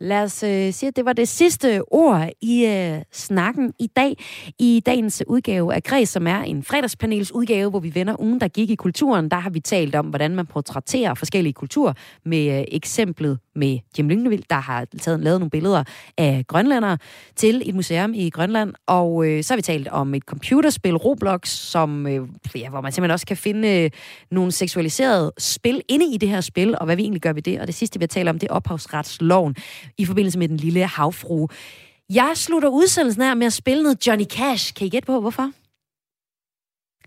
Lad 0.00 0.22
os 0.22 0.42
øh, 0.42 0.72
sige, 0.72 0.88
at 0.88 0.96
det 0.96 1.04
var 1.04 1.12
det 1.12 1.28
sidste 1.28 1.82
ord 1.90 2.28
i 2.40 2.66
øh, 2.66 3.02
snakken 3.12 3.72
i 3.80 3.86
dag. 3.86 4.16
I 4.58 4.82
dagens 4.86 5.22
udgave 5.26 5.74
af 5.74 5.82
Græs, 5.82 6.08
som 6.08 6.26
er 6.26 6.42
en 6.42 6.62
fredagspanels 6.62 7.32
udgave, 7.34 7.70
hvor 7.70 7.80
vi 7.80 7.94
vender 7.94 8.20
ugen, 8.20 8.40
der 8.40 8.48
gik 8.48 8.70
i 8.70 8.74
kulturen. 8.74 9.30
Der 9.30 9.36
har 9.36 9.50
vi 9.50 9.60
talt 9.60 9.94
om, 9.94 10.06
hvordan 10.06 10.34
man 10.34 10.46
portrætterer 10.46 11.14
forskellige 11.14 11.52
kulturer 11.52 11.92
med 12.24 12.58
øh, 12.58 12.64
eksemplet 12.72 13.38
med 13.58 13.78
Jim 13.98 14.08
Lyngnevild, 14.08 14.42
der 14.50 14.56
har 14.56 14.86
taget, 15.00 15.20
lavet 15.20 15.40
nogle 15.40 15.50
billeder 15.50 15.84
af 16.18 16.44
grønlandere 16.46 16.98
til 17.36 17.62
et 17.68 17.74
museum 17.74 18.14
i 18.14 18.30
Grønland. 18.30 18.74
Og 18.86 19.26
øh, 19.26 19.44
så 19.44 19.52
har 19.52 19.56
vi 19.56 19.62
talt 19.62 19.88
om 19.88 20.14
et 20.14 20.22
computerspil, 20.22 20.96
Roblox, 20.96 21.48
som, 21.48 22.06
øh, 22.06 22.28
ja, 22.54 22.68
hvor 22.70 22.80
man 22.80 22.92
simpelthen 22.92 23.12
også 23.12 23.26
kan 23.26 23.36
finde 23.36 23.68
øh, 23.68 23.90
nogle 24.30 24.52
seksualiserede 24.52 25.32
spil 25.38 25.82
inde 25.88 26.06
i 26.14 26.16
det 26.16 26.28
her 26.28 26.40
spil, 26.40 26.78
og 26.78 26.84
hvad 26.84 26.96
vi 26.96 27.02
egentlig 27.02 27.22
gør 27.22 27.32
ved 27.32 27.42
det. 27.42 27.60
Og 27.60 27.66
det 27.66 27.74
sidste, 27.74 27.98
vi 27.98 28.02
har 28.02 28.08
talt 28.08 28.28
om, 28.28 28.38
det 28.38 28.50
er 28.50 28.54
ophavsretsloven 28.54 29.56
i 29.98 30.04
forbindelse 30.04 30.38
med 30.38 30.48
den 30.48 30.56
lille 30.56 30.86
havfrue. 30.86 31.48
Jeg 32.10 32.32
slutter 32.34 32.68
udsendelsen 32.68 33.22
her 33.22 33.34
med 33.34 33.46
at 33.46 33.52
spille 33.52 33.82
noget 33.82 34.06
Johnny 34.06 34.24
Cash. 34.24 34.74
Kan 34.74 34.86
I 34.86 34.90
gætte 34.90 35.06
på, 35.06 35.20
hvorfor? 35.20 35.50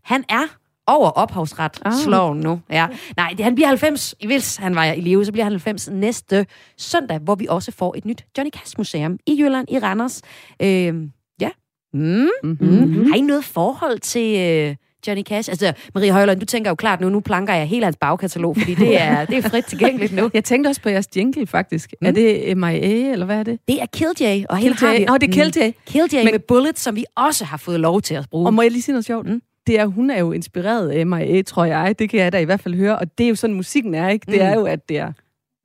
Han 0.03 0.23
er 0.29 0.60
over 0.87 1.09
ophavsret 1.09 1.79
ah. 1.85 2.35
nu. 2.35 2.59
Ja. 2.69 2.87
Nej, 3.17 3.33
det, 3.37 3.45
han 3.45 3.55
bliver 3.55 3.67
90, 3.67 4.15
hvis 4.25 4.55
han 4.55 4.75
var 4.75 4.85
i 4.85 5.01
live, 5.01 5.25
så 5.25 5.31
bliver 5.31 5.43
han 5.43 5.51
90 5.51 5.89
næste 5.89 6.45
søndag, 6.77 7.19
hvor 7.19 7.35
vi 7.35 7.47
også 7.49 7.71
får 7.71 7.93
et 7.97 8.05
nyt 8.05 8.25
Johnny 8.37 8.51
Cash 8.51 8.75
Museum 8.77 9.17
i 9.27 9.41
Jylland, 9.41 9.67
i 9.71 9.79
Randers. 9.79 10.21
Øh, 10.61 10.95
ja. 11.41 11.49
Mm. 11.93 12.29
Mm-hmm. 12.43 13.07
Har 13.07 13.15
I 13.15 13.21
noget 13.21 13.43
forhold 13.43 13.99
til... 13.99 14.39
Øh, 14.39 14.75
Johnny 15.07 15.23
Cash? 15.23 15.49
Altså, 15.49 15.73
Marie 15.95 16.11
Højlund, 16.11 16.39
du 16.39 16.45
tænker 16.45 16.71
jo 16.71 16.75
klart 16.75 17.01
nu, 17.01 17.09
nu 17.09 17.19
planker 17.19 17.53
jeg 17.53 17.67
hele 17.67 17.83
hans 17.83 17.97
bagkatalog, 17.97 18.57
fordi 18.57 18.75
det 18.75 19.01
er, 19.01 19.25
det 19.25 19.37
er 19.37 19.49
frit 19.49 19.65
tilgængeligt 19.65 20.13
nu. 20.13 20.29
Jeg 20.33 20.43
tænkte 20.43 20.67
også 20.67 20.81
på 20.81 20.89
jeres 20.89 21.07
jingle, 21.15 21.47
faktisk. 21.47 21.93
Mm. 22.01 22.07
Er 22.07 22.11
det 22.11 22.57
MIA, 22.57 23.11
eller 23.11 23.25
hvad 23.25 23.39
er 23.39 23.43
det? 23.43 23.59
Det 23.67 23.81
er 23.81 23.85
Killj, 23.85 24.45
og 24.49 24.57
her 24.57 24.73
har 24.73 24.97
vi... 24.97 25.05
Oh, 25.09 25.17
det 25.19 25.29
er 25.29 25.33
Killj. 25.33 25.67
Mm. 25.67 25.73
Killj 25.85 26.31
med 26.31 26.39
Bullets, 26.39 26.81
som 26.81 26.95
vi 26.95 27.05
også 27.15 27.45
har 27.45 27.57
fået 27.57 27.79
lov 27.79 28.01
til 28.01 28.15
at 28.15 28.25
bruge. 28.31 28.47
Og 28.47 28.53
må 28.53 28.61
jeg 28.61 28.71
lige 28.71 28.81
sige 28.81 28.93
noget 28.93 29.05
sjovt? 29.05 29.27
Mm 29.27 29.41
det 29.67 29.79
er, 29.79 29.85
hun 29.85 30.09
er 30.09 30.19
jo 30.19 30.31
inspireret 30.31 30.89
af 30.89 31.05
MIA, 31.05 31.41
tror 31.41 31.65
jeg. 31.65 31.99
Det 31.99 32.09
kan 32.09 32.19
jeg 32.19 32.33
da 32.33 32.39
i 32.39 32.43
hvert 32.43 32.59
fald 32.59 32.75
høre. 32.75 32.99
Og 32.99 33.17
det 33.17 33.23
er 33.23 33.29
jo 33.29 33.35
sådan, 33.35 33.55
musikken 33.55 33.95
er, 33.95 34.09
ikke? 34.09 34.25
Det 34.31 34.41
mm. 34.41 34.47
er 34.47 34.53
jo, 34.53 34.65
at 34.65 34.89
det, 34.89 34.97
er, 34.97 35.11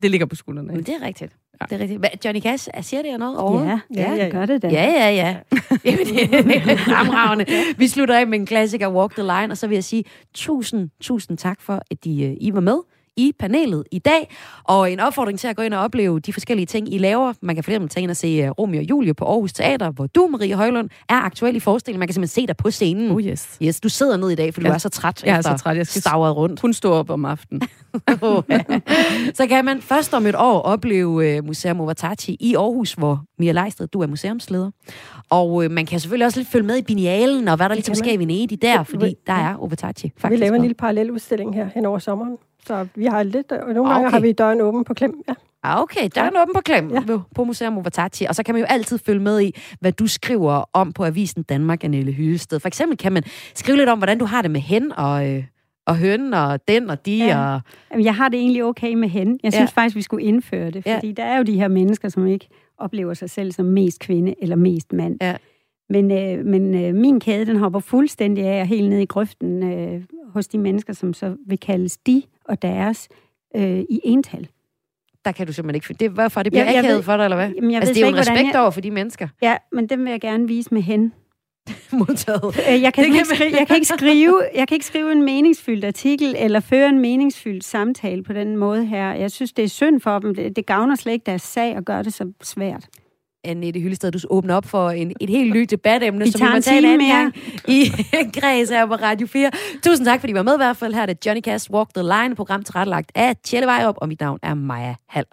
det 0.02 0.10
ligger 0.10 0.26
på 0.26 0.36
skuldrene. 0.36 0.68
Ikke? 0.68 0.76
Men 0.76 0.84
det 0.84 1.02
er 1.02 1.06
rigtigt. 1.06 1.36
Ja. 1.60 1.64
Det 1.64 1.76
er 1.76 1.78
rigtigt. 1.78 2.00
Hvad, 2.00 2.10
Johnny 2.24 2.40
Cash, 2.40 2.68
siger 2.80 3.02
det 3.02 3.18
noget 3.18 3.38
over? 3.38 3.62
Ja, 3.64 3.80
ja, 3.94 4.14
ja, 4.14 4.28
gør 4.28 4.46
det 4.46 4.62
da. 4.62 4.68
Ja, 4.68 4.84
ja, 4.84 5.10
ja. 5.10 5.36
Jamen, 5.84 6.06
det 6.06 6.72
er 6.72 6.76
fremragende. 6.76 7.46
Vi 7.76 7.88
slutter 7.88 8.18
af 8.18 8.26
med 8.26 8.38
en 8.38 8.46
klassiker, 8.46 8.88
Walk 8.88 9.12
the 9.12 9.22
Line, 9.22 9.52
og 9.52 9.58
så 9.58 9.66
vil 9.66 9.74
jeg 9.74 9.84
sige 9.84 10.04
tusind, 10.34 10.90
tusind 11.00 11.38
tak 11.38 11.60
for, 11.60 11.82
at 11.90 12.04
de, 12.04 12.24
øh, 12.24 12.36
I 12.40 12.54
var 12.54 12.60
med 12.60 12.78
i 13.16 13.32
panelet 13.38 13.84
i 13.92 13.98
dag, 13.98 14.34
og 14.64 14.92
en 14.92 15.00
opfordring 15.00 15.38
til 15.38 15.48
at 15.48 15.56
gå 15.56 15.62
ind 15.62 15.74
og 15.74 15.80
opleve 15.80 16.20
de 16.20 16.32
forskellige 16.32 16.66
ting, 16.66 16.94
I 16.94 16.98
laver. 16.98 17.32
Man 17.42 17.54
kan 17.54 17.64
for 17.64 17.70
eksempel 17.70 17.88
tage 17.88 18.02
ind 18.02 18.10
og 18.10 18.16
se 18.16 18.26
øh, 18.26 18.50
Romeo 18.50 18.80
og 18.80 18.84
Julie 18.90 19.14
på 19.14 19.24
Aarhus 19.24 19.52
Teater, 19.52 19.90
hvor 19.90 20.06
du, 20.06 20.26
Marie 20.26 20.54
Højlund, 20.54 20.90
er 21.08 21.14
aktuel 21.14 21.56
i 21.56 21.60
forestillingen. 21.60 21.98
Man 21.98 22.08
kan 22.08 22.14
simpelthen 22.14 22.42
se 22.42 22.46
dig 22.46 22.56
på 22.56 22.70
scenen. 22.70 23.10
Oh 23.10 23.22
yes. 23.22 23.58
Yes, 23.62 23.80
du 23.80 23.88
sidder 23.88 24.16
ned 24.16 24.30
i 24.30 24.34
dag, 24.34 24.54
for 24.54 24.60
ja. 24.60 24.68
du 24.68 24.74
er 24.74 24.78
så 24.78 24.88
træt 24.88 25.24
jeg 25.24 25.36
er 25.36 25.40
så 25.40 25.56
træt. 25.56 25.76
Jeg 25.76 25.86
skal 25.86 26.10
rundt. 26.10 26.60
Hun 26.60 26.72
står 26.72 26.94
op 26.94 27.10
om 27.10 27.24
aftenen. 27.24 27.62
Så 29.38 29.46
kan 29.48 29.64
man 29.64 29.80
først 29.80 30.14
om 30.14 30.26
et 30.26 30.34
år 30.34 30.60
opleve 30.60 31.38
uh, 31.38 31.46
Museum 31.46 31.80
Overtachi 31.80 32.36
i 32.40 32.54
Aarhus, 32.54 32.92
hvor 32.92 33.24
Mia 33.38 33.52
Leisted, 33.52 33.86
du 33.86 34.00
er 34.00 34.06
museumsleder. 34.06 34.70
Og 35.30 35.52
uh, 35.52 35.70
man 35.70 35.86
kan 35.86 36.00
selvfølgelig 36.00 36.26
også 36.26 36.40
lidt 36.40 36.48
følge 36.48 36.66
med 36.66 36.76
i 36.76 36.82
bienialen, 36.82 37.48
og 37.48 37.56
hvad 37.56 37.68
der 37.68 37.74
ligesom 37.74 37.94
sker 37.94 38.12
i 38.12 38.18
Venedig 38.18 38.62
der, 38.62 38.82
fordi 38.82 39.14
der 39.26 39.32
er 39.32 39.56
Overtachi. 39.56 40.12
Faktisk. 40.18 40.40
Vi 40.40 40.44
laver 40.44 40.54
en 40.54 40.62
lille 40.62 40.74
paralleludstilling 40.74 41.54
her 41.54 41.68
hen 41.74 41.86
over 41.86 41.98
sommeren. 41.98 42.36
Så 42.66 42.86
vi 42.94 43.04
har 43.04 43.22
lidt, 43.22 43.52
og 43.52 43.74
nogle 43.74 43.90
gange 43.90 44.06
okay. 44.06 44.14
har 44.14 44.20
vi 44.20 44.32
døren 44.32 44.60
åben 44.60 44.84
på 44.84 44.94
klem. 44.94 45.22
Ja. 45.28 45.34
Ah, 45.62 45.82
okay, 45.82 46.08
døren 46.14 46.32
ja. 46.34 46.42
åben 46.42 46.54
på 46.54 46.60
klem 46.60 46.90
ja. 46.90 47.18
på 47.34 47.44
Museum 47.44 47.78
Overtachi. 47.78 48.24
Og 48.24 48.34
så 48.34 48.42
kan 48.42 48.54
man 48.54 48.60
jo 48.60 48.66
altid 48.70 48.98
følge 48.98 49.20
med 49.20 49.40
i, 49.40 49.54
hvad 49.80 49.92
du 49.92 50.06
skriver 50.06 50.64
om 50.72 50.92
på 50.92 51.04
Avisen 51.04 51.42
Danmark, 51.42 51.84
Annette 51.84 52.12
Hyested. 52.12 52.60
For 52.60 52.68
eksempel 52.68 52.98
kan 52.98 53.12
man 53.12 53.22
skrive 53.54 53.76
lidt 53.76 53.88
om, 53.88 53.98
hvordan 53.98 54.18
du 54.18 54.24
har 54.24 54.42
det 54.42 54.50
med 54.50 54.60
hen 54.60 54.92
og, 54.96 55.28
øh, 55.30 55.44
og 55.86 55.96
høn 55.96 56.34
og 56.34 56.68
den 56.68 56.90
og 56.90 57.06
de. 57.06 57.16
Ja. 57.16 57.54
Og... 57.54 57.60
Jamen, 57.90 58.04
jeg 58.04 58.14
har 58.14 58.28
det 58.28 58.40
egentlig 58.40 58.64
okay 58.64 58.94
med 58.94 59.08
hen. 59.08 59.40
Jeg 59.42 59.52
synes 59.52 59.72
ja. 59.76 59.80
faktisk, 59.80 59.96
vi 59.96 60.02
skulle 60.02 60.24
indføre 60.24 60.70
det. 60.70 60.84
Fordi 60.84 61.06
ja. 61.06 61.12
der 61.12 61.24
er 61.24 61.36
jo 61.36 61.42
de 61.42 61.54
her 61.54 61.68
mennesker, 61.68 62.08
som 62.08 62.26
ikke 62.26 62.48
oplever 62.78 63.14
sig 63.14 63.30
selv 63.30 63.52
som 63.52 63.66
mest 63.66 64.00
kvinde 64.00 64.34
eller 64.42 64.56
mest 64.56 64.92
mand. 64.92 65.16
Ja. 65.20 65.36
Men, 65.88 66.10
øh, 66.10 66.44
men 66.44 66.74
øh, 66.74 66.94
min 66.94 67.20
kæde, 67.20 67.46
den 67.46 67.56
hopper 67.56 67.80
fuldstændig 67.80 68.44
af 68.44 68.60
og 68.60 68.66
helt 68.66 68.90
ned 68.90 68.98
i 68.98 69.04
grøften 69.04 69.62
øh, 69.72 70.02
hos 70.28 70.48
de 70.48 70.58
mennesker, 70.58 70.92
som 70.92 71.14
så 71.14 71.36
vil 71.46 71.58
kaldes 71.58 71.98
de 71.98 72.22
og 72.44 72.62
deres 72.62 73.08
øh, 73.56 73.78
i 73.78 74.00
ental. 74.04 74.48
Der 75.24 75.32
kan 75.32 75.46
du 75.46 75.52
simpelthen 75.52 75.92
ikke... 75.92 76.04
Det 76.04 76.10
hvorfor 76.10 76.42
det 76.42 76.52
bliver 76.52 76.70
ja, 76.72 76.78
akavet 76.78 77.04
for 77.04 77.16
dig, 77.16 77.24
eller 77.24 77.36
hvad? 77.36 77.50
Jamen, 77.50 77.70
jeg 77.70 77.80
altså, 77.80 77.94
det 77.94 78.02
er 78.02 78.06
jo 78.06 78.12
en 78.12 78.18
respekt 78.18 78.52
jeg... 78.52 78.60
over 78.60 78.70
for 78.70 78.80
de 78.80 78.90
mennesker. 78.90 79.28
Ja, 79.42 79.56
men 79.72 79.86
dem 79.86 80.04
vil 80.04 80.10
jeg 80.10 80.20
gerne 80.20 80.48
vise 80.48 80.74
med 80.74 80.82
hen. 80.82 81.12
Modtaget. 81.98 82.60
Øh, 82.70 82.82
jeg 82.82 82.94
kan, 82.94 83.04
ikke 83.04 83.24
skrive, 83.24 83.56
jeg, 83.58 83.66
kan 83.66 83.76
ikke 83.76 83.88
skrive, 83.88 84.42
jeg 84.54 84.68
kan 84.68 84.74
ikke 84.74 84.86
skrive 84.86 85.12
en 85.12 85.22
meningsfyldt 85.22 85.84
artikel 85.84 86.34
eller 86.38 86.60
føre 86.60 86.88
en 86.88 86.98
meningsfyldt 86.98 87.64
samtale 87.64 88.22
på 88.22 88.32
den 88.32 88.56
måde 88.56 88.86
her. 88.86 89.12
Jeg 89.12 89.30
synes, 89.30 89.52
det 89.52 89.64
er 89.64 89.68
synd 89.68 90.00
for 90.00 90.18
dem. 90.18 90.34
Det, 90.34 90.56
det 90.56 90.66
gavner 90.66 90.94
slet 90.94 91.12
ikke 91.12 91.26
deres 91.26 91.42
sag 91.42 91.76
at 91.76 91.84
gøre 91.84 92.02
det 92.02 92.14
så 92.14 92.32
svært. 92.42 92.88
Annette 93.44 93.80
Hyllested, 93.80 94.12
du 94.12 94.18
åbner 94.30 94.54
op 94.54 94.64
for 94.64 94.90
en, 94.90 95.12
et 95.20 95.30
helt 95.30 95.54
nyt 95.54 95.70
debatemne, 95.70 96.24
vi 96.24 96.30
som 96.30 96.40
vi 96.40 96.52
må 96.54 96.60
tage 96.60 96.78
en 96.78 96.84
anden 96.84 97.08
mere. 97.08 97.16
gang 97.16 97.34
i 97.68 97.90
Græs 98.40 98.70
her 98.70 98.86
på 98.86 98.94
Radio 98.94 99.26
4. 99.26 99.50
Tusind 99.82 100.06
tak, 100.06 100.20
fordi 100.20 100.30
I 100.30 100.34
var 100.34 100.42
med 100.42 100.54
i 100.54 100.56
hvert 100.56 100.76
fald. 100.76 100.94
Her 100.94 101.02
er 101.02 101.06
det 101.06 101.26
Johnny 101.26 101.42
Cash 101.42 101.70
Walk 101.70 101.94
the 101.94 102.02
Line, 102.02 102.34
program 102.34 102.62
tilrettelagt 102.62 103.12
af 103.14 103.36
Tjelle 103.44 103.66
Vejrup, 103.66 103.96
og 103.98 104.08
mit 104.08 104.20
navn 104.20 104.38
er 104.42 104.54
Maja 104.54 104.94
Hall. 105.08 105.26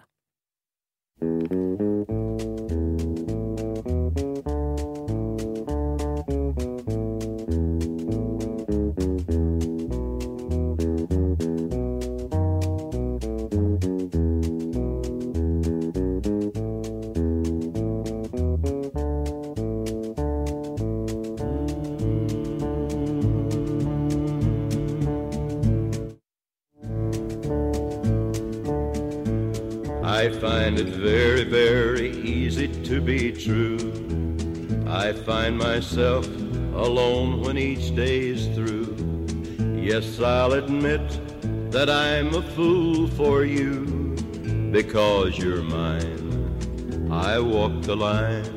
I 30.14 30.28
find 30.28 30.78
it 30.78 30.90
very, 30.90 31.42
very 31.42 32.08
easy 32.08 32.68
to 32.84 33.00
be 33.00 33.32
true. 33.32 33.76
I 34.86 35.12
find 35.12 35.58
myself 35.58 36.24
alone 36.72 37.40
when 37.40 37.58
each 37.58 37.96
day's 37.96 38.46
through. 38.54 38.94
Yes, 39.76 40.20
I'll 40.20 40.52
admit 40.52 41.02
that 41.72 41.90
I'm 41.90 42.32
a 42.32 42.42
fool 42.54 43.08
for 43.08 43.44
you 43.44 44.14
because 44.70 45.36
you're 45.36 45.64
mine. 45.64 47.10
I 47.10 47.40
walk 47.40 47.82
the 47.82 47.96
line. 47.96 48.53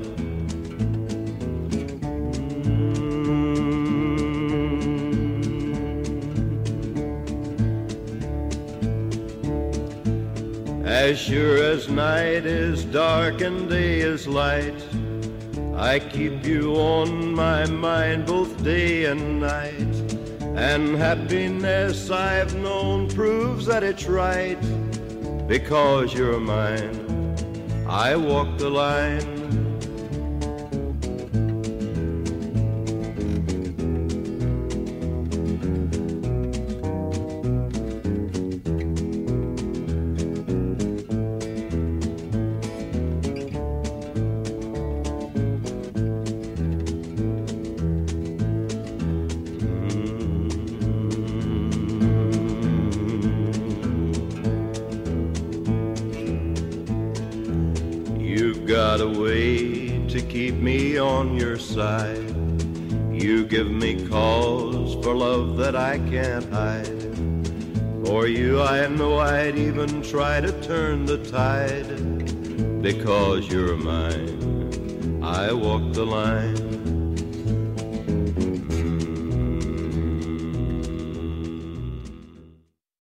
As 11.07 11.17
sure 11.17 11.63
as 11.63 11.87
night 11.87 12.45
is 12.45 12.83
dark 12.83 13.39
and 13.39 13.69
day 13.69 14.01
is 14.01 14.27
light, 14.27 14.83
I 15.73 15.99
keep 15.99 16.45
you 16.45 16.75
on 16.75 17.33
my 17.33 17.65
mind 17.65 18.25
both 18.25 18.61
day 18.61 19.05
and 19.05 19.39
night. 19.39 19.95
And 20.41 20.97
happiness 20.97 22.11
I've 22.11 22.53
known 22.55 23.07
proves 23.07 23.67
that 23.67 23.85
it's 23.85 24.05
right 24.05 24.59
because 25.47 26.13
you're 26.13 26.41
mine. 26.41 26.97
I 27.87 28.17
walk 28.17 28.57
the 28.57 28.69
line 28.69 29.36